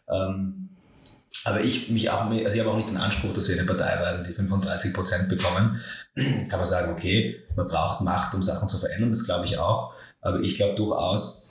Ähm, 0.09 0.60
aber 1.43 1.61
ich 1.61 1.89
mich 1.89 2.09
auch, 2.09 2.29
also 2.29 2.53
ich 2.53 2.59
habe 2.59 2.69
auch 2.69 2.75
nicht 2.75 2.89
den 2.89 2.97
Anspruch, 2.97 3.33
dass 3.33 3.47
wir 3.47 3.57
eine 3.57 3.65
Partei 3.65 3.99
werden, 3.99 4.23
die 4.27 4.33
35 4.33 4.93
Prozent 4.93 5.29
bekommen. 5.29 5.79
Kann 6.49 6.59
man 6.59 6.65
sagen, 6.65 6.91
okay, 6.91 7.39
man 7.55 7.67
braucht 7.67 8.01
Macht, 8.01 8.33
um 8.33 8.41
Sachen 8.41 8.67
zu 8.67 8.77
verändern, 8.77 9.09
das 9.09 9.25
glaube 9.25 9.45
ich 9.45 9.57
auch. 9.57 9.93
Aber 10.21 10.41
ich 10.41 10.55
glaube 10.55 10.75
durchaus, 10.75 11.41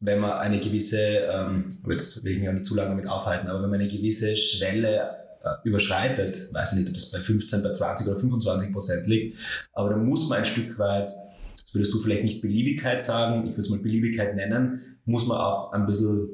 wenn 0.00 0.18
man 0.18 0.32
eine 0.32 0.58
gewisse, 0.58 0.98
ähm, 0.98 1.78
jetzt 1.90 2.24
will 2.24 2.32
ich 2.32 2.38
mich 2.38 2.48
auch 2.48 2.54
nicht 2.54 2.64
zu 2.64 2.74
lange 2.74 2.90
damit 2.90 3.08
aufhalten, 3.08 3.48
aber 3.48 3.62
wenn 3.62 3.70
man 3.70 3.80
eine 3.80 3.88
gewisse 3.88 4.36
Schwelle 4.36 5.10
äh, 5.42 5.68
überschreitet, 5.68 6.52
weiß 6.52 6.72
ich 6.72 6.78
nicht, 6.80 6.88
ob 6.88 6.94
das 6.94 7.10
bei 7.10 7.20
15, 7.20 7.62
bei 7.62 7.70
20 7.70 8.08
oder 8.08 8.18
25 8.18 8.72
Prozent 8.72 9.06
liegt, 9.06 9.38
aber 9.72 9.90
dann 9.90 10.04
muss 10.04 10.28
man 10.28 10.38
ein 10.38 10.44
Stück 10.44 10.78
weit, 10.78 11.12
würdest 11.72 11.92
du 11.92 11.98
vielleicht 11.98 12.22
nicht 12.22 12.42
Beliebigkeit 12.42 13.02
sagen, 13.02 13.46
ich 13.46 13.52
würde 13.52 13.60
es 13.60 13.70
mal 13.70 13.80
Beliebigkeit 13.80 14.34
nennen, 14.34 14.80
muss 15.04 15.26
man 15.26 15.38
auch 15.38 15.72
ein 15.72 15.86
bisschen 15.86 16.28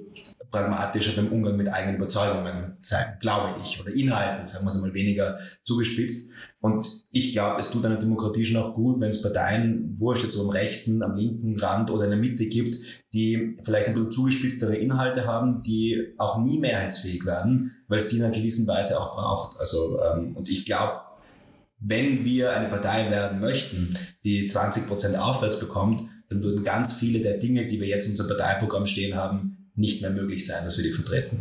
pragmatischer 0.51 1.13
beim 1.17 1.33
Umgang 1.33 1.57
mit 1.57 1.69
eigenen 1.69 1.97
Überzeugungen 1.97 2.77
sein, 2.81 3.17
glaube 3.21 3.51
ich, 3.63 3.81
oder 3.81 3.93
Inhalten, 3.93 4.47
sagen 4.47 4.65
wir 4.65 4.71
es 4.71 4.81
mal 4.81 4.95
weniger 4.95 5.39
zugespitzt. 5.65 6.31
Und 6.61 7.07
ich 7.11 7.33
glaube, 7.33 7.61
es 7.61 7.71
tut 7.71 7.85
einer 7.85 7.97
Demokratie 7.97 8.45
schon 8.45 8.57
auch 8.57 8.75
gut, 8.75 9.01
wenn 9.01 9.11
es 9.11 9.23
Parteien, 9.23 9.99
wurscht 9.99 10.25
jetzt 10.25 10.35
so 10.35 10.43
am 10.43 10.51
rechten, 10.51 11.03
am 11.03 11.15
linken 11.15 11.59
Rand 11.59 11.91
oder 11.91 12.05
in 12.05 12.11
der 12.11 12.19
Mitte 12.19 12.47
gibt, 12.47 12.77
die 13.13 13.57
vielleicht 13.63 13.89
ein 13.89 13.95
bisschen 13.95 14.11
zugespitztere 14.11 14.77
Inhalte 14.77 15.27
haben, 15.27 15.63
die 15.63 16.15
auch 16.19 16.43
nie 16.43 16.59
mehrheitsfähig 16.59 17.25
werden, 17.25 17.73
weil 17.89 17.99
es 17.99 18.09
die 18.09 18.17
in 18.17 18.25
einer 18.25 18.35
gewissen 18.35 18.67
Weise 18.67 18.99
auch 18.99 19.15
braucht. 19.15 19.59
Also, 19.59 19.99
ähm, 20.01 20.37
und 20.37 20.49
ich 20.49 20.67
glaube, 20.67 21.01
wenn 21.79 22.25
wir 22.25 22.53
eine 22.53 22.69
Partei 22.69 23.11
werden 23.11 23.41
möchten, 23.41 23.99
die 24.25 24.47
20 24.47 24.87
Prozent 24.87 25.17
aufwärts 25.17 25.59
bekommt, 25.59 26.09
dann 26.29 26.43
würden 26.43 26.65
ganz 26.65 26.93
viele 26.93 27.21
der 27.21 27.39
Dinge, 27.39 27.67
die 27.67 27.81
wir 27.81 27.87
jetzt 27.87 28.05
in 28.05 28.13
unserem 28.13 28.37
Parteiprogramm 28.37 28.87
stehen 28.87 29.15
haben, 29.15 29.71
nicht 29.75 30.03
mehr 30.03 30.11
möglich 30.11 30.47
sein, 30.47 30.65
dass 30.65 30.77
wir 30.77 30.85
die 30.85 30.93
vertreten. 30.93 31.41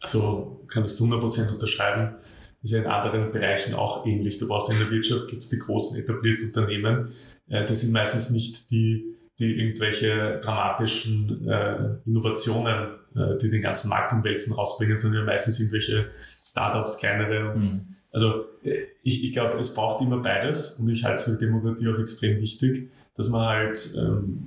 Also 0.00 0.64
kann 0.68 0.82
das 0.82 0.96
zu 0.96 1.04
100% 1.04 1.52
unterschreiben. 1.52 2.16
Das 2.62 2.70
ist 2.70 2.72
ja 2.72 2.78
in 2.78 2.86
anderen 2.86 3.30
Bereichen 3.30 3.74
auch 3.74 4.06
ähnlich. 4.06 4.38
Du 4.38 4.48
brauchst 4.48 4.72
in 4.72 4.78
der 4.78 4.90
Wirtschaft, 4.90 5.28
gibt 5.28 5.42
es 5.42 5.48
die 5.48 5.58
großen 5.58 5.98
etablierten 5.98 6.46
Unternehmen. 6.46 7.12
Äh, 7.48 7.64
das 7.64 7.80
sind 7.80 7.92
meistens 7.92 8.30
nicht 8.30 8.70
die, 8.70 9.16
die 9.38 9.60
irgendwelche 9.60 10.40
dramatischen 10.42 11.46
äh, 11.48 11.96
Innovationen, 12.04 12.96
äh, 13.14 13.36
die 13.40 13.50
den 13.50 13.62
ganzen 13.62 13.88
Markt 13.88 14.12
umwälzen, 14.12 14.52
rausbringen, 14.52 14.96
sondern 14.96 15.26
meistens 15.26 15.60
irgendwelche 15.60 16.10
Startups, 16.42 16.98
kleinere. 16.98 17.52
Und 17.52 17.64
mhm. 17.64 17.96
Also 18.12 18.44
äh, 18.62 18.84
ich, 19.02 19.24
ich 19.24 19.32
glaube, 19.32 19.58
es 19.58 19.74
braucht 19.74 20.02
immer 20.02 20.18
beides 20.18 20.78
und 20.78 20.88
ich 20.88 21.04
halte 21.04 21.14
es 21.14 21.24
für 21.24 21.38
Demokratie 21.38 21.88
auch 21.88 21.98
extrem 21.98 22.40
wichtig, 22.40 22.90
dass 23.14 23.28
man 23.28 23.46
halt 23.46 23.94
ähm, 23.98 24.46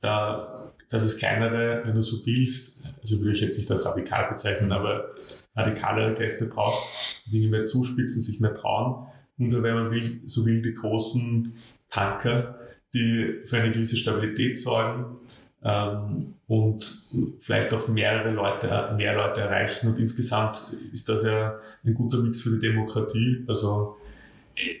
da 0.00 0.54
dass 0.90 1.02
es 1.02 1.16
kleinere, 1.16 1.82
wenn 1.84 1.94
du 1.94 2.02
so 2.02 2.24
willst, 2.24 2.84
also 3.00 3.18
würde 3.18 3.32
ich 3.32 3.40
jetzt 3.40 3.56
nicht 3.56 3.68
als 3.68 3.84
radikal 3.84 4.28
bezeichnen, 4.28 4.70
aber 4.70 5.14
radikalere 5.56 6.14
Kräfte 6.14 6.46
braucht, 6.46 6.82
die 7.26 7.32
Dinge 7.32 7.48
mehr 7.48 7.64
zuspitzen, 7.64 8.22
sich 8.22 8.38
mehr 8.38 8.52
trauen. 8.52 9.08
Und 9.38 9.52
wenn 9.62 9.74
man 9.74 9.90
will, 9.90 10.20
so 10.26 10.46
will, 10.46 10.62
die 10.62 10.74
großen 10.74 11.52
Tanker, 11.88 12.60
die 12.94 13.40
für 13.44 13.56
eine 13.56 13.72
gewisse 13.72 13.96
Stabilität 13.96 14.56
sorgen 14.56 15.18
ähm, 15.64 16.34
und 16.46 17.08
vielleicht 17.38 17.72
auch 17.72 17.88
mehrere 17.88 18.30
Leute, 18.30 18.94
mehr 18.96 19.14
Leute 19.14 19.40
erreichen. 19.40 19.88
Und 19.88 19.98
insgesamt 19.98 20.76
ist 20.92 21.08
das 21.08 21.24
ja 21.24 21.58
ein 21.84 21.94
guter 21.94 22.18
Mix 22.18 22.42
für 22.42 22.50
die 22.50 22.58
Demokratie. 22.58 23.44
Also 23.48 23.96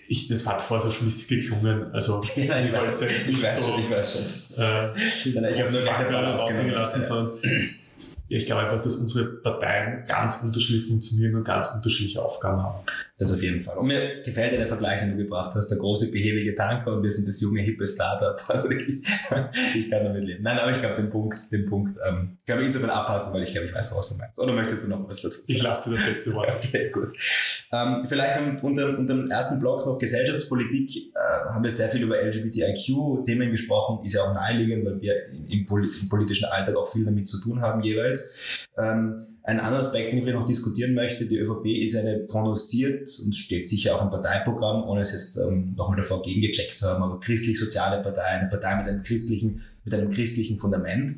ich, 0.06 0.28
das 0.28 0.46
hat 0.46 0.60
vorher 0.60 0.86
so 0.86 0.92
schmissig 0.92 1.28
geklungen. 1.28 1.92
Also, 1.92 2.22
ja, 2.36 2.58
ich, 2.58 2.72
weiß, 2.72 3.00
jetzt 3.00 3.26
nicht 3.26 3.38
ich 3.38 3.44
weiß 3.44 3.60
so, 3.60 3.70
schon, 3.70 3.80
ich 3.80 3.90
weiß 3.90 4.12
schon. 4.12 4.62
Äh, 4.62 4.96
ich 4.96 5.36
habe 5.36 5.72
nur 5.72 5.82
gleich 5.82 6.38
rausgehen 6.38 6.70
lassen, 6.70 7.02
sondern 7.02 7.38
ich 8.28 8.46
glaube 8.46 8.62
einfach, 8.62 8.80
dass 8.80 8.96
unsere 8.96 9.24
Parteien 9.42 10.04
ganz 10.06 10.40
unterschiedlich 10.42 10.86
funktionieren 10.86 11.34
und 11.34 11.44
ganz 11.44 11.68
unterschiedliche 11.68 12.22
Aufgaben 12.22 12.62
haben. 12.62 12.78
Das 13.18 13.30
auf 13.30 13.42
jeden 13.42 13.60
Fall. 13.60 13.76
Und 13.76 13.86
mir 13.86 14.22
gefällt 14.22 14.52
dir 14.52 14.56
der 14.56 14.66
Vergleich, 14.66 15.00
den 15.00 15.10
du 15.10 15.16
gebracht 15.16 15.54
hast, 15.54 15.68
der 15.68 15.78
große 15.78 16.10
behäbige 16.10 16.54
Tanker 16.54 16.96
und 16.96 17.02
wir 17.02 17.10
sind 17.10 17.28
das 17.28 17.40
junge, 17.40 17.60
hippe 17.60 17.86
Startup. 17.86 18.42
Also 18.54 18.70
ich, 18.70 19.04
ich 19.74 19.90
kann 19.90 20.04
damit 20.04 20.22
leben. 20.22 20.42
Nein, 20.42 20.58
aber 20.58 20.70
ich 20.70 20.78
glaube, 20.78 20.94
den 20.94 21.10
Punkt, 21.10 21.50
den 21.50 21.64
Punkt, 21.64 21.96
ähm, 22.08 22.38
kann 22.46 22.60
ich 22.60 22.66
insofern 22.66 22.90
abhalten, 22.90 23.32
weil 23.32 23.42
ich 23.42 23.52
glaube, 23.52 23.66
ich 23.66 23.74
weiß, 23.74 23.92
was 23.94 24.10
du 24.10 24.16
meinst. 24.16 24.38
Oder 24.38 24.52
möchtest 24.52 24.84
du 24.84 24.90
noch 24.90 25.08
was 25.08 25.20
dazu 25.20 25.40
sagen? 25.40 25.44
Ich 25.48 25.62
lasse 25.62 25.90
dir 25.90 25.96
das 25.96 26.06
letzte 26.06 26.34
Wort. 26.34 26.52
okay, 26.56 26.90
gut. 26.90 27.08
Ähm, 27.72 28.04
vielleicht 28.06 28.62
unter, 28.62 28.96
unter 28.96 29.14
dem 29.14 29.30
ersten 29.30 29.58
Block 29.58 29.84
noch 29.86 29.98
Gesellschaftspolitik 29.98 31.14
äh, 31.14 31.50
haben 31.50 31.64
wir 31.64 31.70
sehr 31.70 31.88
viel 31.88 32.02
über 32.02 32.16
LGBTIQ-Themen 32.22 33.50
gesprochen, 33.50 34.04
ist 34.04 34.14
ja 34.14 34.22
auch 34.22 34.34
naheliegend, 34.34 34.84
weil 34.84 35.00
wir 35.00 35.14
im, 35.28 35.66
im 35.66 36.08
politischen 36.08 36.44
Alltag 36.46 36.76
auch 36.76 36.90
viel 36.90 37.04
damit 37.04 37.26
zu 37.26 37.40
tun 37.40 37.60
haben 37.60 37.82
jeweils. 37.82 38.13
Ähm, 38.78 39.34
ein 39.42 39.60
anderer 39.60 39.80
Aspekt, 39.80 40.12
den 40.12 40.26
ich 40.26 40.34
noch 40.34 40.46
diskutieren 40.46 40.94
möchte, 40.94 41.26
die 41.26 41.38
ÖVP 41.38 41.66
ist 41.66 41.96
eine 41.96 42.20
prononciert 42.20 43.08
und 43.24 43.34
steht 43.34 43.66
sicher 43.66 43.94
auch 43.94 44.02
im 44.02 44.10
Parteiprogramm, 44.10 44.84
ohne 44.84 45.02
es 45.02 45.12
jetzt 45.12 45.36
ähm, 45.36 45.74
nochmal 45.76 45.98
davor 45.98 46.22
gegengecheckt 46.22 46.78
zu 46.78 46.86
haben, 46.86 47.02
aber 47.02 47.20
christlich-soziale 47.20 48.02
Partei, 48.02 48.22
eine 48.22 48.48
Partei 48.48 48.76
mit 48.76 48.88
einem 48.88 49.02
christlichen, 49.02 49.60
mit 49.84 49.92
einem 49.92 50.08
christlichen 50.08 50.56
Fundament. 50.56 51.16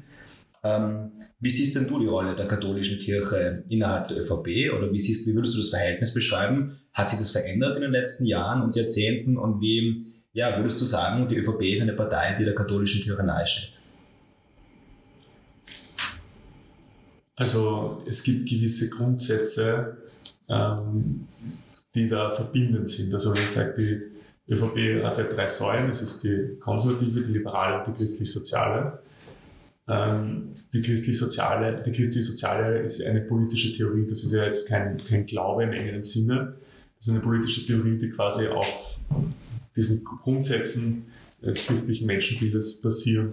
Ähm, 0.64 1.12
wie 1.38 1.50
siehst 1.50 1.74
denn 1.76 1.86
du 1.86 2.00
die 2.00 2.06
Rolle 2.06 2.34
der 2.34 2.48
katholischen 2.48 2.98
Kirche 2.98 3.64
innerhalb 3.68 4.08
der 4.08 4.18
ÖVP 4.18 4.72
oder 4.76 4.90
wie 4.90 4.98
siehst, 4.98 5.26
wie 5.26 5.34
würdest 5.34 5.54
du 5.54 5.58
das 5.58 5.68
Verhältnis 5.68 6.14
beschreiben? 6.14 6.72
Hat 6.94 7.10
sich 7.10 7.18
das 7.18 7.30
verändert 7.30 7.76
in 7.76 7.82
den 7.82 7.92
letzten 7.92 8.24
Jahren 8.24 8.62
und 8.62 8.74
Jahrzehnten 8.74 9.36
und 9.36 9.60
wie, 9.60 10.14
ja, 10.32 10.56
würdest 10.56 10.80
du 10.80 10.84
sagen, 10.84 11.28
die 11.28 11.36
ÖVP 11.36 11.62
ist 11.62 11.82
eine 11.82 11.92
Partei, 11.92 12.34
die 12.38 12.44
der 12.44 12.54
katholischen 12.54 13.02
Kirche 13.02 13.22
nahesteht? 13.22 13.75
Also 17.36 18.02
es 18.06 18.22
gibt 18.22 18.48
gewisse 18.48 18.88
Grundsätze, 18.88 19.98
ähm, 20.48 21.28
die 21.94 22.08
da 22.08 22.30
verbindend 22.30 22.88
sind. 22.88 23.12
Also 23.12 23.34
ich 23.34 23.48
sage, 23.48 23.74
die 23.76 24.52
ÖVP 24.52 25.04
hat 25.04 25.18
ja 25.18 25.24
drei 25.24 25.46
Säulen, 25.46 25.88
das 25.88 26.02
ist 26.02 26.24
die 26.24 26.56
konservative, 26.58 27.20
die 27.20 27.32
liberale 27.32 27.78
und 27.78 27.86
die 27.86 27.92
christlich-soziale. 27.92 29.00
Ähm, 29.88 30.54
die 30.72 30.82
christlich-soziale, 30.82 31.82
die 31.84 31.92
christlich-soziale 31.92 32.78
ist 32.80 33.02
eine 33.04 33.20
politische 33.20 33.70
Theorie, 33.72 34.06
das 34.06 34.24
ist 34.24 34.32
ja 34.32 34.44
jetzt 34.44 34.68
kein, 34.68 35.02
kein 35.04 35.26
Glaube 35.26 35.64
im 35.64 35.72
engeren 35.72 36.02
Sinne. 36.02 36.56
Das 36.96 37.08
ist 37.08 37.12
eine 37.12 37.20
politische 37.20 37.66
Theorie, 37.66 37.98
die 37.98 38.08
quasi 38.08 38.48
auf 38.48 38.98
diesen 39.76 40.02
Grundsätzen 40.02 41.06
des 41.42 41.66
christlichen 41.66 42.06
Menschenbildes 42.06 42.80
basieren. 42.80 43.32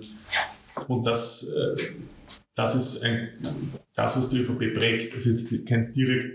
Und 0.87 1.05
das, 1.05 1.47
äh, 1.47 1.75
das 2.55 2.75
ist 2.75 3.03
ein, 3.03 3.29
das, 3.95 4.17
was 4.17 4.27
die 4.27 4.39
ÖVP 4.39 4.73
prägt. 4.73 5.13
Ist 5.13 5.25
jetzt 5.25 5.49
kein 5.65 5.91
direkt, 5.91 6.25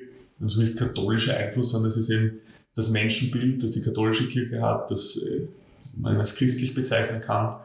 also 0.40 0.60
ist 0.60 0.78
katholischer 0.78 1.36
Einfluss, 1.36 1.70
sondern 1.70 1.88
es 1.88 1.96
ist 1.96 2.10
eben 2.10 2.40
das 2.74 2.90
Menschenbild, 2.90 3.62
das 3.62 3.72
die 3.72 3.82
katholische 3.82 4.28
Kirche 4.28 4.62
hat, 4.62 4.90
das 4.90 5.16
äh, 5.16 5.46
man 5.94 6.16
als 6.16 6.34
christlich 6.34 6.74
bezeichnen 6.74 7.20
kann. 7.20 7.56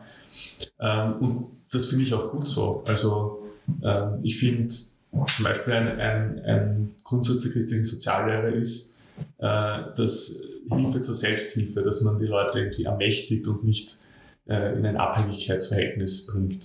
Ähm, 0.79 1.13
und 1.19 1.47
das 1.71 1.85
finde 1.85 2.03
ich 2.03 2.13
auch 2.13 2.31
gut 2.31 2.47
so. 2.47 2.83
Also 2.87 3.43
ähm, 3.83 4.19
ich 4.23 4.37
finde 4.39 4.67
zum 4.67 5.43
Beispiel 5.43 5.73
ein, 5.73 5.99
ein, 5.99 6.39
ein 6.39 6.95
Grundsatz 7.03 7.41
der 7.41 7.51
christlichen 7.51 7.83
Soziallehre 7.83 8.51
ist, 8.51 8.95
äh, 9.37 9.81
dass 9.95 10.39
Hilfe 10.71 11.01
zur 11.01 11.13
Selbsthilfe, 11.13 11.81
dass 11.81 12.01
man 12.01 12.17
die 12.17 12.25
Leute 12.25 12.59
irgendwie 12.59 12.83
ermächtigt 12.85 13.47
und 13.47 13.63
nicht 13.63 13.99
äh, 14.47 14.77
in 14.77 14.85
ein 14.85 14.97
Abhängigkeitsverhältnis 14.97 16.27
bringt. 16.27 16.57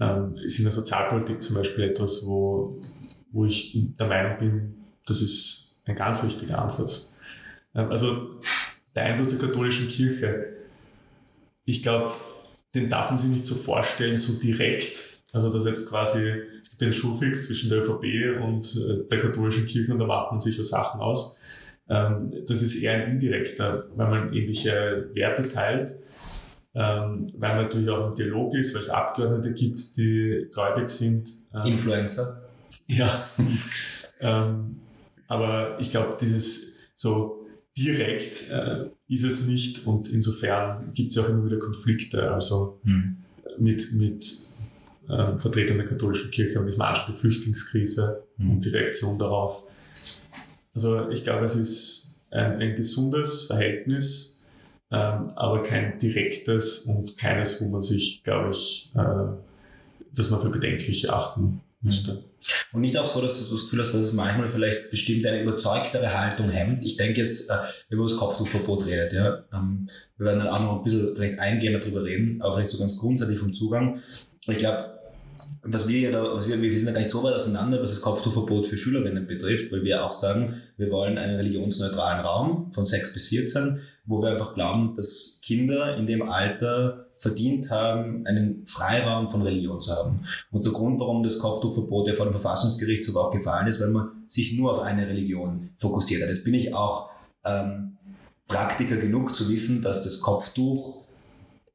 Ähm, 0.00 0.34
ist 0.36 0.58
in 0.58 0.64
der 0.64 0.72
Sozialpolitik 0.72 1.40
zum 1.40 1.56
Beispiel 1.56 1.84
etwas, 1.84 2.26
wo, 2.26 2.80
wo 3.32 3.44
ich 3.44 3.78
der 3.98 4.06
Meinung 4.06 4.38
bin, 4.38 4.74
das 5.06 5.20
ist 5.20 5.80
ein 5.84 5.96
ganz 5.96 6.24
wichtiger 6.24 6.60
Ansatz. 6.60 7.14
Ähm, 7.74 7.90
also 7.90 8.40
der 8.94 9.04
Einfluss 9.04 9.36
der 9.36 9.46
katholischen 9.46 9.88
Kirche, 9.88 10.54
ich 11.64 11.82
glaube, 11.82 12.12
den 12.74 12.90
darf 12.90 13.10
man 13.10 13.18
sich 13.18 13.30
nicht 13.30 13.44
so 13.46 13.54
vorstellen, 13.54 14.16
so 14.16 14.40
direkt. 14.40 15.18
Also 15.32 15.50
dass 15.50 15.64
jetzt 15.64 15.88
quasi, 15.88 16.42
es 16.60 16.70
gibt 16.70 16.82
einen 16.82 16.92
Schuhfix 16.92 17.46
zwischen 17.46 17.68
der 17.68 17.80
ÖVP 17.80 18.42
und 18.42 18.76
äh, 18.76 19.08
der 19.08 19.18
katholischen 19.18 19.66
Kirche 19.66 19.92
und 19.92 19.98
da 19.98 20.06
macht 20.06 20.30
man 20.30 20.40
sich 20.40 20.56
ja 20.56 20.62
Sachen 20.62 21.00
aus. 21.00 21.38
Ähm, 21.88 22.32
das 22.46 22.62
ist 22.62 22.76
eher 22.76 22.92
ein 22.92 23.10
indirekter, 23.10 23.88
weil 23.94 24.08
man 24.08 24.32
ähnliche 24.32 25.10
Werte 25.12 25.46
teilt 25.48 25.98
ähm, 26.76 27.26
weil 27.38 27.54
man 27.54 27.64
natürlich 27.64 27.88
auch 27.88 28.08
im 28.08 28.14
Dialog 28.14 28.54
ist, 28.54 28.74
weil 28.74 28.82
es 28.82 28.90
Abgeordnete 28.90 29.54
gibt, 29.54 29.96
die 29.96 30.46
gläubig 30.52 30.90
sind. 30.90 31.28
Ähm, 31.54 31.72
Influencer. 31.72 32.42
Ja. 32.88 33.28
ähm, 34.20 34.76
aber 35.26 35.76
ich 35.80 35.90
glaube, 35.90 36.16
dieses 36.20 36.74
so 36.94 37.44
direkt 37.76 38.48
äh, 38.52 38.90
ist 39.08 39.24
es 39.24 39.44
nicht 39.44 39.88
und 39.88 40.06
insofern 40.06 40.92
gibt 40.94 41.10
es 41.10 41.16
ja 41.16 41.24
auch 41.24 41.28
immer 41.28 41.44
wieder 41.44 41.58
Konflikte, 41.58 42.30
also 42.30 42.78
hm. 42.84 43.16
mit, 43.58 43.92
mit 43.94 44.46
ähm, 45.10 45.36
Vertretern 45.36 45.78
der 45.78 45.86
katholischen 45.88 46.30
Kirche 46.30 46.60
und 46.60 46.68
ich 46.68 46.76
meine 46.76 46.96
die 47.08 47.12
Flüchtlingskrise 47.12 48.22
hm. 48.36 48.50
und 48.50 48.64
die 48.64 48.68
Reaktion 48.68 49.18
darauf. 49.18 49.64
Also 50.74 51.08
ich 51.08 51.24
glaube, 51.24 51.44
es 51.44 51.56
ist 51.56 52.20
ein, 52.30 52.60
ein 52.60 52.76
gesundes 52.76 53.42
Verhältnis 53.42 54.35
ähm, 54.90 55.32
aber 55.34 55.62
kein 55.62 55.98
direktes 55.98 56.80
und 56.80 57.16
keines, 57.16 57.60
wo 57.60 57.68
man 57.68 57.82
sich, 57.82 58.22
glaube 58.22 58.50
ich, 58.50 58.92
äh, 58.94 59.02
dass 60.14 60.30
man 60.30 60.40
für 60.40 60.48
bedenklich 60.48 61.10
achten 61.10 61.60
müsste. 61.80 62.24
Und 62.72 62.82
nicht 62.82 62.96
auch 62.96 63.06
so, 63.06 63.20
dass 63.20 63.44
du 63.44 63.50
das 63.50 63.62
Gefühl 63.62 63.80
hast, 63.80 63.92
dass 63.92 64.00
es 64.00 64.12
manchmal 64.12 64.48
vielleicht 64.48 64.90
bestimmt 64.90 65.26
eine 65.26 65.42
überzeugtere 65.42 66.16
Haltung 66.16 66.48
hemmt. 66.48 66.84
Ich 66.84 66.96
denke 66.96 67.20
jetzt, 67.20 67.50
äh, 67.50 67.54
wenn 67.88 67.98
man 67.98 68.06
über 68.06 68.08
das 68.08 68.16
Kopftuchverbot 68.16 68.86
redet, 68.86 69.12
ja, 69.12 69.44
ähm, 69.52 69.86
wir 70.16 70.26
werden 70.26 70.38
dann 70.40 70.48
auch 70.48 70.60
noch 70.60 70.76
ein 70.78 70.82
bisschen 70.84 71.14
vielleicht 71.16 71.38
eingehender 71.38 71.80
darüber 71.80 72.04
reden, 72.04 72.40
aber 72.40 72.54
vielleicht 72.54 72.68
so 72.68 72.78
ganz 72.78 72.96
grundsätzlich 72.96 73.38
vom 73.38 73.52
Zugang. 73.52 74.00
Ich 74.46 74.58
glaube, 74.58 74.95
was 75.62 75.88
wir 75.88 76.00
ja 76.00 76.10
da, 76.10 76.34
was 76.34 76.48
wir, 76.48 76.60
wir 76.60 76.72
sind 76.72 76.86
ja 76.86 76.92
gar 76.92 77.00
nicht 77.00 77.10
so 77.10 77.22
weit 77.22 77.34
auseinander, 77.34 77.82
was 77.82 77.90
das 77.90 78.00
Kopftuchverbot 78.00 78.66
für 78.66 78.76
Schülerinnen 78.76 79.26
betrifft, 79.26 79.72
weil 79.72 79.82
wir 79.82 80.04
auch 80.04 80.12
sagen, 80.12 80.54
wir 80.76 80.90
wollen 80.90 81.18
einen 81.18 81.36
religionsneutralen 81.36 82.24
Raum 82.24 82.72
von 82.72 82.84
6 82.84 83.12
bis 83.12 83.26
14, 83.28 83.78
wo 84.04 84.22
wir 84.22 84.30
einfach 84.30 84.54
glauben, 84.54 84.94
dass 84.94 85.40
Kinder 85.42 85.96
in 85.96 86.06
dem 86.06 86.22
Alter 86.22 87.06
verdient 87.18 87.70
haben, 87.70 88.26
einen 88.26 88.66
Freiraum 88.66 89.26
von 89.26 89.42
Religion 89.42 89.80
zu 89.80 89.92
haben. 89.92 90.20
Und 90.50 90.66
der 90.66 90.72
Grund, 90.72 91.00
warum 91.00 91.22
das 91.22 91.38
Kopftuchverbot 91.38 92.08
ja 92.08 92.14
vor 92.14 92.26
dem 92.26 92.32
Verfassungsgerichtshof 92.32 93.16
auch 93.16 93.30
gefallen 93.30 93.66
ist, 93.66 93.80
weil 93.80 93.88
man 93.88 94.24
sich 94.28 94.52
nur 94.52 94.72
auf 94.72 94.80
eine 94.80 95.08
Religion 95.08 95.70
fokussiert 95.76 96.22
hat. 96.22 96.28
Jetzt 96.28 96.44
bin 96.44 96.54
ich 96.54 96.74
auch 96.74 97.08
ähm, 97.44 97.96
Praktiker 98.48 98.96
genug 98.96 99.34
zu 99.34 99.48
wissen, 99.48 99.82
dass 99.82 100.02
das 100.02 100.20
Kopftuch 100.20 101.05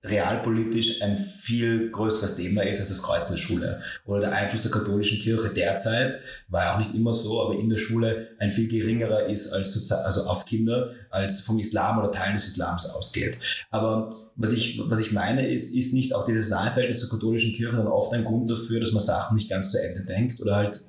realpolitisch 0.04 1.02
ein 1.02 1.16
viel 1.16 1.92
größeres 1.92 2.36
Thema 2.36 2.64
ist 2.64 2.80
als 2.80 2.90
das 2.90 3.04
Kreuz 3.04 3.28
in 3.28 3.36
der 3.36 3.42
Schule. 3.42 3.82
Oder 4.06 4.22
der 4.22 4.32
Einfluss 4.32 4.62
der 4.62 4.72
katholischen 4.72 5.20
Kirche 5.20 5.50
derzeit 5.50 6.18
war 6.48 6.64
ja 6.64 6.74
auch 6.74 6.80
nicht 6.80 6.96
immer 6.96 7.14
so, 7.14 7.40
aber 7.42 7.60
in 7.60 7.70
der 7.70 7.78
Schule 7.78 8.30
ein 8.40 8.50
viel 8.50 8.68
geringerer 8.68 9.28
ist 9.28 9.52
als 9.54 9.92
also 9.92 10.24
auf 10.24 10.46
Kinder, 10.46 10.92
als 11.12 11.42
vom 11.42 11.60
Islam 11.60 12.00
oder 12.00 12.12
Teilen 12.12 12.34
des 12.34 12.48
Islams 12.48 12.88
ausgeht. 12.88 13.38
Aber 13.70 14.32
was 14.36 14.54
ich, 14.54 14.82
was 14.86 15.00
ich 15.00 15.12
meine 15.12 15.48
ist, 15.48 15.76
ist 15.76 15.94
nicht 15.94 16.16
auch 16.16 16.24
dieses 16.24 16.50
Naheverhältnis 16.50 17.00
zur 17.00 17.10
katholischen 17.10 17.54
Kirche 17.54 17.78
dann 17.78 17.88
oft 17.88 18.12
ein 18.14 18.24
Grund 18.24 18.50
dafür, 18.50 18.80
dass 18.80 18.92
man 18.94 19.04
Sachen 19.04 19.36
nicht 19.36 19.52
ganz 19.52 19.72
zu 19.72 19.84
Ende 19.84 20.04
denkt 20.04 20.42
oder 20.42 20.56
halt 20.56 20.82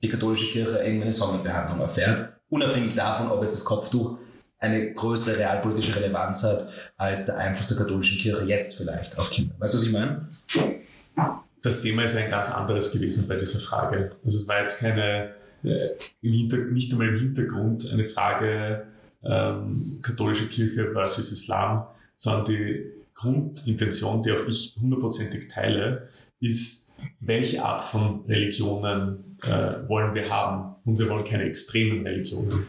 die 0.00 0.08
katholische 0.08 0.46
Kirche 0.46 0.78
irgendeine 0.78 1.12
Sonderbehandlung 1.12 1.80
erfährt, 1.80 2.34
unabhängig 2.50 2.94
davon, 2.94 3.30
ob 3.30 3.42
jetzt 3.42 3.54
das 3.54 3.64
Kopftuch 3.64 4.18
eine 4.64 4.94
größere 4.94 5.38
realpolitische 5.38 5.94
Relevanz 5.94 6.42
hat 6.42 6.68
als 6.96 7.26
der 7.26 7.36
Einfluss 7.38 7.66
der 7.66 7.76
katholischen 7.76 8.18
Kirche 8.18 8.44
jetzt 8.44 8.76
vielleicht 8.76 9.18
auf 9.18 9.30
Kinder. 9.30 9.54
Weißt 9.58 9.74
du, 9.74 9.78
was 9.78 9.86
ich 9.86 9.92
meine? 9.92 10.28
Das 11.62 11.80
Thema 11.80 12.04
ist 12.04 12.16
ein 12.16 12.30
ganz 12.30 12.50
anderes 12.50 12.92
gewesen 12.92 13.28
bei 13.28 13.36
dieser 13.36 13.58
Frage. 13.58 14.10
Also 14.24 14.38
es 14.38 14.48
war 14.48 14.60
jetzt 14.60 14.78
keine, 14.78 15.34
äh, 15.62 15.78
nicht 16.20 16.92
einmal 16.92 17.08
im 17.08 17.18
Hintergrund 17.18 17.90
eine 17.92 18.04
Frage 18.04 18.86
ähm, 19.22 19.98
katholische 20.02 20.48
Kirche 20.48 20.92
versus 20.92 21.32
Islam, 21.32 21.86
sondern 22.16 22.44
die 22.44 22.84
Grundintention, 23.14 24.22
die 24.22 24.32
auch 24.32 24.46
ich 24.46 24.76
hundertprozentig 24.80 25.48
teile, 25.48 26.08
ist, 26.40 26.88
welche 27.20 27.62
Art 27.64 27.80
von 27.80 28.24
Religionen 28.26 29.38
äh, 29.42 29.88
wollen 29.88 30.14
wir 30.14 30.28
haben? 30.28 30.74
Und 30.84 30.98
wir 30.98 31.08
wollen 31.08 31.24
keine 31.24 31.44
extremen 31.44 32.06
Religionen. 32.06 32.66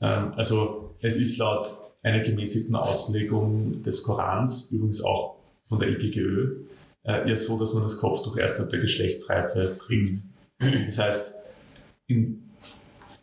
Ähm, 0.00 0.32
also 0.36 0.81
es 1.02 1.16
ist 1.16 1.36
laut 1.36 1.72
einer 2.02 2.20
gemäßigten 2.20 2.74
Auslegung 2.74 3.82
des 3.82 4.02
Korans, 4.02 4.70
übrigens 4.70 5.02
auch 5.02 5.36
von 5.60 5.78
der 5.78 5.88
IGGÖ, 5.88 6.64
äh, 7.04 7.28
ja 7.28 7.36
so, 7.36 7.58
dass 7.58 7.74
man 7.74 7.82
das 7.82 7.98
Kopftuch 7.98 8.36
erst 8.36 8.60
ab 8.60 8.70
der 8.70 8.80
Geschlechtsreife 8.80 9.76
trägt. 9.78 10.16
Das 10.86 10.98
heißt, 10.98 11.34
in 12.06 12.50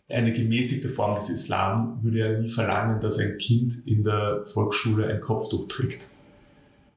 eine 0.09 0.33
gemäßigte 0.33 0.89
Form 0.89 1.15
des 1.15 1.29
Islam 1.29 2.03
würde 2.03 2.17
ja 2.17 2.39
nie 2.39 2.49
verlangen, 2.49 2.99
dass 2.99 3.17
ein 3.19 3.37
Kind 3.37 3.73
in 3.85 4.03
der 4.03 4.43
Volksschule 4.43 5.07
ein 5.07 5.21
Kopftuch 5.21 5.67
trägt. 5.67 6.09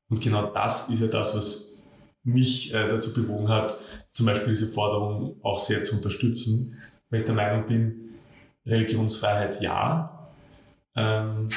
Und 0.09 0.21
genau 0.21 0.51
das 0.53 0.89
ist 0.89 1.01
ja 1.01 1.07
das, 1.07 1.35
was 1.35 1.83
mich 2.25 2.73
äh, 2.73 2.89
dazu 2.89 3.13
bewogen 3.13 3.49
hat, 3.49 3.79
zum 4.13 4.27
Beispiel 4.27 4.49
diese 4.49 4.67
Forderung 4.67 5.37
auch 5.43 5.59
sehr 5.59 5.83
zu 5.85 5.97
unterstützen, 5.97 6.77
weil 7.11 7.21
ich 7.21 7.27
der 7.27 7.35
Meinung 7.35 7.67
bin, 7.67 8.15
Religionsfreiheit 8.67 9.61
ja, 9.61 10.22
ähm, 10.97 11.49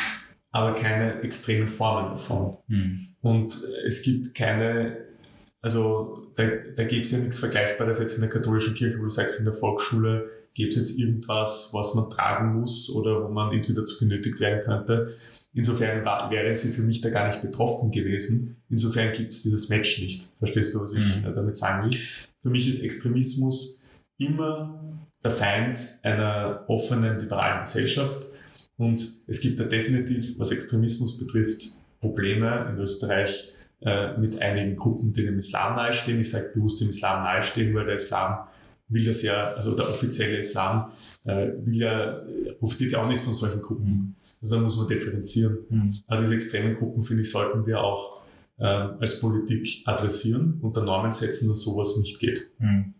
aber 0.52 0.74
keine 0.74 1.22
extremen 1.22 1.68
Formen 1.68 2.10
davon. 2.10 2.58
Mhm. 2.68 3.16
Und 3.22 3.58
es 3.86 4.02
gibt 4.04 4.34
keine, 4.34 4.98
also 5.62 6.28
da, 6.36 6.48
da 6.76 6.84
gibt 6.84 7.06
es 7.06 7.12
ja 7.12 7.18
nichts 7.20 7.40
Vergleichbares 7.40 8.00
jetzt 8.00 8.16
in 8.16 8.22
der 8.22 8.30
katholischen 8.30 8.74
Kirche, 8.74 8.98
wo 9.00 9.04
du 9.04 9.10
sagst, 9.10 9.40
in 9.40 9.46
der 9.46 9.54
Volksschule 9.54 10.30
gibt 10.54 10.74
es 10.74 10.78
jetzt 10.78 11.00
irgendwas, 11.00 11.70
was 11.74 11.94
man 11.96 12.10
tragen 12.10 12.54
muss 12.54 12.90
oder 12.90 13.24
wo 13.24 13.28
man 13.30 13.52
irgendwie 13.52 13.74
dazu 13.74 14.00
benötigt 14.00 14.40
werden 14.40 14.62
könnte. 14.62 15.16
Insofern 15.54 16.04
war, 16.04 16.32
wäre 16.32 16.54
sie 16.54 16.72
für 16.72 16.82
mich 16.82 17.02
da 17.02 17.10
gar 17.10 17.28
nicht 17.28 17.42
betroffen 17.42 17.92
gewesen. 17.92 18.58
Insofern 18.70 19.14
gibt 19.14 19.34
es 19.34 19.42
dieses 19.42 19.70
Match 19.70 20.00
nicht. 20.00 20.30
Verstehst 20.38 20.74
du, 20.74 20.82
was 20.82 20.94
ich 20.94 21.18
mhm. 21.18 21.34
damit 21.34 21.56
sagen 21.56 21.90
will? 21.90 22.00
Für 22.42 22.50
mich 22.50 22.68
ist 22.68 22.84
Extremismus 22.84 23.82
immer 24.18 25.00
der 25.24 25.32
Feind 25.32 25.80
einer 26.04 26.66
offenen, 26.68 27.20
liberalen 27.20 27.60
Gesellschaft. 27.60 28.26
Und 28.78 29.22
es 29.28 29.40
gibt 29.40 29.60
da 29.60 29.64
definitiv, 29.64 30.38
was 30.40 30.52
Extremismus 30.52 31.18
betrifft, 31.18 31.78
Probleme 32.00 32.68
in 32.70 32.78
Österreich 32.78 33.52
äh, 33.82 34.18
mit 34.18 34.42
einigen 34.42 34.76
Gruppen, 34.76 35.12
die 35.12 35.24
dem 35.24 35.38
Islam 35.38 35.76
nahestehen. 35.76 36.20
Ich 36.20 36.30
sage 36.30 36.52
bewusst 36.54 36.82
dem 36.82 36.90
Islam 36.90 37.22
nahestehen, 37.22 37.74
weil 37.74 37.86
der 37.86 37.96
Islam 37.96 38.48
will 38.88 39.04
das 39.04 39.22
ja, 39.22 39.54
also 39.54 39.76
der 39.76 39.90
offizielle 39.90 40.38
Islam 40.38 40.92
äh, 41.26 41.48
will 41.64 41.76
ja, 41.76 42.14
profitiert 42.60 42.92
ja 42.92 43.04
auch 43.04 43.08
nicht 43.08 43.22
von 43.22 43.34
solchen 43.34 43.62
Gruppen. 43.62 44.16
Also 44.42 44.56
da 44.56 44.62
muss 44.62 44.78
man 44.78 44.88
differenzieren. 44.88 45.58
Mhm. 45.70 45.94
Aber 46.08 46.22
diese 46.22 46.36
extremen 46.36 46.76
Gruppen, 46.76 47.04
finde 47.04 47.24
ich, 47.24 47.30
sollten 47.30 47.66
wir 47.66 47.82
auch 47.82 48.22
ähm, 48.58 48.96
als 49.00 49.20
Politik 49.20 49.84
adressieren, 49.86 50.60
unter 50.62 50.82
Normen 50.82 51.12
setzen, 51.12 51.50
dass 51.50 51.62
sowas 51.62 51.98
nicht 51.98 52.20
geht. 52.20 52.52
Mhm. 52.60 52.94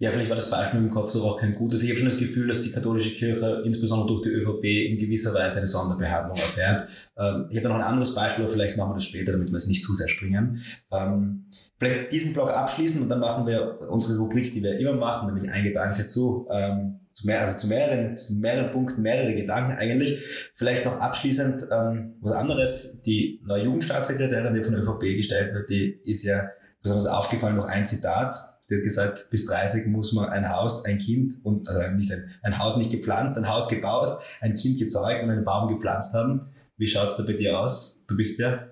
Ja, 0.00 0.10
vielleicht 0.10 0.28
war 0.28 0.36
das 0.36 0.50
Beispiel 0.50 0.80
im 0.80 0.90
Kopf 0.90 1.12
doch 1.12 1.24
auch 1.24 1.40
kein 1.40 1.54
gutes. 1.54 1.82
Ich 1.82 1.88
habe 1.88 1.98
schon 1.98 2.08
das 2.08 2.18
Gefühl, 2.18 2.48
dass 2.48 2.62
die 2.62 2.70
katholische 2.70 3.10
Kirche 3.10 3.62
insbesondere 3.64 4.08
durch 4.08 4.22
die 4.22 4.28
ÖVP 4.30 4.64
in 4.64 4.98
gewisser 4.98 5.34
Weise 5.34 5.58
eine 5.58 5.66
Sonderbehandlung 5.66 6.36
erfährt. 6.36 6.84
Ähm, 7.16 7.46
ich 7.50 7.56
habe 7.56 7.62
da 7.62 7.68
noch 7.68 7.76
ein 7.76 7.82
anderes 7.82 8.14
Beispiel, 8.14 8.44
aber 8.44 8.52
vielleicht 8.52 8.76
machen 8.76 8.90
wir 8.90 8.94
das 8.94 9.04
später, 9.04 9.32
damit 9.32 9.50
wir 9.50 9.56
es 9.56 9.66
nicht 9.66 9.82
zu 9.82 9.94
sehr 9.94 10.08
springen. 10.08 10.62
Ähm, 10.92 11.46
vielleicht 11.78 12.12
diesen 12.12 12.32
Blog 12.32 12.50
abschließen 12.50 13.00
und 13.00 13.08
dann 13.08 13.20
machen 13.20 13.46
wir 13.46 13.78
unsere 13.88 14.18
Rubrik, 14.18 14.52
die 14.52 14.62
wir 14.62 14.78
immer 14.78 14.94
machen, 14.94 15.26
nämlich 15.26 15.50
ein 15.50 15.64
Gedanke 15.64 16.06
zu, 16.06 16.46
ähm, 16.50 17.00
zu 17.20 17.26
mehr, 17.26 17.40
also 17.40 17.56
zu 17.56 17.66
mehreren, 17.66 18.16
zu 18.16 18.34
mehreren 18.34 18.70
Punkten, 18.70 19.02
mehrere 19.02 19.34
Gedanken 19.34 19.72
eigentlich. 19.72 20.24
Vielleicht 20.54 20.84
noch 20.84 20.98
abschließend 20.98 21.66
ähm, 21.70 22.14
was 22.20 22.32
anderes. 22.32 23.02
Die 23.02 23.40
neue 23.44 23.64
Jugendstaatssekretärin, 23.64 24.54
die 24.54 24.62
von 24.62 24.72
der 24.72 24.82
ÖVP 24.82 25.16
gestellt 25.16 25.54
wird, 25.54 25.68
die 25.70 26.00
ist 26.04 26.24
ja 26.24 26.48
besonders 26.82 27.06
aufgefallen 27.06 27.56
noch 27.56 27.66
ein 27.66 27.86
Zitat 27.86 28.34
die 28.68 28.76
hat 28.76 28.82
gesagt, 28.82 29.30
bis 29.30 29.44
30 29.46 29.86
muss 29.86 30.12
man 30.12 30.28
ein 30.28 30.48
Haus, 30.48 30.84
ein 30.84 30.98
Kind 30.98 31.32
und, 31.42 31.68
also 31.68 31.90
nicht 31.92 32.12
ein, 32.12 32.30
ein 32.42 32.58
Haus 32.58 32.76
nicht 32.76 32.90
gepflanzt, 32.90 33.36
ein 33.38 33.48
Haus 33.48 33.68
gebaut, 33.68 34.18
ein 34.40 34.56
Kind 34.56 34.78
gezeugt 34.78 35.22
und 35.22 35.30
einen 35.30 35.44
Baum 35.44 35.68
gepflanzt 35.68 36.14
haben. 36.14 36.44
Wie 36.76 36.86
schaut's 36.86 37.16
da 37.16 37.22
bei 37.22 37.32
dir 37.32 37.58
aus? 37.58 38.02
Du 38.06 38.16
bist 38.16 38.38
ja 38.38 38.66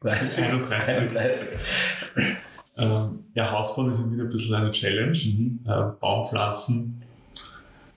30. 0.00 0.44
31. 0.44 0.96
31. 0.96 1.48
Ähm, 2.76 3.24
ja, 3.34 3.50
Hausbauen 3.50 3.90
ist 3.90 3.98
immer 3.98 4.12
wieder 4.12 4.22
ein 4.22 4.28
bisschen 4.28 4.54
eine 4.54 4.70
Challenge. 4.70 5.12
Mhm. 5.12 5.60
Äh, 5.66 6.00
Baumpflanzen, 6.00 7.01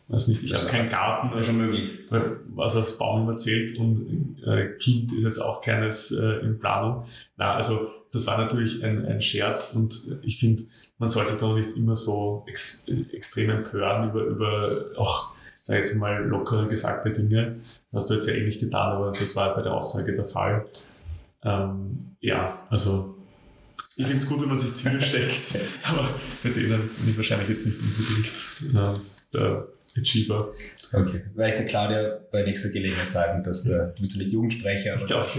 weiß 0.07 0.27
nicht, 0.27 0.43
ich 0.43 0.53
habe 0.53 0.67
keinen 0.67 0.89
Garten. 0.89 1.29
Das 1.29 1.41
ist 1.41 1.45
schon 1.47 1.57
möglich. 1.57 1.99
Was 2.53 2.75
aufs 2.75 2.97
Baum 2.97 3.23
immer 3.23 3.35
zählt 3.35 3.77
und 3.79 4.37
äh, 4.45 4.77
Kind 4.77 5.11
ist 5.13 5.23
jetzt 5.23 5.39
auch 5.39 5.61
keines 5.61 6.11
äh, 6.11 6.39
in 6.41 6.59
Planung. 6.59 7.05
Na, 7.37 7.55
also 7.55 7.91
das 8.11 8.27
war 8.27 8.37
natürlich 8.37 8.83
ein, 8.83 9.05
ein 9.05 9.21
Scherz 9.21 9.73
und 9.75 10.19
ich 10.23 10.39
finde, 10.39 10.61
man 10.97 11.09
sollte 11.09 11.31
sich 11.31 11.39
da 11.39 11.53
nicht 11.53 11.71
immer 11.75 11.95
so 11.95 12.45
ex, 12.47 12.85
extrem 13.11 13.49
empören 13.49 14.09
über, 14.09 14.23
über 14.23 14.85
auch, 14.95 15.33
sag 15.59 15.75
ich 15.75 15.87
jetzt 15.87 15.95
mal, 15.97 16.23
lockere 16.25 16.67
gesagte 16.67 17.11
Dinge. 17.11 17.59
Hast 17.91 18.09
du 18.09 18.13
jetzt 18.13 18.27
ja 18.27 18.33
eh 18.33 18.43
nicht 18.43 18.59
getan, 18.59 18.93
aber 18.93 19.11
das 19.11 19.35
war 19.35 19.53
bei 19.55 19.61
der 19.61 19.73
Aussage 19.73 20.15
der 20.15 20.25
Fall. 20.25 20.65
Ähm, 21.43 22.15
ja, 22.21 22.65
also 22.69 23.15
ich 23.97 24.05
finde 24.05 24.21
es 24.21 24.27
gut, 24.27 24.41
wenn 24.41 24.49
man 24.49 24.57
sich 24.57 24.73
Ziele 24.73 25.01
steckt, 25.01 25.57
aber 25.83 26.09
bei 26.43 26.49
denen 26.49 26.89
bin 26.97 27.09
ich 27.09 27.17
wahrscheinlich 27.17 27.49
jetzt 27.49 27.65
nicht 27.65 27.79
unbedingt 27.81 28.31
äh, 28.75 28.99
der 29.33 29.67
Achiever. 29.97 30.53
Okay. 30.91 31.23
Werde 31.35 31.51
ich 31.51 31.57
der 31.57 31.65
Claudia 31.65 32.19
bei 32.31 32.43
nächster 32.43 32.69
Gelegenheit 32.69 33.09
sagen, 33.09 33.41
dass 33.43 33.63
der, 33.63 33.87
du 33.87 34.01
bist 34.01 34.17
nicht 34.17 34.31
Jugendsprecher, 34.31 34.93
aber 34.95 35.05
dass, 35.05 35.37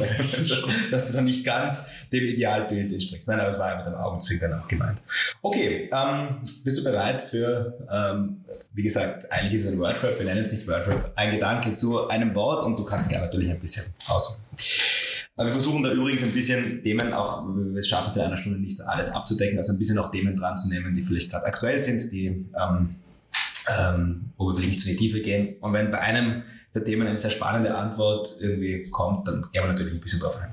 dass, 0.91 1.07
du 1.09 1.13
dann 1.13 1.25
nicht 1.25 1.45
ganz 1.45 1.83
dem 2.11 2.25
Idealbild 2.25 2.91
entsprichst. 2.91 3.29
Nein, 3.29 3.41
aber 3.41 3.51
es 3.51 3.59
war 3.59 3.71
ja 3.71 3.77
mit 3.77 3.87
einem 3.87 3.97
Augenzwinkern 3.97 4.55
auch 4.55 4.67
gemeint. 4.67 4.99
Okay, 5.43 5.91
ähm, 5.93 6.41
bist 6.65 6.79
du 6.79 6.85
bereit 6.85 7.21
für, 7.21 7.77
ähm, 7.91 8.45
wie 8.73 8.83
gesagt, 8.83 9.31
eigentlich 9.31 9.55
ist 9.55 9.67
es 9.67 9.73
ein 9.73 9.79
Wordrap, 9.79 10.19
wir 10.19 10.25
nennen 10.25 10.43
es 10.43 10.53
nicht 10.53 10.67
Wordrap, 10.67 11.13
ein 11.17 11.31
Gedanke 11.31 11.75
zu 11.75 12.09
einem 12.09 12.35
Wort 12.35 12.65
und 12.65 12.79
du 12.79 12.85
kannst 12.85 13.11
gerne 13.11 13.27
natürlich 13.27 13.51
ein 13.51 13.61
bisschen 13.61 13.85
ausholen. 14.07 14.41
Aber 15.37 15.49
wir 15.49 15.53
versuchen 15.53 15.83
da 15.83 15.93
übrigens 15.93 16.23
ein 16.23 16.33
bisschen 16.33 16.83
Themen 16.83 17.13
auch, 17.13 17.45
wir 17.47 17.83
schaffen 17.83 18.09
es 18.09 18.17
in 18.17 18.23
einer 18.23 18.39
Stunde 18.39 18.59
nicht 18.59 18.81
alles 18.81 19.11
abzudecken, 19.13 19.59
also 19.59 19.73
ein 19.73 19.79
bisschen 19.79 19.99
auch 19.99 20.11
Themen 20.11 20.35
dran 20.35 20.57
zu 20.57 20.71
nehmen, 20.71 20.95
die 20.95 21.03
vielleicht 21.03 21.31
gerade 21.31 21.45
aktuell 21.45 21.79
sind, 21.79 22.11
die 22.11 22.27
ähm, 22.27 22.97
ähm, 23.69 24.33
wo 24.37 24.49
wir 24.49 24.55
vielleicht 24.55 24.71
nicht 24.71 24.81
zu 24.81 24.89
in 24.89 24.97
die 24.97 25.03
Tiefe 25.03 25.21
gehen. 25.21 25.57
Und 25.61 25.73
wenn 25.73 25.91
bei 25.91 25.99
einem 25.99 26.43
der 26.75 26.85
Themen 26.85 27.07
eine 27.07 27.17
sehr 27.17 27.31
spannende 27.31 27.75
Antwort 27.75 28.37
irgendwie 28.41 28.85
kommt, 28.91 29.27
dann 29.27 29.43
gehen 29.53 29.63
wir 29.63 29.69
natürlich 29.69 29.95
ein 29.95 30.01
bisschen 30.01 30.21
drauf 30.21 30.39
ein. 30.39 30.53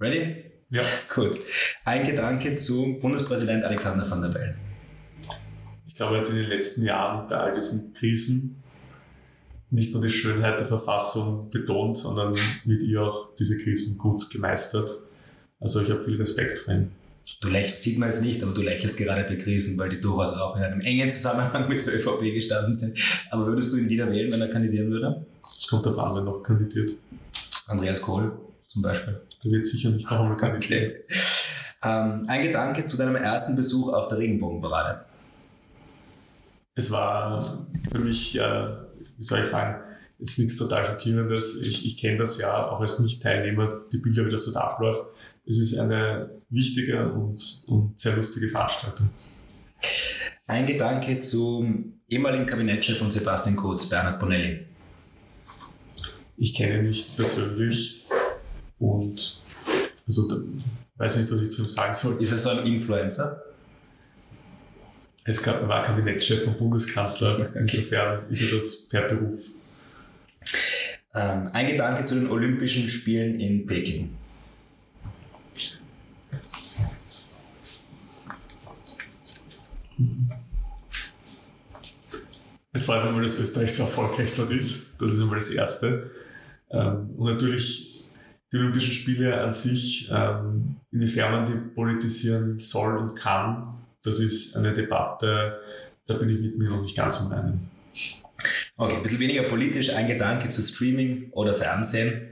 Ready? 0.00 0.44
Ja. 0.70 0.82
Gut. 1.14 1.38
Ein 1.84 2.04
Gedanke 2.04 2.54
zu 2.56 2.98
Bundespräsident 3.00 3.64
Alexander 3.64 4.08
van 4.08 4.20
der 4.20 4.28
Bellen. 4.28 4.58
Ich 5.86 5.94
glaube, 5.94 6.16
er 6.16 6.20
hat 6.20 6.28
in 6.28 6.36
den 6.36 6.48
letzten 6.48 6.84
Jahren 6.84 7.28
bei 7.28 7.36
all 7.36 7.54
diesen 7.54 7.92
Krisen 7.92 8.62
nicht 9.70 9.92
nur 9.92 10.00
die 10.00 10.10
Schönheit 10.10 10.58
der 10.60 10.66
Verfassung 10.66 11.50
betont, 11.50 11.96
sondern 11.96 12.34
mit 12.64 12.82
ihr 12.82 13.02
auch 13.02 13.34
diese 13.34 13.58
Krisen 13.58 13.98
gut 13.98 14.30
gemeistert. 14.30 14.90
Also 15.60 15.80
ich 15.80 15.90
habe 15.90 16.00
viel 16.00 16.16
Respekt 16.16 16.58
vor 16.58 16.74
ihm 16.74 16.90
du 17.40 17.48
lächelst, 17.48 17.82
sieht 17.82 17.98
man 17.98 18.08
es 18.08 18.20
nicht, 18.20 18.42
aber 18.42 18.52
du 18.52 18.62
lächelst 18.62 18.96
gerade 18.96 19.24
bei 19.24 19.36
Krisen, 19.36 19.78
weil 19.78 19.88
die 19.88 20.00
durchaus 20.00 20.32
auch 20.32 20.56
in 20.56 20.62
einem 20.62 20.80
engen 20.80 21.10
Zusammenhang 21.10 21.68
mit 21.68 21.86
der 21.86 21.94
ÖVP 21.94 22.34
gestanden 22.34 22.74
sind. 22.74 22.98
Aber 23.30 23.46
würdest 23.46 23.72
du 23.72 23.76
ihn 23.76 23.88
wieder 23.88 24.10
wählen, 24.10 24.32
wenn 24.32 24.40
er 24.40 24.48
kandidieren 24.48 24.90
würde? 24.90 25.26
Es 25.42 25.66
kommt 25.66 25.86
darauf 25.86 25.98
an, 25.98 26.14
wer 26.14 26.22
noch 26.22 26.42
kandidiert. 26.42 26.92
Andreas 27.66 28.00
Kohl 28.00 28.32
zum 28.66 28.82
Beispiel. 28.82 29.20
Der 29.44 29.50
wird 29.52 29.66
sicher 29.66 29.90
nicht 29.90 30.10
noch 30.10 30.20
einmal 30.20 30.36
kandidieren. 30.38 30.90
Okay. 30.90 31.04
Ähm, 31.84 32.22
ein 32.26 32.42
Gedanke 32.42 32.84
zu 32.84 32.96
deinem 32.96 33.16
ersten 33.16 33.54
Besuch 33.54 33.92
auf 33.92 34.08
der 34.08 34.18
Regenbogenparade. 34.18 35.04
Es 36.74 36.90
war 36.90 37.66
für 37.90 37.98
mich, 37.98 38.36
äh, 38.38 38.68
wie 39.16 39.22
soll 39.22 39.40
ich 39.40 39.46
sagen, 39.46 39.80
jetzt 40.18 40.38
nichts 40.38 40.56
total 40.56 40.84
Schockierendes. 40.84 41.60
Ich, 41.60 41.86
ich 41.86 41.96
kenne 41.98 42.18
das 42.18 42.38
ja 42.38 42.68
auch 42.68 42.80
als 42.80 42.98
Nicht-Teilnehmer, 42.98 43.82
die 43.92 43.98
Bilder, 43.98 44.26
wie 44.26 44.30
das 44.30 44.44
so 44.44 44.52
da 44.52 44.60
abläuft 44.60 45.02
es 45.48 45.58
ist 45.58 45.78
eine 45.78 46.30
wichtige 46.50 47.12
und, 47.12 47.64
und 47.66 47.98
sehr 47.98 48.16
lustige 48.16 48.48
Veranstaltung. 48.48 49.10
Ein 50.46 50.66
Gedanke 50.66 51.18
zum 51.18 52.00
ehemaligen 52.08 52.46
Kabinettchef 52.46 52.98
von 52.98 53.10
Sebastian 53.10 53.56
Kurz, 53.56 53.88
Bernhard 53.88 54.18
Bonelli. 54.18 54.66
Ich 56.36 56.54
kenne 56.54 56.78
ihn 56.78 56.82
nicht 56.82 57.16
persönlich 57.16 58.06
und 58.78 59.42
also 60.06 60.42
weiß 60.96 61.16
nicht, 61.16 61.30
was 61.30 61.42
ich 61.42 61.50
zu 61.50 61.62
ihm 61.62 61.68
sagen 61.68 61.92
soll. 61.92 62.22
Ist 62.22 62.32
er 62.32 62.38
so 62.38 62.48
ein 62.50 62.66
Influencer? 62.66 63.42
Es 65.24 65.44
war 65.46 65.82
Kabinettchef 65.82 66.44
vom 66.44 66.56
Bundeskanzler, 66.56 67.50
insofern 67.54 68.26
ist 68.30 68.40
er 68.40 68.54
das 68.54 68.88
per 68.88 69.02
Beruf. 69.02 69.50
Ähm, 71.14 71.50
ein 71.52 71.66
Gedanke 71.66 72.04
zu 72.04 72.14
den 72.14 72.30
Olympischen 72.30 72.88
Spielen 72.88 73.38
in 73.38 73.66
Peking. 73.66 74.17
Es 82.72 82.84
freut 82.84 83.04
mich 83.04 83.12
mal, 83.12 83.22
dass 83.22 83.38
Österreich 83.38 83.72
so 83.72 83.84
erfolgreich 83.84 84.32
dort 84.36 84.50
ist. 84.50 84.88
Das 85.00 85.12
ist 85.12 85.20
einmal 85.20 85.36
das 85.36 85.50
Erste. 85.50 86.10
Ähm, 86.70 87.10
und 87.16 87.32
natürlich 87.32 88.04
die 88.52 88.56
Olympischen 88.56 88.92
Spiele 88.92 89.40
an 89.40 89.52
sich, 89.52 90.08
ähm, 90.10 90.76
inwiefern 90.90 91.32
man 91.32 91.46
die 91.46 91.74
politisieren 91.74 92.58
soll 92.58 92.96
und 92.96 93.14
kann, 93.14 93.84
das 94.02 94.20
ist 94.20 94.56
eine 94.56 94.72
Debatte, 94.72 95.58
da 96.06 96.14
bin 96.14 96.30
ich 96.30 96.40
mit 96.40 96.58
mir 96.58 96.70
noch 96.70 96.80
nicht 96.80 96.96
ganz 96.96 97.20
im 97.20 97.26
Reinen. 97.26 97.70
Okay, 98.76 98.96
ein 98.96 99.02
bisschen 99.02 99.18
weniger 99.18 99.42
politisch. 99.42 99.90
Ein 99.90 100.06
Gedanke 100.06 100.48
zu 100.48 100.62
Streaming 100.62 101.30
oder 101.32 101.52
Fernsehen? 101.52 102.28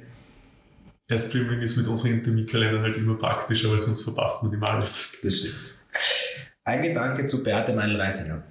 Ja, 1.11 1.19
Streaming 1.19 1.61
ist 1.61 1.77
mit 1.77 1.87
unseren 1.87 2.23
Terminkalendern 2.23 2.83
halt 2.83 2.97
immer 2.97 3.17
praktischer, 3.17 3.69
weil 3.69 3.79
sonst 3.79 4.03
verpasst 4.03 4.43
man 4.43 4.53
immer 4.53 4.71
alles. 4.71 5.13
Das 5.23 5.39
stimmt. 5.39 5.75
Ein 6.65 6.83
Gedanke 6.83 7.27
zu 7.27 7.43
Beate 7.43 7.73
Meinl-Reisinger. 7.75 8.43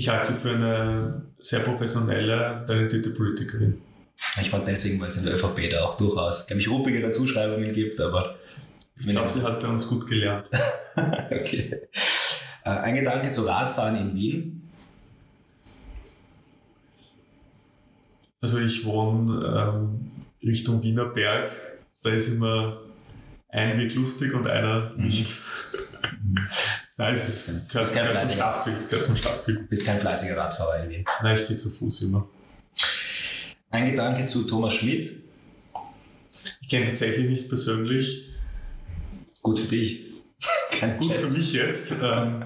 Ich 0.00 0.08
halte 0.08 0.32
sie 0.32 0.38
für 0.38 0.52
eine 0.52 1.26
sehr 1.40 1.60
professionelle, 1.60 2.64
talentierte 2.66 3.10
Politikerin. 3.10 3.82
Ich 4.40 4.48
frage 4.48 4.64
deswegen, 4.66 4.98
weil 4.98 5.10
es 5.10 5.16
in 5.18 5.26
der 5.26 5.34
ÖVP 5.34 5.68
da 5.68 5.82
auch 5.82 5.98
durchaus, 5.98 6.46
glaube 6.46 6.58
ich, 6.58 6.70
ruppigere 6.70 7.12
Zuschreibungen 7.12 7.70
gibt, 7.70 8.00
aber. 8.00 8.36
Ich 8.98 9.06
glaube, 9.06 9.30
sie 9.30 9.42
hat 9.42 9.60
bei 9.60 9.68
uns 9.68 9.86
gut 9.86 10.06
gelernt. 10.06 10.48
okay. 10.96 11.82
Äh, 12.64 12.70
ein 12.70 12.94
Gedanke 12.94 13.30
zu 13.30 13.42
Radfahren 13.42 13.96
in 13.96 14.14
Wien. 14.14 14.70
Also 18.40 18.58
ich 18.58 18.86
wohne 18.86 19.74
ähm, 19.76 20.12
Richtung 20.42 20.82
Wiener 20.82 21.10
Berg. 21.10 21.50
Da 22.02 22.08
ist 22.08 22.28
immer 22.28 22.80
ein 23.50 23.76
Weg 23.76 23.94
lustig 23.94 24.32
und 24.32 24.46
einer 24.46 24.94
mhm. 24.96 25.12
Nein, 27.00 27.14
es 27.14 27.28
ist, 27.28 27.46
kein, 27.46 27.62
gehört, 27.66 27.94
kein 27.94 28.04
gehört 28.04 28.18
zum 28.18 28.30
Stadtbild. 28.30 28.90
Gehört 28.90 29.04
zum 29.06 29.16
Stadtbild. 29.16 29.70
Bist 29.70 29.86
kein 29.86 29.98
fleißiger 29.98 30.36
Radfahrer 30.36 30.84
in 30.84 30.90
Wien. 30.90 31.04
Nein, 31.22 31.34
ich 31.34 31.46
gehe 31.48 31.56
zu 31.56 31.70
Fuß 31.70 32.02
immer. 32.02 32.28
Ein 33.70 33.86
Gedanke 33.86 34.26
zu 34.26 34.42
Thomas 34.44 34.74
Schmidt. 34.74 35.10
Ich 36.60 36.68
kenne 36.68 36.84
tatsächlich 36.84 37.30
nicht 37.30 37.48
persönlich. 37.48 38.28
Gut 39.40 39.60
für 39.60 39.68
dich. 39.68 40.02
Kein 40.78 40.98
Gut 40.98 41.06
Schätz. 41.14 41.20
für 41.20 41.38
mich 41.38 41.52
jetzt. 41.54 41.92
Ähm, 42.02 42.44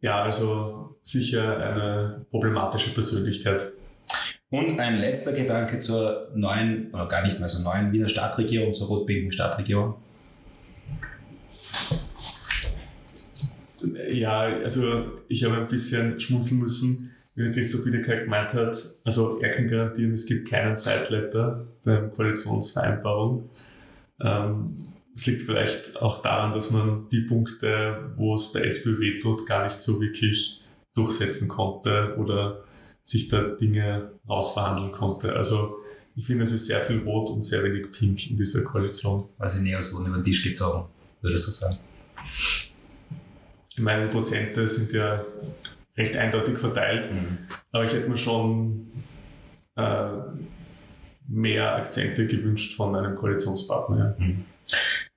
ja, 0.00 0.24
also 0.24 0.96
sicher 1.02 1.56
eine 1.58 2.26
problematische 2.30 2.92
Persönlichkeit. 2.92 3.62
Und 4.50 4.80
ein 4.80 4.98
letzter 4.98 5.34
Gedanke 5.34 5.78
zur 5.78 6.32
neuen, 6.34 6.92
oder 6.92 7.06
gar 7.06 7.22
nicht 7.22 7.38
mehr 7.38 7.48
so 7.48 7.62
neuen 7.62 7.92
Wiener 7.92 8.08
Stadtregierung, 8.08 8.74
zur 8.74 8.88
rot-pinken 8.88 9.30
Stadtregierung. 9.30 10.02
Ja, 14.12 14.40
also 14.42 15.22
ich 15.28 15.44
habe 15.44 15.56
ein 15.56 15.66
bisschen 15.66 16.18
schmunzeln 16.20 16.60
müssen, 16.60 17.10
wie 17.34 17.50
Christoph 17.50 17.86
Wiedeker 17.86 18.16
gemeint 18.16 18.54
hat. 18.54 18.76
Also 19.04 19.40
er 19.40 19.50
kann 19.50 19.68
garantieren, 19.68 20.12
es 20.12 20.26
gibt 20.26 20.48
keinen 20.48 20.74
Sideletter 20.74 21.66
beim 21.84 22.10
Koalitionsvereinbarung. 22.10 23.48
Ähm, 24.20 24.88
es 25.14 25.26
liegt 25.26 25.42
vielleicht 25.42 26.00
auch 26.00 26.22
daran, 26.22 26.52
dass 26.52 26.70
man 26.70 27.08
die 27.10 27.22
Punkte, 27.22 28.10
wo 28.14 28.34
es 28.34 28.52
der 28.52 28.64
SPÖ 28.64 28.98
wehtut, 28.98 29.46
gar 29.46 29.64
nicht 29.64 29.80
so 29.80 30.00
wirklich 30.00 30.62
durchsetzen 30.94 31.48
konnte 31.48 32.16
oder 32.18 32.64
sich 33.02 33.28
da 33.28 33.42
Dinge 33.42 34.12
rausverhandeln 34.28 34.92
konnte. 34.92 35.34
Also 35.34 35.76
ich 36.14 36.26
finde, 36.26 36.44
es 36.44 36.52
ist 36.52 36.66
sehr 36.66 36.80
viel 36.80 37.00
Rot 37.00 37.30
und 37.30 37.42
sehr 37.42 37.62
wenig 37.64 37.90
Pink 37.90 38.30
in 38.30 38.36
dieser 38.36 38.62
Koalition. 38.64 39.28
Also 39.38 39.58
Neos 39.58 39.92
wurden 39.92 40.06
über 40.06 40.16
den 40.16 40.24
Tisch 40.24 40.42
gezogen, 40.42 40.88
würdest 41.20 41.46
du 41.46 41.50
sagen? 41.50 41.78
Meine 43.78 44.06
Prozente 44.06 44.68
sind 44.68 44.92
ja 44.92 45.24
recht 45.96 46.16
eindeutig 46.16 46.58
verteilt, 46.58 47.10
mhm. 47.12 47.38
aber 47.70 47.84
ich 47.84 47.92
hätte 47.92 48.08
mir 48.08 48.16
schon 48.16 48.92
äh, 49.76 50.08
mehr 51.28 51.76
Akzente 51.76 52.26
gewünscht 52.26 52.76
von 52.76 52.94
einem 52.94 53.16
Koalitionspartner. 53.16 54.16
Ja. 54.18 54.24
Mhm. 54.24 54.44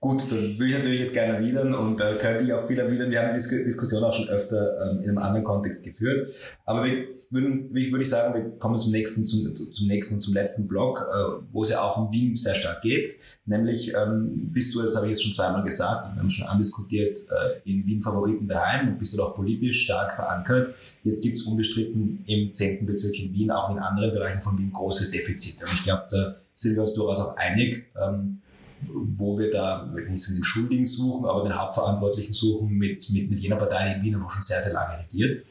Gut, 0.02 0.32
dann 0.32 0.60
würde 0.60 0.68
ich 0.68 0.78
natürlich 0.78 1.00
jetzt 1.00 1.14
gerne 1.14 1.38
erwidern 1.38 1.74
und 1.74 2.00
äh, 2.00 2.14
könnte 2.22 2.44
ich 2.44 2.54
auch 2.54 2.68
viel 2.68 2.78
erwidern. 2.78 3.10
Wir 3.10 3.22
haben 3.22 3.30
die 3.30 3.34
Dis 3.34 3.48
Diskussion 3.48 4.04
auch 4.04 4.14
schon 4.14 4.30
öfter 4.30 4.92
ähm, 4.92 5.02
in 5.02 5.10
einem 5.10 5.18
anderen 5.18 5.44
Kontext 5.44 5.84
geführt. 5.84 6.32
Aber 6.64 6.84
wir 6.84 7.08
würden, 7.32 7.76
ich 7.76 7.92
würde 7.92 8.06
sagen, 8.06 8.36
wir 8.36 8.52
kommen 8.60 8.78
zum 8.78 8.92
nächsten, 8.92 9.26
zum, 9.26 9.56
zum 9.56 9.88
nächsten 9.88 10.16
und 10.16 10.22
zum 10.22 10.36
letzten 10.36 10.68
Block, 10.68 11.08
äh, 11.10 11.44
wo 11.52 11.64
es 11.64 11.70
ja 11.70 11.82
auch 11.82 11.98
um 11.98 12.12
Wien 12.12 12.36
sehr 12.36 12.54
stark 12.54 12.82
geht. 12.82 13.10
Nämlich 13.46 13.94
ähm, 13.96 14.52
bist 14.52 14.76
du, 14.76 14.84
das 14.84 14.96
habe 14.96 15.08
ich 15.08 15.12
jetzt 15.12 15.24
schon 15.24 15.32
zweimal 15.32 15.64
gesagt, 15.64 16.14
wir 16.14 16.20
haben 16.20 16.30
schon 16.30 16.46
andiskutiert, 16.46 17.18
äh, 17.30 17.68
in 17.68 17.88
Wien 17.88 18.02
Favoriten 18.02 18.48
daheim 18.48 18.90
und 18.90 19.00
bist 19.00 19.18
du 19.18 19.24
auch 19.24 19.34
politisch 19.34 19.86
stark 19.86 20.14
verankert. 20.14 20.76
Jetzt 21.04 21.24
gibt 21.24 21.40
es 21.40 21.44
unbestritten 21.46 22.24
im 22.28 22.54
10. 22.54 22.86
Bezirk 22.86 23.18
in 23.18 23.34
Wien, 23.34 23.50
auch 23.50 23.72
in 23.72 23.80
anderen 23.80 24.12
Bereichen 24.12 24.42
von 24.44 24.56
Wien, 24.58 24.72
große 24.72 25.10
Defizite. 25.10 25.66
Und 25.66 25.74
ich 25.74 25.84
glaube, 25.84 26.04
da 26.12 26.36
sind 26.54 26.76
wir 26.76 26.82
uns 26.82 26.94
durchaus 26.94 27.20
auch 27.22 27.38
einig. 27.38 27.86
Ähm, 28.00 28.42
wo 28.90 29.38
wir 29.38 29.50
da 29.50 29.90
nicht 30.08 30.22
so 30.22 30.34
den 30.34 30.44
Schuldigen 30.44 30.86
suchen, 30.86 31.26
aber 31.26 31.44
den 31.44 31.58
Hauptverantwortlichen 31.58 32.34
suchen 32.34 32.70
mit, 32.70 33.10
mit, 33.12 33.30
mit 33.30 33.40
jener 33.40 33.56
Partei 33.56 33.94
in 33.94 34.04
Wien, 34.04 34.22
wo 34.22 34.30
schon 34.30 34.42
sehr, 34.42 34.60
sehr 34.60 34.74
lange 34.74 35.04
regiert. 35.04 35.46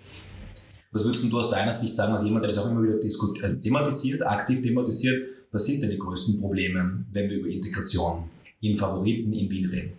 Was 0.92 1.04
würdest 1.04 1.24
du 1.24 1.38
aus 1.38 1.50
deiner 1.50 1.72
Sicht 1.72 1.94
sagen, 1.94 2.12
als 2.12 2.22
jemand, 2.22 2.44
der 2.44 2.50
das 2.50 2.58
auch 2.58 2.70
immer 2.70 2.82
wieder 2.82 3.02
äh, 3.02 3.60
thematisiert, 3.60 4.24
aktiv 4.24 4.62
thematisiert, 4.62 5.26
was 5.50 5.64
sind 5.64 5.82
denn 5.82 5.90
die 5.90 5.98
größten 5.98 6.40
Probleme, 6.40 7.04
wenn 7.12 7.30
wir 7.30 7.38
über 7.38 7.48
Integration 7.48 8.24
in 8.60 8.76
Favoriten 8.76 9.32
in 9.32 9.50
Wien 9.50 9.66
reden? 9.66 9.92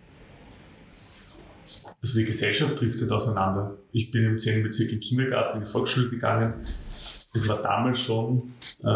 Also 2.00 2.18
die 2.18 2.24
Gesellschaft 2.24 2.80
driftet 2.80 3.10
auseinander. 3.10 3.76
Ich 3.92 4.10
bin 4.10 4.24
im 4.24 4.38
10. 4.38 4.62
Bezirk 4.62 4.92
im 4.92 5.00
Kindergarten 5.00 5.58
in 5.58 5.64
die 5.64 5.70
Volksschule 5.70 6.08
gegangen. 6.08 6.54
Es 7.34 7.46
war 7.48 7.60
damals 7.60 8.00
schon 8.00 8.52
äh, 8.82 8.88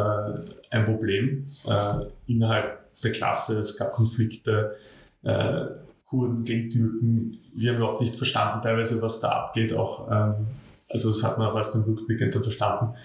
ein 0.71 0.85
Problem 0.85 1.47
äh, 1.67 2.07
innerhalb 2.27 2.90
der 3.03 3.13
Klasse, 3.13 3.59
es 3.59 3.77
gab 3.77 3.93
Konflikte, 3.93 4.77
äh, 5.23 5.67
Kurden 6.05 6.45
gegen 6.45 6.71
Türken. 6.71 7.39
Wir 7.55 7.71
haben 7.71 7.79
überhaupt 7.79 8.01
nicht 8.01 8.17
verstanden 8.17 8.63
teilweise, 8.63 9.01
was 9.01 9.21
da 9.21 9.31
abgeht. 9.31 9.73
Auch, 9.73 10.11
ähm, 10.11 10.47
also 10.89 11.09
das 11.09 11.23
hat 11.23 11.39
man 11.39 11.49
auch 11.49 11.57
erst 11.57 11.77
im 11.77 11.83
Rückblick 11.83 12.33
verstanden. 12.33 12.97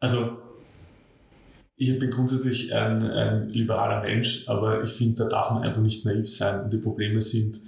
Also 0.00 0.38
ich 1.76 1.98
bin 1.98 2.10
grundsätzlich 2.10 2.74
ein, 2.74 3.02
ein 3.02 3.48
liberaler 3.48 4.00
Mensch, 4.02 4.48
aber 4.48 4.82
ich 4.82 4.92
finde, 4.92 5.24
da 5.24 5.28
darf 5.28 5.50
man 5.50 5.62
einfach 5.62 5.82
nicht 5.82 6.06
naiv 6.06 6.28
sein. 6.28 6.64
Und 6.64 6.72
die 6.72 6.78
Probleme 6.78 7.20
sind 7.20 7.60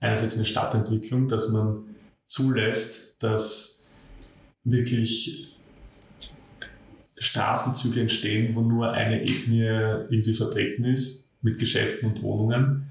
einerseits 0.00 0.34
in 0.34 0.40
der 0.40 0.46
Stadtentwicklung, 0.46 1.28
dass 1.28 1.50
man 1.50 1.84
zulässt, 2.26 3.22
dass 3.22 3.86
wirklich 4.64 5.55
Straßenzüge 7.18 8.00
entstehen, 8.00 8.54
wo 8.54 8.62
nur 8.62 8.92
eine 8.92 9.22
Ethnie 9.22 9.64
irgendwie 9.64 10.34
vertreten 10.34 10.84
ist, 10.84 11.30
mit 11.42 11.58
Geschäften 11.58 12.08
und 12.08 12.22
Wohnungen, 12.22 12.90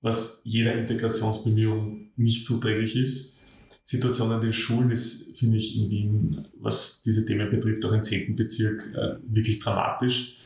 was 0.00 0.40
jeder 0.44 0.74
Integrationsbemühung 0.74 2.10
nicht 2.16 2.44
zuträglich 2.44 2.96
ist. 2.96 3.38
Situation 3.84 4.30
an 4.32 4.40
den 4.40 4.52
Schulen 4.52 4.90
ist, 4.90 5.36
finde 5.36 5.58
ich, 5.58 5.78
in 5.78 5.90
Wien, 5.90 6.48
was 6.58 7.02
diese 7.02 7.24
Themen 7.24 7.50
betrifft, 7.50 7.84
auch 7.84 7.92
im 7.92 8.02
10. 8.02 8.36
Bezirk, 8.36 8.92
äh, 8.94 9.16
wirklich 9.26 9.58
dramatisch. 9.58 10.36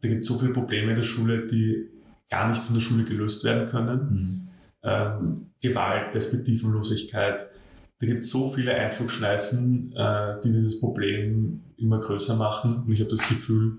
Da 0.00 0.08
gibt 0.08 0.22
es 0.22 0.26
so 0.26 0.38
viele 0.38 0.52
Probleme 0.52 0.90
in 0.90 0.96
der 0.96 1.02
Schule, 1.02 1.46
die 1.46 1.88
gar 2.30 2.48
nicht 2.48 2.62
von 2.62 2.74
der 2.74 2.80
Schule 2.80 3.04
gelöst 3.04 3.44
werden 3.44 3.68
können. 3.68 3.98
Mhm. 4.10 4.48
Ähm, 4.82 5.46
Gewalt, 5.60 6.12
Perspektivenlosigkeit, 6.12 7.46
da 8.00 8.06
gibt 8.06 8.24
es 8.24 8.30
so 8.30 8.50
viele 8.50 8.74
Einflugschneisen, 8.74 9.92
äh, 9.94 10.40
die 10.42 10.48
dieses 10.48 10.80
Problem 10.80 11.60
immer 11.80 12.00
größer 12.00 12.36
machen. 12.36 12.84
Und 12.84 12.92
ich 12.92 13.00
habe 13.00 13.10
das 13.10 13.26
Gefühl, 13.28 13.78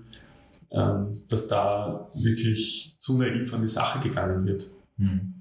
ähm, 0.70 1.22
dass 1.28 1.48
da 1.48 2.10
wirklich 2.14 2.96
zu 2.98 3.18
naiv 3.18 3.52
an 3.54 3.62
die 3.62 3.68
Sache 3.68 4.00
gegangen 4.00 4.46
wird. 4.46 4.66
Hm. 4.98 5.34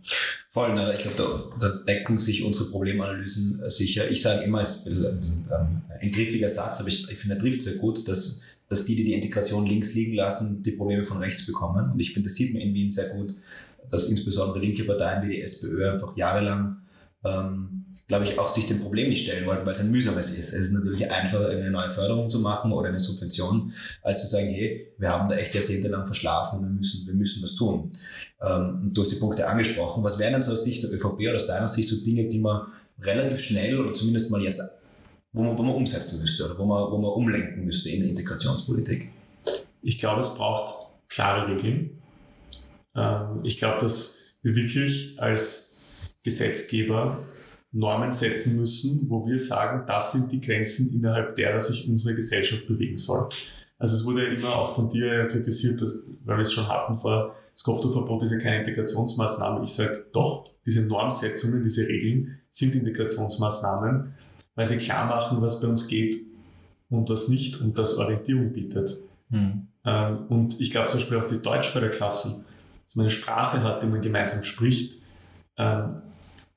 Voll, 0.49 0.73
ne? 0.73 0.93
ich 0.95 1.03
glaube, 1.03 1.53
da, 1.59 1.69
da, 1.69 1.75
decken 1.83 2.17
sich 2.17 2.43
unsere 2.43 2.69
Problemanalysen 2.69 3.61
äh, 3.61 3.69
sicher. 3.69 4.09
Ich 4.09 4.21
sage 4.21 4.43
immer, 4.43 4.61
es 4.61 4.77
ist 4.77 4.87
ein, 4.87 5.47
ähm, 5.51 5.81
ein 5.99 6.11
griffiger 6.11 6.49
Satz, 6.49 6.79
aber 6.79 6.89
ich, 6.89 7.09
ich 7.09 7.17
finde, 7.17 7.35
er 7.35 7.39
trifft 7.39 7.61
sehr 7.61 7.75
gut, 7.75 8.07
dass, 8.07 8.41
dass 8.67 8.85
die, 8.85 8.95
die 8.95 9.03
die 9.03 9.13
Integration 9.13 9.65
links 9.65 9.93
liegen 9.93 10.13
lassen, 10.13 10.61
die 10.63 10.71
Probleme 10.71 11.03
von 11.03 11.17
rechts 11.17 11.45
bekommen. 11.45 11.91
Und 11.91 11.99
ich 12.01 12.13
finde, 12.13 12.27
das 12.27 12.35
sieht 12.35 12.53
man 12.53 12.61
in 12.61 12.73
Wien 12.73 12.89
sehr 12.89 13.09
gut, 13.09 13.33
dass 13.89 14.09
insbesondere 14.09 14.59
linke 14.59 14.83
Parteien 14.83 15.23
wie 15.23 15.33
die 15.35 15.41
SPÖ 15.41 15.89
einfach 15.89 16.15
jahrelang 16.17 16.80
ähm, 17.23 17.85
glaube 18.07 18.25
ich, 18.25 18.37
auch 18.37 18.49
sich 18.49 18.65
dem 18.65 18.81
Problem 18.81 19.07
nicht 19.07 19.23
stellen 19.23 19.45
wollten, 19.45 19.65
weil 19.65 19.71
es 19.71 19.79
ein 19.79 19.89
mühsames 19.89 20.31
ist. 20.31 20.53
Es 20.53 20.67
ist 20.67 20.71
natürlich 20.73 21.09
einfacher, 21.09 21.47
eine 21.47 21.71
neue 21.71 21.89
Förderung 21.89 22.29
zu 22.29 22.39
machen 22.39 22.73
oder 22.73 22.89
eine 22.89 22.99
Subvention, 22.99 23.71
als 24.01 24.21
zu 24.21 24.27
sagen, 24.27 24.49
hey, 24.49 24.93
wir 24.97 25.09
haben 25.09 25.29
da 25.29 25.35
echt 25.35 25.53
jahrzehntelang 25.53 26.05
verschlafen, 26.05 26.61
wir 26.61 26.69
müssen, 26.69 27.07
wir 27.07 27.13
müssen 27.13 27.41
was 27.41 27.55
tun. 27.55 27.91
Ähm, 28.41 28.89
du 28.91 29.01
hast 29.01 29.11
die 29.11 29.15
Punkte 29.15 29.47
angesprochen. 29.47 30.03
Was 30.03 30.19
wären 30.19 30.33
denn 30.33 30.41
so 30.41 30.51
aus 30.51 30.65
Sicht 30.65 30.83
der 30.83 30.91
ÖVP 30.91 31.19
oder 31.21 31.35
aus 31.35 31.45
deiner 31.45 31.69
Sicht 31.69 31.87
so 31.87 32.03
Dinge, 32.03 32.27
die 32.27 32.39
man 32.39 32.67
relativ 32.99 33.39
schnell 33.39 33.79
oder 33.79 33.93
zumindest 33.93 34.29
mal 34.29 34.41
jetzt, 34.41 34.61
wo 35.31 35.43
man, 35.43 35.57
wo 35.57 35.63
man 35.63 35.75
umsetzen 35.75 36.19
müsste 36.19 36.43
oder 36.45 36.57
wo 36.57 36.65
man, 36.65 36.91
wo 36.91 36.97
man 36.97 37.11
umlenken 37.11 37.63
müsste 37.63 37.91
in 37.91 38.01
der 38.01 38.09
Integrationspolitik? 38.09 39.09
Ich 39.83 39.99
glaube, 39.99 40.19
es 40.19 40.35
braucht 40.35 40.73
klare 41.07 41.47
Regeln. 41.47 42.01
Ähm, 42.93 43.39
ich 43.43 43.57
glaube, 43.57 43.79
dass 43.79 44.17
wir 44.41 44.55
wirklich 44.55 45.15
als 45.17 45.70
Gesetzgeber 46.23 47.19
Normen 47.71 48.11
setzen 48.11 48.57
müssen, 48.57 49.09
wo 49.09 49.25
wir 49.25 49.39
sagen, 49.39 49.85
das 49.87 50.11
sind 50.11 50.31
die 50.31 50.41
Grenzen, 50.41 50.93
innerhalb 50.93 51.35
derer 51.35 51.59
sich 51.59 51.87
unsere 51.87 52.13
Gesellschaft 52.13 52.67
bewegen 52.67 52.97
soll. 52.97 53.29
Also 53.77 53.95
es 53.95 54.05
wurde 54.05 54.27
ja 54.27 54.33
immer 54.33 54.55
auch 54.55 54.69
von 54.69 54.89
dir 54.89 55.27
kritisiert, 55.27 55.81
dass, 55.81 56.05
weil 56.25 56.37
wir 56.37 56.41
es 56.41 56.51
schon 56.51 56.67
hatten 56.67 56.97
vor, 56.97 57.35
das 57.53 57.63
Kopftuchverbot 57.63 58.23
ist 58.23 58.31
ja 58.31 58.39
keine 58.39 58.59
Integrationsmaßnahme. 58.59 59.63
Ich 59.63 59.71
sage 59.73 60.05
doch, 60.11 60.49
diese 60.65 60.85
Normsetzungen, 60.85 61.63
diese 61.63 61.87
Regeln 61.87 62.39
sind 62.49 62.75
Integrationsmaßnahmen, 62.75 64.13
weil 64.55 64.65
sie 64.65 64.77
klar 64.77 65.07
machen, 65.07 65.41
was 65.41 65.59
bei 65.59 65.67
uns 65.67 65.87
geht 65.87 66.15
und 66.89 67.09
was 67.09 67.27
nicht 67.29 67.59
und 67.61 67.77
das 67.77 67.97
Orientierung 67.97 68.51
bietet. 68.53 68.91
Hm. 69.29 69.67
Ähm, 69.85 70.25
und 70.27 70.59
ich 70.59 70.71
glaube 70.71 70.87
zum 70.87 70.99
Beispiel 70.99 71.17
auch 71.17 71.23
die 71.23 71.41
Deutschförderklassen, 71.41 72.45
dass 72.83 72.95
man 72.95 73.05
eine 73.05 73.09
Sprache 73.09 73.63
hat, 73.63 73.81
die 73.81 73.87
man 73.87 74.01
gemeinsam 74.01 74.43
spricht, 74.43 75.01
ähm, 75.57 76.01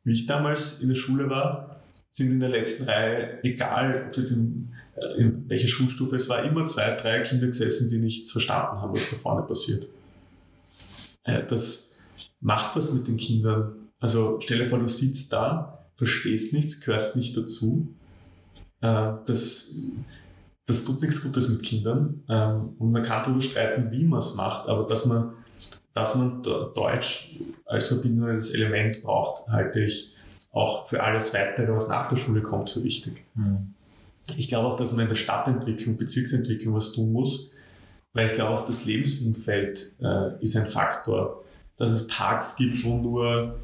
wie 0.04 0.12
ich 0.12 0.26
damals 0.26 0.80
in 0.80 0.88
der 0.88 0.94
Schule 0.94 1.28
war, 1.28 1.80
sind 2.10 2.30
in 2.30 2.40
der 2.40 2.50
letzten 2.50 2.84
Reihe, 2.84 3.42
egal 3.42 4.06
ob 4.06 4.16
jetzt 4.16 4.30
in, 4.30 4.70
äh, 4.96 5.20
in 5.20 5.48
welcher 5.48 5.68
Schulstufe 5.68 6.16
es 6.16 6.28
war, 6.28 6.42
immer 6.44 6.64
zwei, 6.64 6.90
drei 6.92 7.20
Kinder 7.20 7.46
gesessen, 7.46 7.88
die 7.88 7.98
nichts 7.98 8.30
verstanden 8.30 8.80
haben, 8.80 8.92
was 8.92 9.10
da 9.10 9.16
vorne 9.16 9.46
passiert. 9.46 9.86
Äh, 11.24 11.44
das 11.46 11.96
macht 12.40 12.76
was 12.76 12.92
mit 12.92 13.06
den 13.06 13.16
Kindern. 13.16 13.90
Also 13.98 14.38
stell 14.40 14.58
dir 14.58 14.66
vor, 14.66 14.78
du 14.78 14.88
sitzt 14.88 15.32
da, 15.32 15.88
verstehst 15.94 16.52
nichts, 16.52 16.80
gehörst 16.80 17.16
nicht 17.16 17.36
dazu. 17.36 17.94
Äh, 18.80 19.12
das, 19.24 19.72
das 20.66 20.84
tut 20.84 21.00
nichts 21.00 21.22
Gutes 21.22 21.48
mit 21.48 21.62
Kindern. 21.62 22.22
Ähm, 22.28 22.74
und 22.78 22.92
man 22.92 23.02
kann 23.02 23.22
darüber 23.22 23.40
streiten, 23.40 23.90
wie 23.90 24.04
man 24.04 24.18
es 24.18 24.34
macht, 24.34 24.68
aber 24.68 24.86
dass 24.86 25.06
man 25.06 25.32
dass 25.94 26.16
man 26.16 26.42
Deutsch 26.42 27.38
als 27.64 27.86
verbindendes 27.86 28.52
Element 28.52 29.02
braucht, 29.02 29.48
halte 29.48 29.80
ich 29.80 30.14
auch 30.52 30.86
für 30.86 31.02
alles 31.02 31.32
Weitere, 31.34 31.72
was 31.72 31.88
nach 31.88 32.08
der 32.08 32.16
Schule 32.16 32.42
kommt, 32.42 32.68
für 32.70 32.82
wichtig. 32.84 33.24
Mhm. 33.34 33.74
Ich 34.36 34.48
glaube 34.48 34.68
auch, 34.68 34.76
dass 34.76 34.92
man 34.92 35.02
in 35.02 35.08
der 35.08 35.14
Stadtentwicklung, 35.14 35.96
Bezirksentwicklung 35.96 36.74
was 36.74 36.92
tun 36.92 37.12
muss, 37.12 37.52
weil 38.12 38.26
ich 38.26 38.32
glaube 38.32 38.54
auch, 38.54 38.64
das 38.64 38.84
Lebensumfeld 38.84 39.96
äh, 40.00 40.42
ist 40.42 40.56
ein 40.56 40.66
Faktor. 40.66 41.44
Dass 41.76 41.90
es 41.90 42.06
Parks 42.06 42.56
gibt, 42.56 42.84
wo 42.84 42.96
nur 42.98 43.58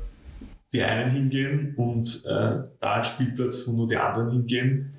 die 0.73 0.83
einen 0.83 1.11
hingehen 1.11 1.75
und 1.77 2.25
äh, 2.27 2.63
da 2.81 2.95
ein 2.95 3.05
Spielplatz, 3.05 3.67
wo 3.67 3.73
nur 3.73 3.89
die 3.89 3.97
anderen 3.97 4.31
hingehen. 4.31 4.95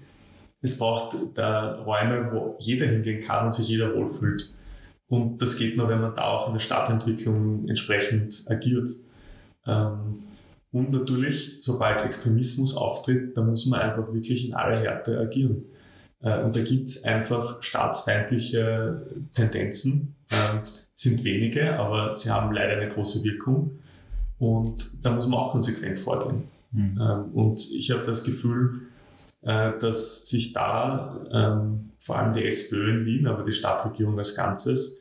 Es 0.62 0.78
braucht 0.78 1.18
da 1.34 1.82
Räume, 1.82 2.32
wo 2.32 2.56
jeder 2.60 2.86
hingehen 2.88 3.22
kann 3.22 3.46
und 3.46 3.52
sich 3.54 3.68
jeder 3.68 3.94
wohlfühlt. 3.94 4.54
Und 5.12 5.42
das 5.42 5.58
geht 5.58 5.76
nur, 5.76 5.90
wenn 5.90 6.00
man 6.00 6.16
da 6.16 6.24
auch 6.24 6.48
in 6.48 6.54
der 6.54 6.62
Stadtentwicklung 6.62 7.68
entsprechend 7.68 8.46
agiert. 8.48 8.88
Ähm, 9.68 10.20
und 10.72 10.94
natürlich, 10.94 11.58
sobald 11.60 12.00
Extremismus 12.00 12.78
auftritt, 12.78 13.36
da 13.36 13.42
muss 13.42 13.66
man 13.66 13.82
einfach 13.82 14.14
wirklich 14.14 14.48
in 14.48 14.54
aller 14.54 14.80
Härte 14.80 15.20
agieren. 15.20 15.66
Äh, 16.22 16.42
und 16.42 16.56
da 16.56 16.62
gibt 16.62 16.88
es 16.88 17.04
einfach 17.04 17.62
staatsfeindliche 17.62 19.06
Tendenzen, 19.34 20.16
ähm, 20.32 20.62
sind 20.94 21.26
wenige, 21.26 21.78
aber 21.78 22.16
sie 22.16 22.30
haben 22.30 22.54
leider 22.54 22.82
eine 22.82 22.88
große 22.88 23.22
Wirkung. 23.26 23.72
Und 24.40 24.92
da 25.04 25.12
muss 25.12 25.28
man 25.28 25.40
auch 25.40 25.52
konsequent 25.52 26.00
vorgehen. 26.00 26.44
Mhm. 26.72 26.98
Ähm, 27.02 27.26
und 27.34 27.70
ich 27.74 27.92
habe 27.92 28.04
das 28.04 28.24
Gefühl, 28.24 28.84
äh, 29.42 29.78
dass 29.78 30.26
sich 30.30 30.54
da 30.54 31.18
vor 31.98 32.18
allem 32.18 32.34
die 32.34 32.46
SPÖ 32.46 32.92
in 32.92 33.06
Wien, 33.06 33.28
aber 33.28 33.44
die 33.44 33.52
Stadtregierung 33.52 34.18
als 34.18 34.36
Ganzes, 34.36 35.01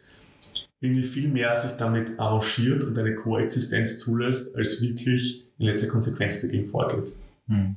irgendwie 0.81 1.03
viel 1.03 1.29
mehr 1.29 1.57
sich 1.57 1.73
damit 1.73 2.19
arrangiert 2.19 2.85
und 2.85 2.97
eine 2.97 3.15
Koexistenz 3.15 3.99
zulässt, 3.99 4.57
als 4.57 4.81
wirklich 4.81 5.47
in 5.59 5.67
letzter 5.67 5.89
Konsequenz 5.89 6.41
dagegen 6.41 6.65
vorgeht. 6.65 7.13
Hm. 7.49 7.77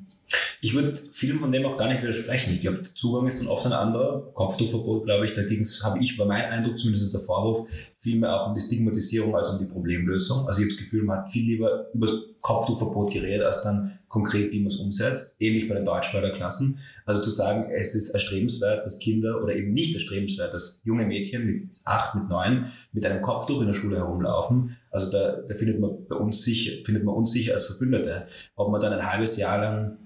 Ich 0.61 0.73
würde 0.73 0.93
vielen 1.11 1.39
von 1.39 1.51
dem 1.51 1.65
auch 1.65 1.75
gar 1.75 1.87
nicht 1.89 2.01
widersprechen. 2.01 2.53
Ich 2.53 2.61
glaube, 2.61 2.77
der 2.77 2.95
Zugang 2.95 3.27
ist 3.27 3.41
dann 3.41 3.47
oft 3.47 3.65
ein 3.65 3.73
anderer. 3.73 4.31
Kopftuchverbot, 4.33 5.05
glaube 5.05 5.25
ich, 5.25 5.33
dagegen 5.33 5.65
habe 5.83 5.99
ich, 5.99 6.17
war 6.17 6.25
mein 6.25 6.45
Eindruck, 6.45 6.77
zumindest 6.77 7.05
ist 7.05 7.13
der 7.13 7.21
Vorwurf, 7.21 7.67
vielmehr 7.97 8.33
auch 8.33 8.47
um 8.47 8.53
die 8.53 8.61
Stigmatisierung 8.61 9.35
als 9.35 9.49
um 9.49 9.59
die 9.59 9.65
Problemlösung. 9.65 10.47
Also 10.47 10.59
ich 10.59 10.65
habe 10.65 10.75
das 10.75 10.77
Gefühl, 10.77 11.03
man 11.03 11.19
hat 11.19 11.31
viel 11.31 11.45
lieber 11.45 11.87
über 11.93 12.07
das 12.07 12.15
Kopftuchverbot 12.43 13.13
geredet, 13.13 13.45
als 13.45 13.61
dann 13.61 13.89
konkret, 14.09 14.51
wie 14.51 14.59
man 14.59 14.67
es 14.67 14.75
umsetzt. 14.75 15.35
Ähnlich 15.39 15.67
bei 15.69 15.75
den 15.75 15.85
Deutschförderklassen. 15.85 16.77
Also 17.05 17.21
zu 17.21 17.29
sagen, 17.29 17.71
es 17.71 17.95
ist 17.95 18.09
erstrebenswert, 18.09 18.85
dass 18.85 18.99
Kinder 18.99 19.41
oder 19.41 19.55
eben 19.55 19.73
nicht 19.73 19.93
erstrebenswert, 19.93 20.53
dass 20.53 20.81
junge 20.83 21.05
Mädchen 21.05 21.45
mit 21.45 21.73
acht, 21.85 22.15
mit 22.15 22.27
neun 22.27 22.65
mit 22.91 23.05
einem 23.05 23.21
Kopftuch 23.21 23.61
in 23.61 23.67
der 23.67 23.73
Schule 23.73 23.97
herumlaufen. 23.97 24.77
Also 24.91 25.09
da, 25.09 25.41
da 25.47 25.55
findet 25.55 25.79
man 25.79 26.05
bei 26.07 26.17
uns 26.17 26.43
sicher, 26.43 26.83
findet 26.83 27.05
man 27.05 27.15
uns 27.15 27.31
sicher 27.31 27.53
als 27.53 27.63
Verbündete. 27.63 28.25
Ob 28.55 28.71
man 28.71 28.81
dann 28.81 28.91
ein 28.91 29.09
halbes 29.09 29.37
Jahr 29.37 29.59
lang 29.59 29.97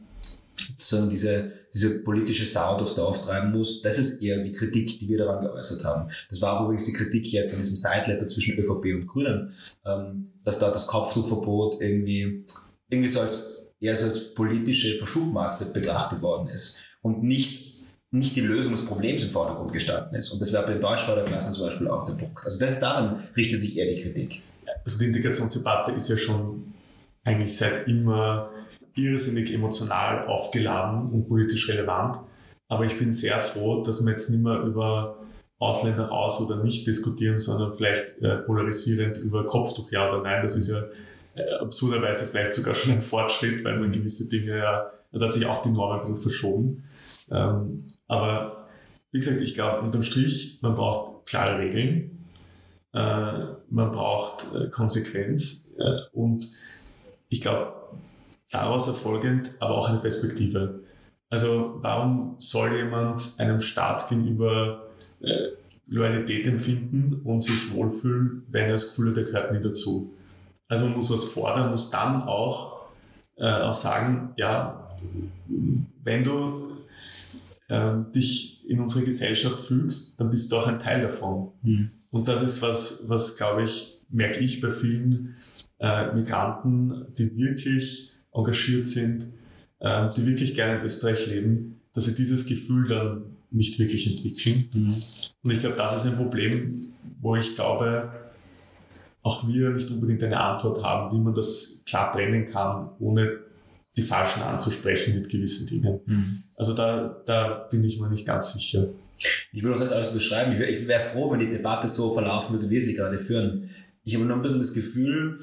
sondern 0.78 1.10
diese, 1.10 1.52
diese 1.74 2.04
politische 2.04 2.46
Sau 2.46 2.78
durchs 2.78 2.94
Dorf 2.94 3.22
treiben 3.22 3.52
muss, 3.52 3.82
das 3.82 3.98
ist 3.98 4.22
eher 4.22 4.40
die 4.40 4.52
Kritik, 4.52 5.00
die 5.00 5.08
wir 5.08 5.18
daran 5.18 5.40
geäußert 5.40 5.84
haben. 5.84 6.10
Das 6.30 6.42
war 6.42 6.64
übrigens 6.64 6.86
die 6.86 6.94
Kritik 6.94 7.28
jetzt 7.32 7.54
an 7.54 7.60
diesem 7.60 7.76
Sideletter 7.76 8.28
zwischen 8.28 8.58
ÖVP 8.58 8.96
und 8.96 9.08
Grünen, 9.08 9.52
ähm, 9.86 10.32
dass 10.44 10.60
dort 10.60 10.76
das 10.76 10.88
Kopftuchverbot 10.88 11.82
irgendwie, 11.82 12.46
irgendwie 12.90 13.10
so 13.10 13.20
als, 13.20 13.46
eher 13.80 13.96
so 13.96 14.06
als 14.06 14.34
politische 14.34 14.98
Verschubmasse 14.98 15.72
betrachtet 15.72 16.22
worden 16.22 16.48
ist 16.50 16.84
und 17.02 17.24
nicht 17.24 17.68
nicht 18.10 18.36
die 18.38 18.42
Lösung 18.42 18.72
des 18.72 18.86
Problems 18.86 19.22
im 19.22 19.30
Vordergrund 19.30 19.74
gestanden 19.74 20.16
ist. 20.16 20.30
Und 20.30 20.42
das 20.42 20.54
wäre 20.54 20.66
bei 20.66 20.72
den 20.72 20.82
Deutschförderklassen 20.82 21.52
zum 21.52 21.66
Beispiel 21.66 21.90
auch 21.90 22.06
der 22.06 22.14
Punkt. 22.14 22.40
Also 22.46 22.58
das 22.58 22.80
daran 22.80 23.22
richtet 23.36 23.60
sich 23.60 23.78
eher 23.78 23.94
die 23.94 24.02
Kritik. 24.02 24.42
Also 24.86 24.98
die 24.98 25.06
Integrationsdebatte 25.06 25.92
ist 25.92 26.08
ja 26.08 26.16
schon 26.16 26.74
eigentlich 27.24 27.56
seit 27.56 27.88
immer 27.88 28.50
irrsinnig 28.98 29.54
emotional 29.54 30.28
aufgeladen 30.28 31.12
und 31.12 31.28
politisch 31.28 31.70
relevant. 31.70 32.18
Aber 32.68 32.86
ich 32.86 32.98
bin 32.98 33.12
sehr 33.12 33.40
froh, 33.40 33.82
dass 33.82 34.04
wir 34.04 34.10
jetzt 34.10 34.30
nicht 34.30 34.44
mehr 34.44 34.62
über 34.62 35.18
Ausländer 35.60 36.06
raus 36.06 36.40
oder 36.42 36.64
nicht 36.64 36.86
diskutieren, 36.86 37.40
sondern 37.40 37.72
vielleicht 37.72 38.22
äh, 38.22 38.38
polarisierend 38.38 39.18
über 39.18 39.46
Kopftuch 39.46 39.92
ja 39.92 40.08
oder 40.08 40.22
nein. 40.22 40.42
Das 40.42 40.56
ist 40.56 40.70
ja 40.70 40.84
äh, 41.36 41.56
absurderweise 41.56 42.26
vielleicht 42.26 42.54
sogar 42.54 42.76
schon 42.76 42.94
ein 42.94 43.02
Fortschritt, 43.02 43.64
weil 43.64 43.80
man 43.80 43.92
gewisse 43.92 44.30
Dinge 44.30 44.58
ja, 44.58 44.92
da 45.12 45.26
hat 45.26 45.34
sich 45.34 45.46
auch 45.46 45.62
die 45.62 45.70
Norm 45.70 45.94
ein 45.94 46.00
bisschen 46.00 46.18
verschoben. 46.18 46.84
Ähm, 47.32 47.86
aber 48.08 48.68
wie 49.12 49.20
gesagt, 49.20 49.42
ich 49.42 49.56
glaube 49.56 49.82
unterm 49.82 50.04
Strich, 50.04 50.60
man 50.62 50.76
braucht 50.76 51.26
klare 51.26 51.58
Regeln, 51.58 52.28
äh, 52.94 53.46
man 53.70 53.92
braucht 53.92 54.72
Konsequenz 54.72 55.74
und 56.12 56.48
ich 57.30 57.42
glaube, 57.42 57.77
daraus 58.52 58.88
erfolgend 58.88 59.52
aber 59.60 59.76
auch 59.76 59.90
eine 59.90 60.00
Perspektive. 60.00 60.84
Also 61.30 61.78
warum 61.82 62.36
soll 62.38 62.76
jemand 62.76 63.34
einem 63.38 63.60
Staat 63.60 64.10
gegenüber 64.10 64.88
äh, 65.20 65.50
Loyalität 65.88 66.48
empfinden 66.48 67.22
und 67.24 67.42
sich 67.42 67.74
wohlfühlen, 67.74 68.44
wenn 68.50 68.66
er 68.66 68.72
das 68.72 68.90
Gefühl 68.90 69.10
hat, 69.10 69.18
er 69.18 69.24
gehört 69.24 69.52
nie 69.52 69.62
dazu? 69.62 70.14
Also 70.70 70.86
man 70.86 70.96
muss 70.96 71.10
was 71.10 71.26
fordern, 71.26 71.72
muss 71.72 71.90
dann 71.90 72.24
auch, 72.24 72.88
äh, 73.38 73.50
auch 73.50 73.74
sagen, 73.74 74.34
ja, 74.38 74.98
wenn 76.04 76.24
du 76.24 76.68
äh, 77.70 77.94
dich 78.14 78.66
in 78.70 78.80
unsere 78.80 79.06
Gesellschaft 79.06 79.62
fügst, 79.62 80.20
dann 80.20 80.30
bist 80.30 80.52
du 80.52 80.58
auch 80.58 80.68
ein 80.68 80.80
Teil 80.80 81.02
davon. 81.02 81.52
Mhm. 81.62 81.92
Und 82.10 82.28
das 82.28 82.42
ist 82.42 82.62
was, 82.62 83.04
was 83.08 83.38
glaube 83.38 83.64
ich, 83.64 84.02
merke 84.10 84.40
ich 84.40 84.62
bei 84.62 84.70
vielen 84.70 85.36
äh, 85.80 86.14
Migranten, 86.14 87.14
die 87.18 87.36
wirklich 87.36 88.17
engagiert 88.38 88.88
sind, 88.88 89.28
äh, 89.80 90.10
die 90.16 90.26
wirklich 90.26 90.54
gerne 90.54 90.80
in 90.80 90.86
Österreich 90.86 91.28
leben, 91.28 91.82
dass 91.94 92.06
sie 92.06 92.16
dieses 92.16 92.46
Gefühl 92.46 92.88
dann 92.88 93.38
nicht 93.52 93.80
wirklich 93.80 94.08
entwickeln. 94.08 94.70
Mhm. 94.74 94.96
Und 95.44 95.52
ich 95.52 95.60
glaube, 95.60 95.76
das 95.76 95.96
ist 95.96 96.06
ein 96.06 96.16
Problem, 96.18 96.94
wo 97.20 97.36
ich 97.36 97.56
glaube, 97.56 98.12
auch 99.24 99.48
wir 99.48 99.72
nicht 99.72 99.90
unbedingt 99.90 100.24
eine 100.24 100.40
Antwort 100.40 100.84
haben, 100.84 101.16
wie 101.16 101.22
man 101.22 101.34
das 101.34 101.84
klar 101.86 102.12
trennen 102.12 102.46
kann, 102.46 102.92
ohne 103.00 103.40
die 103.96 104.02
Falschen 104.02 104.42
anzusprechen 104.42 105.16
mit 105.16 105.30
gewissen 105.30 105.68
Dingen. 105.68 106.00
Mhm. 106.06 106.44
Also 106.56 106.74
da, 106.74 107.22
da 107.26 107.68
bin 107.70 107.84
ich 107.84 108.00
mir 108.00 108.10
nicht 108.10 108.26
ganz 108.26 108.54
sicher. 108.54 108.90
Ich 109.52 109.64
will 109.64 109.74
auch 109.74 109.80
das 109.80 109.92
alles 109.92 110.12
beschreiben. 110.12 110.52
Ich 110.54 110.60
wäre 110.60 110.88
wär 110.88 111.00
froh, 111.00 111.32
wenn 111.32 111.40
die 111.40 111.50
Debatte 111.50 111.88
so 111.88 112.14
verlaufen 112.14 112.54
würde, 112.54 112.70
wie 112.70 112.76
wir 112.76 112.82
sie 112.82 112.94
gerade 112.94 113.18
führen. 113.18 113.70
Ich 114.08 114.16
habe 114.16 114.24
nur 114.24 114.38
ein 114.38 114.42
bisschen 114.42 114.60
das 114.60 114.74
Gefühl, 114.74 115.38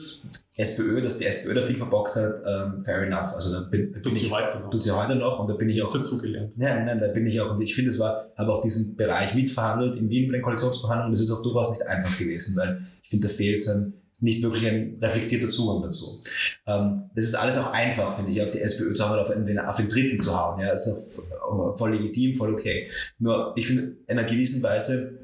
SPÖ, 0.57 1.03
dass 1.03 1.19
die 1.19 1.27
SPÖ 1.27 1.53
da 1.53 1.63
viel 1.63 1.77
verbockt 1.77 2.17
hat, 2.17 2.41
ähm, 2.47 2.83
fair 2.83 3.03
enough. 3.03 3.35
Also 3.35 3.53
da 3.53 3.61
bin, 3.61 3.93
da 3.93 4.01
tut 4.01 4.17
sie 4.17 4.25
ich, 4.25 4.33
heute 4.33 4.59
noch. 4.59 4.71
Tut 4.71 4.83
sie 4.83 4.91
heute 4.91 5.17
noch 5.17 5.39
und 5.39 5.51
da 5.51 5.55
bin 5.55 5.69
ich 5.69 5.77
Nichts 5.77 5.91
auch. 5.91 5.99
dazugelernt. 5.99 6.55
Nein, 6.57 6.87
nein, 6.87 6.99
da 6.99 7.09
bin 7.09 7.27
ich 7.27 7.39
auch 7.43 7.51
und 7.51 7.61
ich 7.61 7.75
finde, 7.75 7.91
es 7.91 7.99
war, 7.99 8.27
habe 8.39 8.51
auch 8.51 8.63
diesen 8.63 8.97
Bereich 8.97 9.35
mitverhandelt 9.35 9.97
in 9.97 10.09
Wien 10.09 10.29
bei 10.29 10.39
den 10.39 10.43
Koalitionsverhandlungen. 10.43 11.13
Das 11.13 11.21
ist 11.21 11.31
auch 11.31 11.43
durchaus 11.43 11.69
nicht 11.71 11.87
einfach 11.87 12.17
gewesen, 12.17 12.57
weil 12.57 12.79
ich 13.03 13.11
finde, 13.11 13.29
da 13.29 13.35
fehlt 13.35 13.61
so 13.61 13.73
ein, 13.73 13.93
nicht 14.21 14.43
wirklich 14.43 14.67
ein 14.67 14.97
reflektierter 15.03 15.51
Zugang 15.51 15.83
dazu. 15.83 16.23
Ähm, 16.67 17.11
das 17.15 17.27
ist 17.27 17.35
alles 17.35 17.59
auch 17.59 17.71
einfach, 17.71 18.17
finde 18.17 18.33
ich, 18.33 18.43
auf 18.43 18.51
die 18.51 18.61
SPÖ 18.61 18.95
zu 18.95 19.05
hauen 19.05 19.13
oder 19.13 19.23
auf, 19.23 19.31
einen, 19.31 19.59
auf 19.59 19.77
den 19.77 19.91
Dritten 19.91 20.19
zu 20.19 20.35
hauen. 20.35 20.59
Ja, 20.59 20.73
ist 20.73 21.21
auch 21.43 21.77
voll 21.77 21.93
legitim, 21.93 22.35
voll 22.35 22.55
okay. 22.55 22.89
Nur, 23.19 23.53
ich 23.57 23.67
finde, 23.67 23.99
in 24.07 24.19
einer 24.19 24.25
gewissen 24.25 24.63
Weise, 24.63 25.19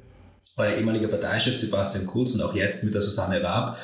euer 0.57 0.77
ehemaliger 0.77 1.09
Parteichef 1.09 1.57
Sebastian 1.57 2.07
Kurz 2.07 2.33
und 2.33 2.43
auch 2.43 2.55
jetzt 2.55 2.85
mit 2.85 2.95
der 2.95 3.01
Susanne 3.01 3.43
Raab, 3.43 3.79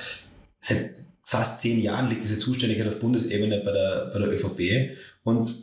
seit 0.58 0.94
fast 1.24 1.60
zehn 1.60 1.80
Jahren 1.80 2.08
liegt 2.08 2.24
diese 2.24 2.38
Zuständigkeit 2.38 2.86
auf 2.86 3.00
Bundesebene 3.00 3.60
bei 3.64 3.72
der, 3.72 4.10
bei 4.12 4.18
der 4.20 4.28
ÖVP. 4.28 4.96
Und 5.24 5.56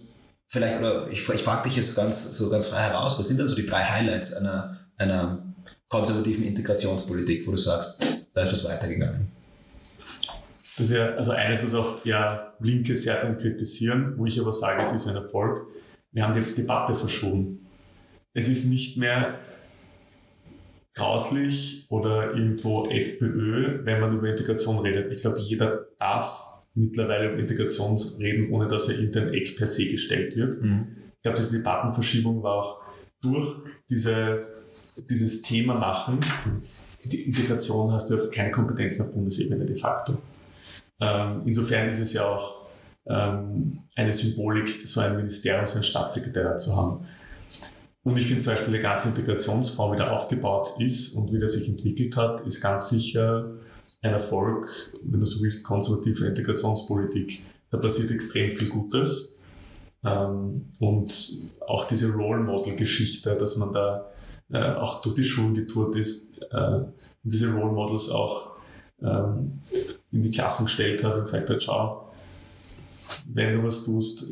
vielleicht, 0.48 0.80
oder 0.80 1.08
ich, 1.10 1.28
ich 1.30 1.42
frage 1.42 1.70
dich 1.70 1.78
jetzt 1.78 1.96
ganz, 1.96 2.36
so 2.36 2.50
ganz 2.50 2.68
frei 2.68 2.82
heraus, 2.82 3.18
was 3.18 3.28
sind 3.28 3.40
denn 3.40 3.48
so 3.48 3.56
die 3.56 3.66
drei 3.66 3.84
Highlights 3.84 4.34
einer, 4.34 4.78
einer 4.98 5.56
konservativen 5.88 6.44
Integrationspolitik, 6.44 7.48
wo 7.48 7.52
du 7.52 7.58
sagst, 7.58 7.96
da 8.34 8.44
ist 8.44 8.52
was 8.52 8.66
weitergegangen? 8.66 9.32
Das 10.76 10.88
ist 10.88 10.96
ja 10.96 11.14
also 11.16 11.32
eines, 11.32 11.64
was 11.64 11.76
auch 11.76 12.04
ja 12.04 12.54
Linke 12.60 12.96
sehr 12.96 13.22
dann 13.22 13.38
kritisieren, 13.38 14.16
wo 14.18 14.26
ich 14.26 14.40
aber 14.40 14.52
sage, 14.52 14.82
es 14.82 14.92
ist 14.92 15.08
ein 15.08 15.16
Erfolg. 15.16 15.68
Wir 16.12 16.24
haben 16.24 16.34
die 16.34 16.56
Debatte 16.56 16.96
verschoben. 16.96 17.68
Es 18.34 18.48
ist 18.48 18.66
nicht 18.66 18.98
mehr 18.98 19.40
grauslich 20.94 21.88
oder 21.90 22.34
irgendwo 22.34 22.88
FPÖ, 22.90 23.84
wenn 23.84 24.00
man 24.00 24.16
über 24.16 24.30
Integration 24.30 24.80
redet. 24.80 25.12
Ich 25.12 25.22
glaube, 25.22 25.40
jeder 25.40 25.88
darf 25.98 26.54
mittlerweile 26.76 27.32
über 27.32 27.40
Integration 27.40 27.98
reden, 28.20 28.52
ohne 28.52 28.68
dass 28.68 28.90
er 28.90 29.00
in 29.00 29.12
den 29.12 29.34
Eck 29.34 29.56
per 29.56 29.68
se 29.68 29.90
gestellt 29.90 30.36
wird. 30.36 30.62
Mhm. 30.62 30.88
Ich 31.16 31.22
glaube, 31.22 31.38
diese 31.38 31.58
Debattenverschiebung 31.58 32.44
war 32.44 32.54
auch 32.54 32.82
durch 33.22 33.56
diese, 33.90 34.48
dieses 35.10 35.42
Thema 35.42 35.76
machen. 35.76 36.20
Die 37.06 37.24
Integration 37.24 37.92
hast 37.92 38.10
du 38.10 38.30
keine 38.30 38.52
Kompetenzen 38.52 39.04
auf 39.04 39.14
Bundesebene 39.14 39.66
de 39.66 39.76
facto. 39.76 40.18
Ähm, 41.00 41.42
insofern 41.46 41.88
ist 41.88 42.00
es 42.00 42.14
ja 42.14 42.26
auch 42.26 42.68
ähm, 43.08 43.80
eine 43.96 44.14
Symbolik, 44.14 44.88
so 44.88 45.02
ein 45.02 45.16
Ministerium, 45.16 45.66
so 45.66 45.76
einen 45.76 45.84
Staatssekretär 45.84 46.56
zu 46.58 46.76
haben. 46.76 47.06
Und 48.04 48.20
ich 48.20 48.26
finde 48.26 48.44
zum 48.44 48.54
Beispiel, 48.54 48.74
die 48.74 48.80
ganze 48.80 49.10
Integrationsform, 49.10 49.94
wie 49.94 49.98
der 49.98 50.12
aufgebaut 50.12 50.74
ist 50.80 51.16
und 51.16 51.32
wie 51.32 51.40
der 51.40 51.48
sich 51.48 51.70
entwickelt 51.70 52.16
hat, 52.18 52.42
ist 52.42 52.62
ganz 52.62 52.90
sicher 52.90 53.54
ein 54.02 54.12
Erfolg, 54.12 54.68
wenn 55.04 55.20
du 55.20 55.26
so 55.26 55.42
willst, 55.42 55.66
konservative 55.66 56.26
Integrationspolitik. 56.26 57.44
Da 57.70 57.78
passiert 57.78 58.12
extrem 58.12 58.52
viel 58.52 58.68
Gutes. 58.68 59.40
Ähm, 60.04 60.62
und 60.80 61.50
auch 61.66 61.86
diese 61.86 62.12
Role 62.12 62.42
Model 62.42 62.76
Geschichte, 62.76 63.36
dass 63.38 63.56
man 63.56 63.72
da 63.72 64.12
äh, 64.52 64.74
auch 64.74 65.02
durch 65.02 65.16
die 65.16 65.24
Schulen 65.24 65.54
getourt 65.54 65.96
ist 65.96 66.40
äh, 66.52 66.58
und 66.58 66.94
diese 67.24 67.54
Role 67.54 67.72
Models 67.72 68.10
auch 68.10 68.52
ähm, 69.02 69.62
in 70.12 70.22
die 70.22 70.30
Klassen 70.30 70.66
gestellt 70.66 71.04
hat 71.06 71.16
und 71.16 71.22
gesagt 71.22 71.50
hat, 71.50 71.64
schau, 71.64 72.12
wenn 73.34 73.56
du 73.56 73.64
was 73.64 73.86
tust, 73.86 74.26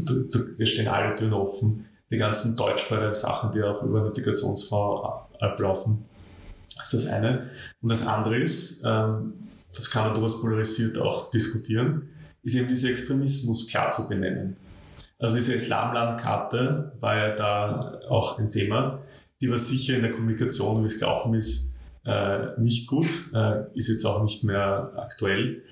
dir 0.60 0.66
stehen 0.66 0.90
alle 0.90 1.16
Türen 1.16 1.34
offen 1.34 1.86
die 2.12 2.18
ganzen 2.18 2.56
Deutschfördersachen, 2.56 3.52
die 3.52 3.64
auch 3.64 3.82
über 3.84 4.02
den 4.02 4.08
Integrationsfonds 4.08 5.04
ablaufen. 5.40 6.06
Das 6.78 6.94
ist 6.94 7.06
das 7.06 7.14
eine. 7.14 7.50
Und 7.82 7.90
das 7.90 8.06
andere 8.06 8.38
ist, 8.38 8.84
ähm, 8.86 9.34
das 9.74 9.90
kann 9.90 10.06
man 10.06 10.14
durchaus 10.14 10.42
polarisiert 10.42 10.98
auch 10.98 11.30
diskutieren, 11.30 12.10
ist 12.44 12.56
eben 12.56 12.68
dieser 12.68 12.90
Extremismus 12.90 13.68
klar 13.68 13.90
zu 13.90 14.08
benennen. 14.08 14.58
Also 15.20 15.36
diese 15.36 15.54
Islamlandkarte 15.54 16.94
war 17.00 17.16
ja 17.16 17.36
da 17.36 18.00
auch 18.10 18.40
ein 18.40 18.52
Thema. 18.52 19.00
Die 19.40 19.50
war 19.50 19.58
sicher 19.58 19.96
in 19.96 20.02
der 20.02 20.12
Kommunikation, 20.12 20.82
wie 20.82 20.88
es 20.88 21.00
gelaufen 21.00 21.34
ist, 21.34 21.76
äh, 22.06 22.60
nicht 22.60 22.88
gut, 22.88 23.08
äh, 23.34 23.64
ist 23.76 23.88
jetzt 23.88 24.04
auch 24.06 24.24
nicht 24.24 24.44
mehr 24.44 24.92
aktuell. 24.98 25.64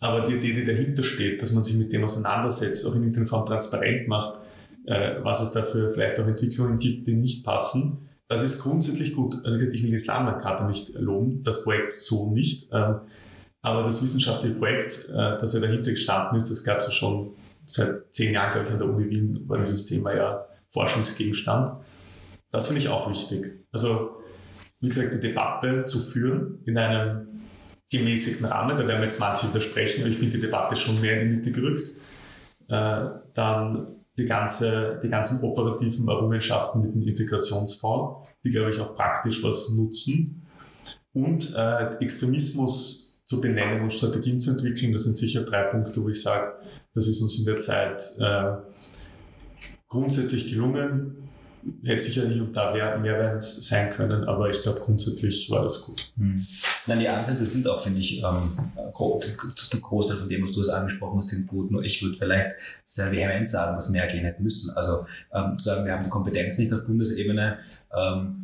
Aber 0.00 0.20
die 0.20 0.34
Idee, 0.34 0.52
die 0.52 0.64
dahinter 0.64 1.02
steht, 1.02 1.40
dass 1.40 1.52
man 1.52 1.64
sich 1.64 1.76
mit 1.76 1.90
dem 1.92 2.04
auseinandersetzt, 2.04 2.86
auch 2.86 2.94
in 2.94 3.00
irgendeiner 3.00 3.26
Form 3.26 3.46
transparent 3.46 4.06
macht, 4.06 4.38
äh, 4.86 5.16
was 5.22 5.40
es 5.40 5.50
dafür 5.52 5.88
vielleicht 5.88 6.18
auch 6.20 6.26
Entwicklungen 6.26 6.78
gibt, 6.78 7.06
die 7.06 7.14
nicht 7.14 7.44
passen, 7.44 8.08
das 8.28 8.42
ist 8.42 8.60
grundsätzlich 8.60 9.14
gut. 9.14 9.36
Also 9.44 9.58
ich 9.58 9.82
will 9.82 9.90
die 9.90 9.94
Islamkarte 9.94 10.64
nicht 10.64 10.94
loben, 10.98 11.42
das 11.42 11.62
Projekt 11.62 11.98
so 11.98 12.32
nicht. 12.32 12.68
Ähm, 12.72 13.00
aber 13.60 13.82
das 13.82 14.02
wissenschaftliche 14.02 14.56
Projekt, 14.56 15.08
äh, 15.10 15.36
das 15.38 15.52
ja 15.52 15.60
dahinter 15.60 15.90
gestanden 15.90 16.36
ist, 16.36 16.50
das 16.50 16.64
gab 16.64 16.78
es 16.78 16.86
ja 16.86 16.92
schon 16.92 17.34
seit 17.64 18.14
zehn 18.14 18.32
Jahren, 18.32 18.52
glaube 18.52 18.66
ich, 18.66 18.72
an 18.72 18.78
der 18.78 18.88
Uni 18.88 19.08
Wien, 19.08 19.48
war 19.48 19.58
dieses 19.58 19.86
Thema 19.86 20.14
ja 20.14 20.46
Forschungsgegenstand. 20.66 21.72
Das 22.50 22.66
finde 22.66 22.80
ich 22.80 22.88
auch 22.88 23.08
wichtig. 23.08 23.64
Also, 23.72 24.16
wie 24.80 24.88
gesagt, 24.88 25.14
die 25.14 25.20
Debatte 25.20 25.84
zu 25.84 25.98
führen 25.98 26.60
in 26.64 26.76
einem 26.76 27.42
gemäßigten 27.90 28.46
Rahmen, 28.46 28.76
da 28.76 28.86
werden 28.86 28.98
wir 28.98 29.04
jetzt 29.04 29.20
manche 29.20 29.48
widersprechen, 29.48 30.02
aber 30.02 30.10
ich 30.10 30.18
finde 30.18 30.34
die 30.34 30.42
Debatte 30.42 30.76
schon 30.76 31.00
mehr 31.00 31.20
in 31.20 31.28
die 31.28 31.36
Mitte 31.36 31.52
gerückt. 31.52 31.90
Äh, 32.68 33.06
dann 33.34 34.03
die, 34.16 34.24
ganze, 34.24 34.98
die 35.02 35.08
ganzen 35.08 35.42
operativen 35.42 36.08
Errungenschaften 36.08 36.82
mit 36.82 36.94
dem 36.94 37.02
Integrationsfonds, 37.02 38.28
die, 38.44 38.50
glaube 38.50 38.70
ich, 38.70 38.80
auch 38.80 38.94
praktisch 38.94 39.42
was 39.42 39.70
nutzen. 39.70 40.46
Und 41.12 41.54
äh, 41.54 41.96
Extremismus 41.98 43.22
zu 43.24 43.40
benennen 43.40 43.82
und 43.82 43.92
Strategien 43.92 44.38
zu 44.38 44.50
entwickeln, 44.50 44.92
das 44.92 45.04
sind 45.04 45.16
sicher 45.16 45.42
drei 45.42 45.64
Punkte, 45.64 46.02
wo 46.02 46.08
ich 46.08 46.20
sage, 46.20 46.54
das 46.92 47.06
ist 47.06 47.22
uns 47.22 47.38
in 47.38 47.44
der 47.44 47.58
Zeit 47.58 48.02
äh, 48.18 48.56
grundsätzlich 49.88 50.48
gelungen 50.48 51.23
hätte 51.84 52.02
sicher 52.02 52.28
hier 52.28 52.42
und 52.42 52.56
da 52.56 52.72
mehr, 52.72 53.38
sein 53.40 53.90
können, 53.90 54.24
aber 54.24 54.50
ich 54.50 54.62
glaube 54.62 54.80
grundsätzlich 54.80 55.50
war 55.50 55.62
das 55.62 55.82
gut. 55.82 56.12
Hm. 56.16 56.44
Nein, 56.86 56.98
die 56.98 57.08
Ansätze 57.08 57.44
sind 57.44 57.66
auch, 57.68 57.82
finde 57.82 58.00
ich, 58.00 58.22
ähm, 58.22 58.58
der 58.76 59.80
Großteil 59.80 60.16
von 60.16 60.28
dem, 60.28 60.42
was 60.42 60.52
du 60.52 60.60
jetzt 60.60 60.70
angesprochen 60.70 61.16
hast, 61.16 61.28
sind 61.28 61.46
gut. 61.46 61.70
Nur 61.70 61.82
ich 61.82 62.02
würde 62.02 62.16
vielleicht 62.16 62.56
sehr 62.84 63.10
vehement 63.10 63.48
sagen, 63.48 63.74
dass 63.74 63.90
mehr 63.90 64.06
gehen 64.06 64.24
hätte 64.24 64.42
müssen. 64.42 64.70
Also 64.76 65.06
ähm, 65.32 65.58
sagen, 65.58 65.84
wir 65.84 65.92
haben 65.92 66.04
die 66.04 66.10
Kompetenz 66.10 66.58
nicht 66.58 66.72
auf 66.72 66.84
Bundesebene. 66.84 67.58
Ähm, 67.92 68.43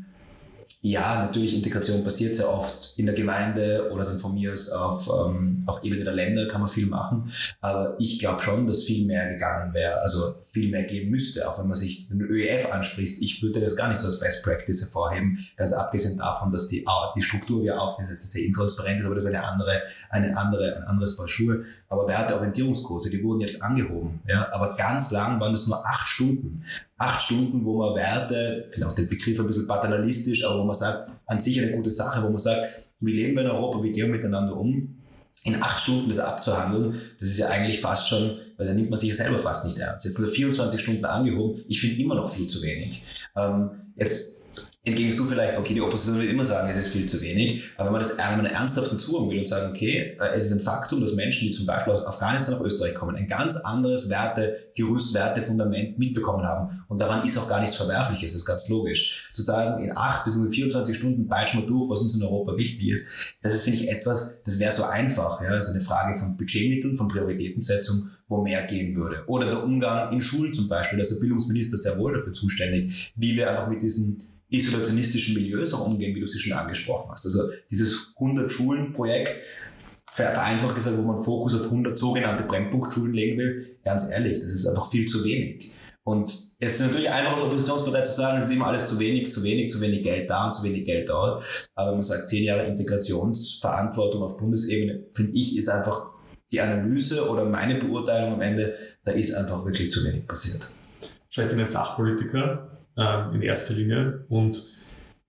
ja, 0.83 1.23
natürlich 1.23 1.55
Integration 1.55 2.03
passiert 2.03 2.35
sehr 2.35 2.49
oft 2.49 2.95
in 2.97 3.05
der 3.05 3.15
Gemeinde 3.15 3.91
oder 3.93 4.05
dann 4.07 4.19
von 4.19 4.33
mir 4.33 4.51
aus 4.51 4.71
auf, 4.71 5.11
ähm, 5.15 5.63
auf 5.67 5.85
Ebene 5.85 6.05
der 6.05 6.15
Länder 6.15 6.47
kann 6.47 6.63
man 6.63 6.71
viel 6.71 6.87
machen. 6.87 7.31
Aber 7.61 7.97
ich 7.99 8.19
glaube 8.19 8.43
schon, 8.43 8.67
dass 8.67 8.85
viel 8.85 9.07
mehr 9.07 9.29
gegangen 9.29 9.75
wäre, 9.75 10.01
also 10.01 10.37
viel 10.43 10.71
mehr 10.71 10.85
geben 10.85 11.11
müsste, 11.11 11.47
auch 11.47 11.59
wenn 11.59 11.67
man 11.67 11.77
sich 11.77 12.09
den 12.09 12.23
ÖEF 12.23 12.73
anspricht. 12.73 13.21
Ich 13.21 13.43
würde 13.43 13.61
das 13.61 13.77
gar 13.77 13.89
nicht 13.89 14.01
so 14.01 14.07
als 14.07 14.21
Best 14.21 14.43
Practice 14.43 14.81
hervorheben, 14.81 15.37
ganz 15.57 15.75
abgesehen 15.75 16.17
davon, 16.17 16.51
dass 16.51 16.69
die, 16.69 16.87
die 17.15 17.23
Struktur, 17.23 17.63
wie 17.63 17.69
er 17.69 17.83
aufgesetzt 17.83 18.25
ist, 18.25 18.33
sehr 18.33 18.47
intransparent 18.47 19.01
ist, 19.01 19.05
aber 19.05 19.15
das 19.15 19.25
ist 19.25 19.29
eine 19.29 19.45
andere, 19.45 19.83
eine 20.09 20.35
andere, 20.35 20.77
ein 20.79 20.85
anderes 20.85 21.15
Paar 21.15 21.29
Schuhe. 21.29 21.63
Aber 21.89 22.09
wer 22.09 22.17
hat 22.17 22.33
Orientierungskurse? 22.33 23.11
Die 23.11 23.23
wurden 23.23 23.43
jetzt 23.43 23.61
angehoben. 23.61 24.21
Ja? 24.27 24.51
Aber 24.53 24.77
ganz 24.77 25.11
lang 25.11 25.41
waren 25.41 25.53
das 25.53 25.67
nur 25.67 25.87
acht 25.87 26.09
Stunden 26.09 26.63
acht 27.01 27.23
Stunden, 27.23 27.65
wo 27.65 27.79
man 27.79 27.97
Werte, 27.97 28.67
vielleicht 28.71 28.91
auch 28.91 28.95
den 28.95 29.09
Begriff 29.09 29.41
ein 29.41 29.47
bisschen 29.47 29.67
paternalistisch, 29.67 30.45
aber 30.45 30.59
wo 30.59 30.65
man 30.65 30.70
sagt, 30.75 31.11
an 31.27 31.41
sich 31.41 31.61
eine 31.61 31.73
gute 31.73 31.91
Sache, 31.91 32.23
wo 32.23 32.29
man 32.29 32.39
sagt, 32.39 32.67
wie 33.01 33.13
leben 33.13 33.35
wir 33.35 33.43
in 33.43 33.51
Europa, 33.51 33.83
wie 33.83 33.93
gehen 33.93 34.07
wir 34.07 34.17
miteinander 34.17 34.57
um, 34.57 34.97
in 35.45 35.63
acht 35.63 35.81
Stunden 35.81 36.09
das 36.09 36.19
abzuhandeln, 36.19 36.95
das 37.19 37.29
ist 37.29 37.39
ja 37.39 37.49
eigentlich 37.49 37.81
fast 37.81 38.09
schon, 38.09 38.37
weil 38.57 38.67
da 38.67 38.75
nimmt 38.75 38.91
man 38.91 38.99
sich 38.99 39.09
ja 39.09 39.15
selber 39.15 39.39
fast 39.39 39.65
nicht 39.65 39.79
ernst. 39.79 40.05
Jetzt 40.05 40.17
sind 40.17 40.25
also 40.25 40.35
24 40.35 40.81
Stunden 40.81 41.05
angehoben, 41.05 41.63
ich 41.69 41.81
finde 41.81 42.03
immer 42.03 42.15
noch 42.15 42.31
viel 42.31 42.47
zu 42.47 42.63
wenig. 42.63 43.03
Ähm, 43.37 43.71
jetzt 43.97 44.40
entgegnest 44.91 45.19
du 45.19 45.25
vielleicht, 45.25 45.59
okay, 45.59 45.75
die 45.75 45.81
Opposition 45.81 46.19
wird 46.19 46.31
immer 46.31 46.45
sagen, 46.45 46.69
es 46.71 46.77
ist 46.77 46.89
viel 46.89 47.07
zu 47.07 47.21
wenig, 47.23 47.63
aber 47.77 47.87
wenn 47.87 47.93
man 47.93 48.03
das 48.03 48.17
wenn 48.17 48.43
man 48.43 48.47
ernsthaft 48.47 49.01
Zugang 49.01 49.31
will 49.31 49.39
und 49.39 49.47
sagen, 49.47 49.71
okay, 49.71 50.17
äh, 50.21 50.35
es 50.35 50.47
ist 50.47 50.53
ein 50.53 50.61
Faktum, 50.61 51.01
dass 51.01 51.15
Menschen, 51.15 51.49
die 51.49 51.53
zum 51.53 51.67
Beispiel 51.67 51.93
aus 51.93 52.05
Afghanistan 52.05 52.55
nach 52.55 52.61
Österreich 52.61 52.95
kommen, 52.95 53.17
ein 53.17 53.27
ganz 53.27 53.57
anderes 53.57 54.11
Wertegerüst, 54.11 55.15
Wertefundament 55.15 55.99
mitbekommen 55.99 56.45
haben 56.45 56.71
und 56.89 57.01
daran 57.01 57.25
ist 57.25 57.39
auch 57.39 57.49
gar 57.49 57.61
nichts 57.61 57.77
Verwerfliches, 57.77 58.33
das 58.33 58.43
ist 58.43 58.47
ganz 58.47 58.69
logisch. 58.69 59.31
Zu 59.33 59.43
sagen, 59.43 59.83
in 59.83 59.97
acht 59.97 60.25
bis 60.25 60.37
24 60.37 60.97
Stunden 60.97 61.29
peitschen 61.29 61.61
wir 61.61 61.67
durch, 61.67 61.89
was 61.89 62.03
uns 62.03 62.15
in 62.15 62.23
Europa 62.23 62.57
wichtig 62.57 62.89
ist, 62.89 63.07
das 63.43 63.55
ist, 63.55 63.63
finde 63.63 63.79
ich, 63.79 63.89
etwas, 63.89 64.43
das 64.43 64.59
wäre 64.59 64.73
so 64.73 64.85
einfach, 64.85 65.41
ja, 65.43 65.55
das 65.55 65.69
ist 65.69 65.75
eine 65.75 65.83
Frage 65.83 66.19
von 66.19 66.37
Budgetmitteln, 66.37 66.97
von 66.97 67.09
Prioritätensetzung, 67.09 68.09
wo 68.29 68.43
mehr 68.43 68.63
gehen 68.63 68.95
würde. 68.97 69.25
Oder 69.27 69.47
der 69.47 69.63
Umgang 69.63 70.13
in 70.13 70.21
Schulen 70.21 70.53
zum 70.53 70.69
Beispiel, 70.69 70.99
da 70.99 71.03
ist 71.03 71.13
der 71.13 71.21
Bildungsminister 71.21 71.77
sehr 71.77 71.99
wohl 71.99 72.15
dafür 72.15 72.33
zuständig, 72.33 73.13
wie 73.17 73.37
wir 73.37 73.51
einfach 73.51 73.69
mit 73.69 73.83
diesen 73.83 74.23
isolationistischen 74.51 75.35
Milieus 75.35 75.73
auch 75.73 75.87
umgehen, 75.87 76.15
wie 76.15 76.21
du 76.21 76.27
sie 76.27 76.39
schon 76.39 76.53
angesprochen 76.53 77.11
hast. 77.11 77.25
Also 77.25 77.51
dieses 77.71 78.15
100-Schulen-Projekt, 78.19 79.33
vereinfacht 80.11 80.75
gesagt, 80.75 80.99
wo 80.99 81.03
man 81.03 81.19
Fokus 81.19 81.55
auf 81.55 81.67
100 81.67 81.99
sogenannte 81.99 82.43
Brennpunktschulen 82.43 83.15
legen 83.15 83.39
will, 83.39 83.77
ganz 83.85 84.11
ehrlich, 84.11 84.41
das 84.41 84.51
ist 84.51 84.67
einfach 84.67 84.91
viel 84.91 85.07
zu 85.07 85.25
wenig. 85.25 85.73
Und 86.03 86.37
es 86.59 86.75
ist 86.75 86.81
natürlich 86.81 87.11
einfach 87.11 87.35
als 87.35 87.43
Oppositionspartei 87.43 88.03
zu 88.03 88.13
sagen, 88.13 88.39
es 88.39 88.45
ist 88.45 88.51
immer 88.51 88.67
alles 88.67 88.87
zu 88.87 88.99
wenig, 88.99 89.31
zu 89.31 89.45
wenig, 89.45 89.71
zu 89.71 89.81
wenig 89.81 90.03
Geld 90.03 90.29
da 90.29 90.47
und 90.47 90.53
zu 90.53 90.65
wenig 90.65 90.85
Geld 90.85 91.09
dort. 91.09 91.45
Aber 91.75 91.93
man 91.93 92.03
sagt, 92.03 92.29
zehn 92.29 92.43
Jahre 92.43 92.67
Integrationsverantwortung 92.67 94.23
auf 94.23 94.37
Bundesebene, 94.37 95.05
finde 95.13 95.33
ich, 95.33 95.57
ist 95.57 95.69
einfach 95.69 96.11
die 96.51 96.61
Analyse 96.61 97.29
oder 97.29 97.45
meine 97.45 97.77
Beurteilung 97.77 98.35
am 98.35 98.41
Ende, 98.41 98.75
da 99.05 99.13
ist 99.13 99.33
einfach 99.35 99.65
wirklich 99.65 99.91
zu 99.91 100.05
wenig 100.05 100.27
passiert. 100.27 100.73
Ich 101.31 101.37
bin 101.37 101.61
ein 101.61 101.67
Sachpolitiker 101.67 102.80
äh, 103.01 103.35
in 103.35 103.43
erster 103.43 103.75
Linie. 103.75 104.25
Und 104.29 104.77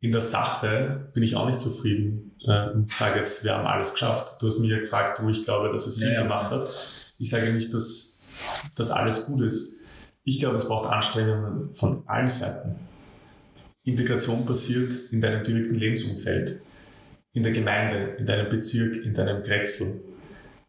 in 0.01 0.11
der 0.11 0.21
Sache 0.21 1.09
bin 1.13 1.23
ich 1.23 1.35
auch 1.35 1.47
nicht 1.47 1.59
zufrieden 1.59 2.35
äh, 2.45 2.69
und 2.69 2.91
sage 2.91 3.17
jetzt, 3.17 3.43
wir 3.43 3.55
haben 3.55 3.67
alles 3.67 3.93
geschafft. 3.93 4.35
Du 4.39 4.47
hast 4.47 4.59
mich 4.59 4.69
ja 4.69 4.79
gefragt, 4.79 5.21
wo 5.23 5.29
ich 5.29 5.43
glaube, 5.43 5.69
dass 5.69 5.87
es 5.87 5.95
Sinn 5.95 6.09
ja, 6.09 6.15
ja. 6.15 6.23
gemacht 6.23 6.51
hat. 6.51 6.63
Ich 7.19 7.29
sage 7.29 7.51
nicht, 7.53 7.73
dass, 7.73 8.19
dass 8.75 8.91
alles 8.91 9.25
gut 9.25 9.41
ist. 9.41 9.75
Ich 10.23 10.39
glaube, 10.39 10.57
es 10.57 10.67
braucht 10.67 10.89
Anstrengungen 10.89 11.73
von 11.73 12.03
allen 12.07 12.27
Seiten. 12.27 12.75
Integration 13.83 14.45
passiert 14.45 14.93
in 15.11 15.21
deinem 15.21 15.43
direkten 15.43 15.73
Lebensumfeld, 15.73 16.61
in 17.33 17.41
der 17.41 17.51
Gemeinde, 17.51 18.15
in 18.19 18.25
deinem 18.25 18.49
Bezirk, 18.49 19.03
in 19.03 19.13
deinem 19.13 19.41
Grätzl. 19.41 20.03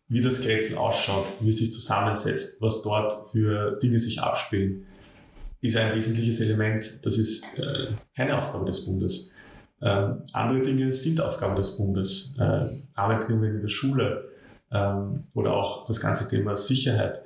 Wie 0.08 0.20
das 0.20 0.40
Grätzl 0.40 0.76
ausschaut, 0.76 1.32
wie 1.40 1.48
es 1.48 1.58
sich 1.58 1.72
zusammensetzt, 1.72 2.60
was 2.60 2.82
dort 2.82 3.26
für 3.26 3.78
Dinge 3.82 3.98
sich 3.98 4.20
abspielen 4.20 4.86
ist 5.62 5.76
ein 5.76 5.94
wesentliches 5.94 6.40
Element. 6.40 7.04
Das 7.04 7.16
ist 7.16 7.44
äh, 7.58 7.92
keine 8.14 8.36
Aufgabe 8.36 8.66
des 8.66 8.84
Bundes. 8.84 9.32
Ähm, 9.80 10.22
andere 10.32 10.60
Dinge 10.60 10.92
sind 10.92 11.20
Aufgabe 11.20 11.54
des 11.54 11.76
Bundes. 11.76 12.36
Äh, 12.38 12.66
Rahmenbedingungen 12.94 13.54
in 13.54 13.60
der 13.60 13.68
Schule 13.68 14.28
ähm, 14.70 15.20
oder 15.34 15.54
auch 15.54 15.84
das 15.84 16.00
ganze 16.00 16.28
Thema 16.28 16.56
Sicherheit. 16.56 17.22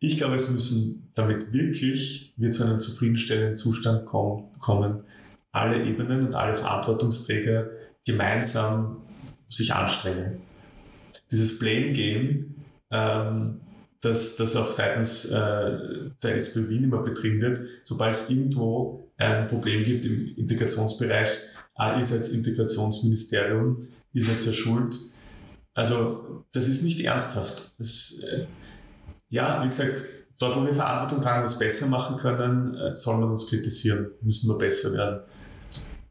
Ich 0.00 0.16
glaube, 0.16 0.34
es 0.34 0.50
müssen, 0.50 1.10
damit 1.14 1.52
wirklich 1.52 2.34
wir 2.36 2.50
zu 2.50 2.64
einem 2.64 2.80
zufriedenstellenden 2.80 3.56
Zustand 3.56 4.04
kommen, 4.04 4.50
kommen 4.58 5.04
alle 5.52 5.82
Ebenen 5.82 6.26
und 6.26 6.34
alle 6.34 6.54
Verantwortungsträger 6.54 7.70
gemeinsam 8.04 9.02
sich 9.48 9.74
anstrengen. 9.74 10.40
Dieses 11.30 11.58
Blame 11.58 11.92
Game 11.92 12.54
ähm, 12.90 13.60
dass 14.02 14.34
das 14.34 14.56
auch 14.56 14.70
seitens 14.70 15.26
äh, 15.26 16.10
der 16.22 16.34
SPÖ 16.34 16.68
Wien 16.68 16.84
immer 16.84 17.02
betrieben 17.02 17.40
wird, 17.40 17.60
sobald 17.84 18.14
es 18.16 18.28
irgendwo 18.28 19.08
ein 19.16 19.46
Problem 19.46 19.84
gibt 19.84 20.04
im 20.04 20.26
Integrationsbereich, 20.36 21.28
ah, 21.76 21.96
ihr 21.96 22.04
seid 22.04 22.28
Integrationsministerium, 22.28 23.88
ihr 24.12 24.22
seid 24.22 24.44
ja 24.44 24.52
schuld. 24.52 24.98
Also 25.72 26.44
das 26.50 26.66
ist 26.66 26.82
nicht 26.82 27.00
ernsthaft. 27.00 27.74
Das, 27.78 28.18
äh, 28.32 28.46
ja, 29.28 29.62
wie 29.62 29.68
gesagt, 29.68 30.02
dort, 30.36 30.56
wo 30.56 30.66
wir 30.66 30.74
Verantwortung 30.74 31.20
tragen, 31.20 31.44
was 31.44 31.58
besser 31.58 31.86
machen 31.86 32.16
können, 32.16 32.74
äh, 32.74 32.96
soll 32.96 33.18
man 33.18 33.30
uns 33.30 33.48
kritisieren, 33.48 34.10
müssen 34.20 34.48
wir 34.48 34.58
besser 34.58 34.92
werden. 34.94 35.20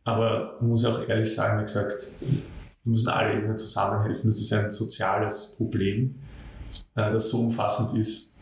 Aber 0.06 0.58
man 0.62 0.70
muss 0.70 0.86
auch 0.86 1.08
ehrlich 1.10 1.32
sagen, 1.34 1.60
wie 1.60 1.66
gesagt, 1.66 2.08
wir 2.22 2.92
müssen 2.92 3.10
alle 3.10 3.38
Ebenen 3.38 3.58
zusammenhelfen. 3.58 4.30
Das 4.30 4.40
ist 4.40 4.54
ein 4.54 4.72
soziales 4.72 5.56
Problem 5.58 6.16
äh, 6.96 7.12
das 7.12 7.30
so 7.30 7.40
umfassend 7.40 7.98
ist, 7.98 8.38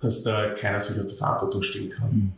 dass 0.00 0.22
da 0.22 0.50
keiner 0.50 0.80
sich 0.80 0.98
aus 0.98 1.06
der 1.06 1.16
Verantwortung 1.16 1.62
stellen 1.62 1.88
kann. 1.88 2.10
Hm. 2.10 2.32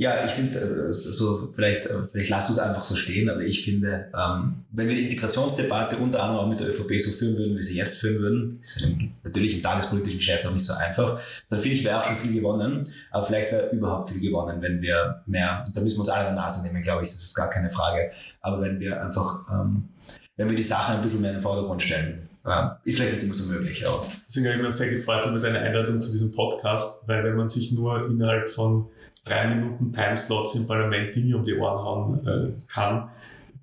Ja, 0.00 0.24
ich 0.24 0.30
finde, 0.30 0.58
äh, 0.58 0.94
so 0.94 1.50
vielleicht, 1.52 1.84
äh, 1.84 2.04
vielleicht 2.10 2.30
lasst 2.30 2.48
du 2.48 2.54
es 2.54 2.58
einfach 2.58 2.82
so 2.82 2.96
stehen, 2.96 3.28
aber 3.28 3.42
ich 3.42 3.62
finde, 3.62 4.10
ähm, 4.16 4.64
wenn 4.72 4.88
wir 4.88 4.94
die 4.94 5.04
Integrationsdebatte 5.04 5.98
unter 5.98 6.22
anderem 6.22 6.46
auch 6.46 6.48
mit 6.48 6.58
der 6.58 6.70
ÖVP 6.70 6.98
so 6.98 7.10
führen 7.10 7.36
würden, 7.36 7.58
wie 7.58 7.62
sie 7.62 7.76
jetzt 7.76 7.98
führen 7.98 8.18
würden, 8.22 8.58
ist 8.62 8.82
natürlich 9.24 9.56
im 9.56 9.62
tagespolitischen 9.62 10.18
Geschäft 10.18 10.46
auch 10.46 10.54
nicht 10.54 10.64
so 10.64 10.72
einfach, 10.72 11.20
dann 11.50 11.60
finde 11.60 11.76
ich, 11.76 11.84
wäre 11.84 12.00
auch 12.00 12.04
schon 12.04 12.16
viel 12.16 12.32
gewonnen, 12.32 12.90
aber 13.10 13.26
vielleicht 13.26 13.52
wäre 13.52 13.68
überhaupt 13.72 14.08
viel 14.08 14.22
gewonnen, 14.22 14.62
wenn 14.62 14.80
wir 14.80 15.22
mehr, 15.26 15.64
da 15.74 15.80
müssen 15.82 15.96
wir 15.96 16.00
uns 16.00 16.08
alle 16.08 16.28
an 16.28 16.34
der 16.34 16.44
Nase 16.44 16.66
nehmen, 16.66 16.82
glaube 16.82 17.04
ich, 17.04 17.10
das 17.10 17.20
ist 17.20 17.34
gar 17.34 17.50
keine 17.50 17.68
Frage, 17.68 18.10
aber 18.40 18.62
wenn 18.62 18.80
wir 18.80 19.02
einfach, 19.02 19.40
ähm, 19.52 19.90
wenn 20.40 20.48
wir 20.48 20.56
die 20.56 20.62
Sache 20.62 20.92
ein 20.94 21.02
bisschen 21.02 21.20
mehr 21.20 21.32
in 21.32 21.36
den 21.36 21.42
Vordergrund 21.42 21.82
stellen. 21.82 22.26
ist 22.84 22.96
vielleicht 22.96 23.12
nicht 23.12 23.24
immer 23.24 23.34
so 23.34 23.44
möglich. 23.44 23.86
Aber. 23.86 24.06
Deswegen 24.26 24.46
habe 24.46 24.56
ich 24.56 24.62
mich 24.62 24.74
sehr 24.74 24.88
gefreut 24.88 25.26
über 25.26 25.38
deine 25.38 25.58
Einladung 25.58 26.00
zu 26.00 26.10
diesem 26.10 26.32
Podcast, 26.32 27.06
weil 27.06 27.22
wenn 27.24 27.36
man 27.36 27.46
sich 27.46 27.72
nur 27.72 28.08
innerhalb 28.08 28.48
von 28.48 28.86
drei 29.26 29.54
Minuten 29.54 29.92
Timeslots 29.92 30.54
im 30.54 30.66
Parlament 30.66 31.14
Dinge 31.14 31.36
um 31.36 31.44
die 31.44 31.54
Ohren 31.56 31.84
hauen 31.84 32.26
äh, 32.26 32.72
kann, 32.72 33.10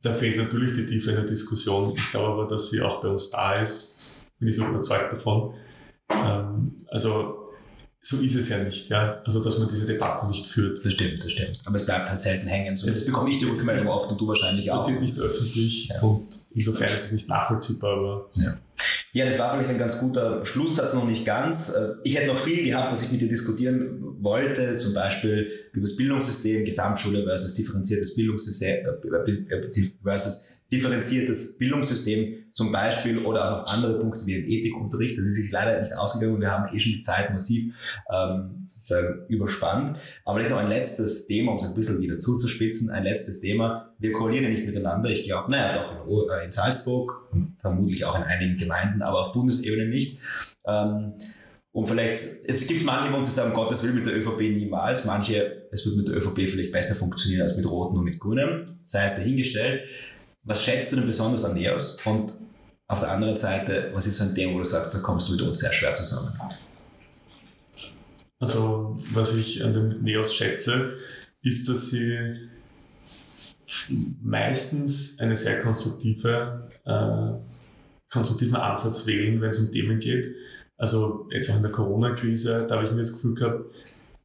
da 0.03 0.13
fehlt 0.13 0.37
natürlich 0.37 0.73
die 0.73 0.85
Tiefe 0.85 1.09
in 1.09 1.15
der 1.15 1.25
Diskussion. 1.25 1.93
Ich 1.95 2.11
glaube 2.11 2.27
aber, 2.27 2.45
dass 2.45 2.69
sie 2.69 2.79
auch 2.83 3.01
bei 3.01 3.07
uns 3.07 3.31
da 3.31 3.55
ist. 3.55 4.27
Bin 4.37 4.47
ich 4.47 4.55
so 4.55 4.63
überzeugt 4.63 5.11
davon. 5.11 5.55
Ähm, 6.11 6.85
also 6.89 7.36
so 8.09 8.21
ist 8.21 8.35
es 8.35 8.47
ja 8.47 8.57
nicht, 8.59 8.87
ja. 8.87 9.21
Also 9.25 9.43
dass 9.43 9.57
man 9.57 9.67
diese 9.67 9.85
Debatten 9.85 10.27
nicht 10.27 10.45
führt. 10.45 10.85
Das 10.85 10.93
stimmt, 10.93 11.21
das 11.21 11.33
stimmt. 11.33 11.59
Aber 11.65 11.75
es 11.75 11.83
bleibt 11.83 12.09
halt 12.09 12.21
selten 12.21 12.47
hängen. 12.47 12.77
So, 12.77 12.87
das 12.87 13.05
bekomme 13.05 13.29
ich 13.29 13.37
die 13.37 13.43
Rückmeldung 13.43 13.89
oft 13.89 14.09
und 14.09 14.21
du 14.21 14.25
wahrscheinlich 14.29 14.71
auch. 14.71 14.75
Es 14.75 14.83
passiert 14.83 15.01
nicht 15.01 15.19
öffentlich 15.19 15.89
ja. 15.89 15.99
und 15.99 16.25
insofern 16.53 16.93
ist 16.93 17.03
es 17.03 17.11
nicht 17.11 17.27
nachvollziehbar, 17.27 17.97
aber. 17.97 18.29
Ja. 18.35 18.57
Ja, 19.11 19.25
das 19.25 19.37
war 19.37 19.51
vielleicht 19.51 19.69
ein 19.71 19.77
ganz 19.77 19.99
guter 19.99 20.45
Schlusssatz, 20.45 20.93
noch 20.93 21.05
nicht 21.05 21.25
ganz. 21.25 21.69
Äh, 21.69 21.95
ich 22.03 22.15
hätte 22.15 22.27
noch 22.27 22.37
viel 22.37 22.63
gehabt, 22.63 22.93
was 22.93 23.03
ich 23.03 23.11
mit 23.11 23.19
dir 23.19 23.27
diskutieren 23.27 23.99
wollte, 24.19 24.77
zum 24.77 24.93
Beispiel 24.93 25.49
über 25.73 25.81
das 25.81 25.97
Bildungssystem, 25.97 26.63
Gesamtschule 26.63 27.25
versus 27.25 27.55
differenziertes 27.55 28.15
Bildungssystem 28.15 28.85
äh, 28.85 29.83
versus 30.01 30.47
differenziertes 30.71 31.57
Bildungssystem 31.57 32.33
zum 32.53 32.71
Beispiel 32.71 33.19
oder 33.19 33.45
auch 33.45 33.57
noch 33.61 33.73
andere 33.73 33.99
Punkte 33.99 34.25
wie 34.25 34.33
den 34.33 34.47
Ethikunterricht. 34.47 35.17
Das 35.17 35.25
ist 35.25 35.35
sich 35.35 35.51
leider 35.51 35.79
nicht 35.79 35.95
ausgegangen. 35.97 36.41
Wir 36.41 36.51
haben 36.51 36.75
eh 36.75 36.79
schon 36.79 36.93
die 36.93 36.99
Zeit 36.99 37.31
massiv 37.31 37.73
ähm, 38.11 38.63
sozusagen 38.65 39.25
überspannt. 39.29 39.97
Aber 40.25 40.37
vielleicht 40.37 40.51
noch 40.51 40.59
ein 40.59 40.69
letztes 40.69 41.27
Thema, 41.27 41.51
um 41.51 41.57
es 41.57 41.65
ein 41.65 41.75
bisschen 41.75 42.01
wieder 42.01 42.19
zuzuspitzen. 42.19 42.89
Ein 42.89 43.03
letztes 43.03 43.39
Thema. 43.39 43.93
Wir 43.99 44.11
koalieren 44.11 44.45
ja 44.45 44.49
nicht 44.49 44.65
miteinander. 44.65 45.09
Ich 45.09 45.23
glaube, 45.23 45.51
naja, 45.51 45.81
doch 45.81 46.07
in, 46.07 46.29
äh, 46.29 46.45
in, 46.45 46.51
Salzburg 46.51 47.31
und 47.31 47.45
vermutlich 47.61 48.03
auch 48.03 48.17
in 48.17 48.23
einigen 48.23 48.57
Gemeinden, 48.57 49.01
aber 49.01 49.21
auf 49.21 49.33
Bundesebene 49.33 49.87
nicht. 49.87 50.19
Ähm, 50.65 51.13
und 51.71 51.85
vielleicht, 51.85 52.25
es 52.47 52.65
gibt 52.65 52.83
manche 52.83 53.05
von 53.05 53.19
uns, 53.19 53.27
die 53.27 53.33
sagen, 53.35 53.53
Gottes 53.53 53.83
will 53.83 53.93
mit 53.93 54.05
der 54.07 54.17
ÖVP 54.17 54.39
niemals. 54.49 55.05
Manche, 55.05 55.67
es 55.71 55.85
wird 55.85 55.95
mit 55.95 56.07
der 56.07 56.15
ÖVP 56.15 56.47
vielleicht 56.47 56.71
besser 56.71 56.95
funktionieren 56.95 57.43
als 57.43 57.55
mit 57.55 57.69
Roten 57.69 57.97
und 57.97 58.03
mit 58.03 58.19
Grünen. 58.19 58.79
Sei 58.83 59.05
es 59.05 59.13
dahingestellt. 59.13 59.87
Was 60.47 60.63
schätzt 60.63 60.91
du 60.91 60.95
denn 60.95 61.05
besonders 61.05 61.43
an 61.43 61.55
NEOS? 61.55 61.99
Und 62.05 62.33
auf 62.87 63.01
der 63.01 63.11
anderen 63.11 63.35
Seite, 63.35 63.91
was 63.93 64.07
ist 64.07 64.15
so 64.15 64.23
ein 64.23 64.33
Thema, 64.33 64.53
wo 64.53 64.59
du 64.59 64.63
sagst, 64.63 64.93
da 64.93 64.99
kommst 64.99 65.27
du 65.27 65.33
mit 65.33 65.41
uns 65.41 65.59
sehr 65.59 65.73
schwer 65.73 65.93
zusammen? 65.93 66.31
Also, 68.39 68.97
was 69.11 69.33
ich 69.35 69.61
an 69.61 69.73
den 69.73 70.03
NEOS 70.03 70.33
schätze, 70.33 70.93
ist, 71.41 71.67
dass 71.67 71.89
sie 71.89 72.49
meistens 74.21 75.19
eine 75.19 75.35
sehr 75.35 75.61
konstruktive, 75.61 76.69
äh, 76.85 77.33
konstruktiven 78.09 78.55
Ansatz 78.55 79.05
wählen, 79.05 79.41
wenn 79.41 79.49
es 79.49 79.59
um 79.59 79.69
Themen 79.69 79.99
geht. 79.99 80.33
Also 80.77 81.27
jetzt 81.29 81.49
auch 81.51 81.57
in 81.57 81.63
der 81.63 81.71
Corona-Krise, 81.71 82.65
da 82.67 82.75
habe 82.75 82.85
ich 82.85 82.91
nie 82.91 82.97
das 82.97 83.11
Gefühl 83.11 83.33
gehabt, 83.33 83.65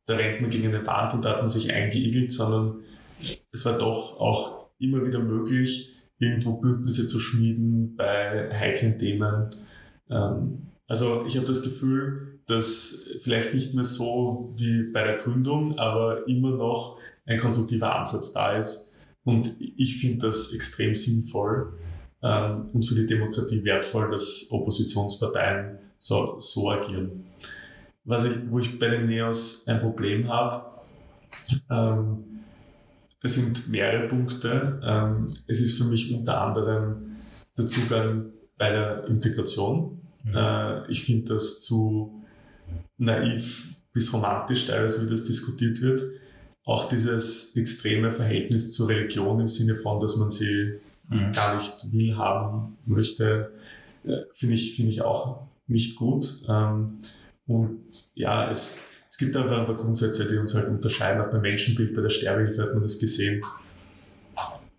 da 0.07 0.15
rennt 0.15 0.41
man 0.41 0.51
gegen 0.51 0.69
eine 0.69 0.87
Wand 0.87 1.15
und 1.15 1.25
da 1.25 1.31
hat 1.31 1.41
man 1.41 1.49
sich 1.49 1.73
eingeigelt, 1.73 2.31
sondern 2.31 2.85
es 3.51 3.65
war 3.65 3.77
doch 3.77 4.21
auch 4.21 4.69
immer 4.79 5.05
wieder 5.05 5.19
möglich, 5.19 5.93
irgendwo 6.23 6.53
Bündnisse 6.53 7.07
zu 7.07 7.19
schmieden 7.19 7.97
bei 7.97 8.49
heiklen 8.53 8.97
Themen. 8.97 9.51
Ähm, 10.09 10.69
also 10.87 11.25
ich 11.27 11.37
habe 11.37 11.47
das 11.47 11.63
Gefühl, 11.63 12.41
dass 12.47 13.09
vielleicht 13.23 13.55
nicht 13.55 13.75
mehr 13.75 13.85
so 13.85 14.53
wie 14.57 14.93
bei 14.93 15.03
der 15.03 15.17
Gründung, 15.17 15.79
aber 15.79 16.27
immer 16.29 16.53
noch 16.53 16.99
ein 17.27 17.39
konstruktiver 17.39 17.97
Ansatz 17.99 18.33
da 18.33 18.57
ist. 18.57 18.95
Und 19.25 19.55
ich 19.59 19.99
finde 19.99 20.27
das 20.27 20.53
extrem 20.53 20.95
sinnvoll 20.95 21.79
ähm, 22.23 22.65
und 22.73 22.85
für 22.85 22.95
die 22.95 23.07
Demokratie 23.07 23.65
wertvoll, 23.65 24.11
dass 24.11 24.47
Oppositionsparteien 24.51 25.79
so, 25.99 26.39
so 26.39 26.71
agieren. 26.71 27.25
Was 28.05 28.25
ich, 28.25 28.33
wo 28.49 28.59
ich 28.59 28.79
bei 28.79 28.89
den 28.89 29.07
Neos 29.07 29.65
ein 29.67 29.81
Problem 29.81 30.29
habe, 30.29 30.83
ähm, 31.71 32.42
es 33.23 33.35
sind 33.35 33.69
mehrere 33.69 34.09
Punkte. 34.09 34.81
Ähm, 34.85 35.37
es 35.47 35.61
ist 35.61 35.79
für 35.79 35.85
mich 35.85 36.13
unter 36.15 36.41
anderem 36.41 37.17
der 37.57 37.67
Zugang 37.67 38.33
bei 38.59 38.71
der 38.71 39.07
Integration. 39.07 40.01
Mhm. 40.25 40.35
Äh, 40.35 40.91
ich 40.91 41.05
finde 41.05 41.35
das 41.35 41.61
zu 41.61 42.23
naiv 42.99 43.77
bis 43.93 44.13
romantisch 44.13 44.67
teilweise, 44.67 45.07
wie 45.07 45.11
das 45.11 45.25
diskutiert 45.25 45.81
wird. 45.81 46.03
Auch 46.65 46.89
dieses 46.89 47.57
extreme 47.57 48.11
Verhältnis 48.11 48.73
zur 48.73 48.89
Religion 48.89 49.41
im 49.41 49.49
Sinne 49.49 49.75
von, 49.75 50.01
dass 50.01 50.17
man 50.17 50.31
sie 50.31 50.79
mhm. 51.09 51.33
gar 51.33 51.55
nicht 51.55 51.93
will 51.93 52.17
haben 52.17 52.77
möchte, 52.87 53.53
äh, 54.05 54.19
finde 54.33 54.55
ich, 54.55 54.75
finde 54.75 54.91
ich 54.91 55.03
auch 55.03 55.47
nicht 55.67 55.97
gut. 55.97 56.43
Ähm, 56.49 56.99
und 57.47 57.81
ja, 58.15 58.49
es 58.51 58.81
gibt 59.23 59.37
einfach 59.37 59.59
ein 59.59 59.67
paar 59.67 59.77
Grundsätze, 59.77 60.27
die 60.27 60.37
uns 60.37 60.55
halt 60.55 60.69
unterscheiden. 60.69 61.23
Auch 61.23 61.31
beim 61.31 61.43
Menschenbild, 61.43 61.95
bei 61.95 62.03
der 62.03 62.11
Sterbehilfe 62.11 62.63
hat 62.63 62.73
man 62.73 62.83
das 62.83 62.99
gesehen. 62.99 63.45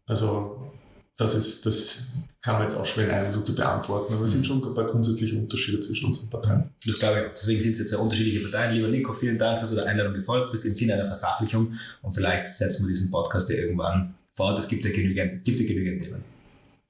Also, 0.06 0.72
das 1.16 1.34
ist, 1.34 1.66
das 1.66 2.08
kann 2.41 2.56
man 2.56 2.64
jetzt 2.64 2.76
auch 2.76 2.86
schwer 2.86 3.06
in 3.06 3.12
einer 3.12 3.30
Minute 3.30 3.54
beantworten, 3.54 4.14
aber 4.14 4.26
es 4.26 4.32
sind 4.32 4.46
schon 4.46 4.62
ein 4.62 4.74
paar 4.74 4.86
grundsätzliche 4.86 5.38
Unterschiede 5.38 5.80
zwischen 5.80 6.08
unseren 6.08 6.30
Parteien. 6.30 6.72
Das 6.86 7.00
glaube 7.00 7.20
ich 7.20 7.26
auch. 7.28 7.34
Deswegen 7.34 7.62
sind 7.62 7.72
es 7.72 7.80
jetzt 7.80 7.91
zwei 7.91 7.98
unterschiedliche 7.98 8.41
Parteien. 8.41 8.76
Lieber 8.76 8.89
Nico, 8.89 9.14
vielen 9.14 9.38
Dank, 9.38 9.62
dass 9.62 9.70
du 9.70 9.76
der 9.76 9.86
Einladung 9.86 10.14
gefolgt 10.14 10.52
bist 10.52 10.66
im 10.66 10.76
Sinne 10.76 10.96
einer 10.96 11.06
Versachlichung 11.06 11.72
und 12.02 12.12
vielleicht 12.12 12.48
setzen 12.48 12.84
wir 12.84 12.89
diesen 12.89 13.12
Podcast 13.12 13.50
ja 13.50 13.56
irgendwann 13.56 14.16
fort. 14.34 14.60
Es 14.60 14.68
gibt 14.68 14.84
ja 14.84 14.91
genügend, 14.91 15.36
es 15.36 15.44
gibt 15.44 15.60
ja 15.60 15.66
genügend 15.66 16.04
Themen. 16.04 16.24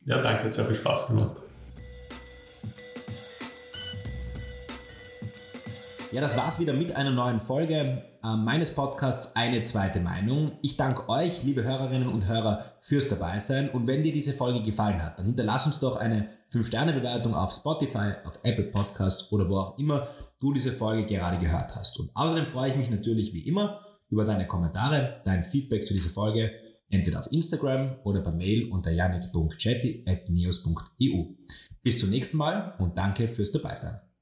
Ja, 0.06 0.22
danke, 0.22 0.45
hat 0.45 0.54
sehr 0.54 0.66
viel 0.66 0.76
Spaß 0.76 1.10
gemacht. 1.10 1.41
Ja, 6.14 6.22
das 6.22 6.38
war's 6.38 6.59
wieder 6.59 6.74
mit 6.74 6.95
einer 6.95 7.09
neuen 7.09 7.39
Folge 7.39 8.03
äh, 8.24 8.36
meines 8.38 8.70
Podcasts 8.70 9.36
Eine 9.36 9.64
zweite 9.64 9.99
Meinung. 9.99 10.51
Ich 10.61 10.78
danke 10.78 11.09
euch, 11.09 11.41
liebe 11.41 11.64
Hörerinnen 11.64 12.07
und 12.07 12.28
Hörer, 12.28 12.76
fürs 12.82 13.07
Dabeisein. 13.07 13.72
Und 13.72 13.88
wenn 13.88 14.03
dir 14.03 14.14
diese 14.14 14.34
Folge 14.34 14.61
gefallen 14.61 15.01
hat, 15.01 15.18
dann 15.18 15.26
hinterlass 15.26 15.66
uns 15.66 15.80
doch 15.80 15.95
eine 15.95 16.30
5-Sterne-Bewertung 16.51 17.34
auf 17.34 17.51
Spotify, 17.51 18.11
auf 18.26 18.38
Apple 18.43 18.66
Podcasts 18.66 19.32
oder 19.32 19.49
wo 19.49 19.57
auch 19.57 19.80
immer 19.80 20.07
du 20.39 20.53
diese 20.53 20.72
Folge 20.72 21.03
gerade 21.03 21.39
gehört 21.39 21.76
hast. 21.76 21.99
Und 21.99 22.11
außerdem 22.14 22.45
freue 22.45 22.70
ich 22.70 22.78
mich 22.78 22.91
natürlich 22.91 23.34
wie 23.34 23.47
immer 23.47 23.80
über 24.07 24.24
deine 24.24 24.45
Kommentare, 24.45 25.20
dein 25.26 25.43
Feedback 25.43 25.84
zu 25.84 25.95
dieser 25.95 26.11
Folge, 26.11 26.51
entweder 26.91 27.22
auf 27.22 27.32
Instagram 27.32 27.95
oder 28.03 28.22
per 28.22 28.34
Mail 28.34 28.70
unter 28.72 28.91
janik.chatty.neos.eu. 28.91 31.24
Bis 31.82 31.99
zum 31.99 32.11
nächsten 32.11 32.38
Mal 32.38 32.76
und 32.78 32.99
danke 32.99 33.28
fürs 33.28 33.51
Dabeisein. 33.51 34.12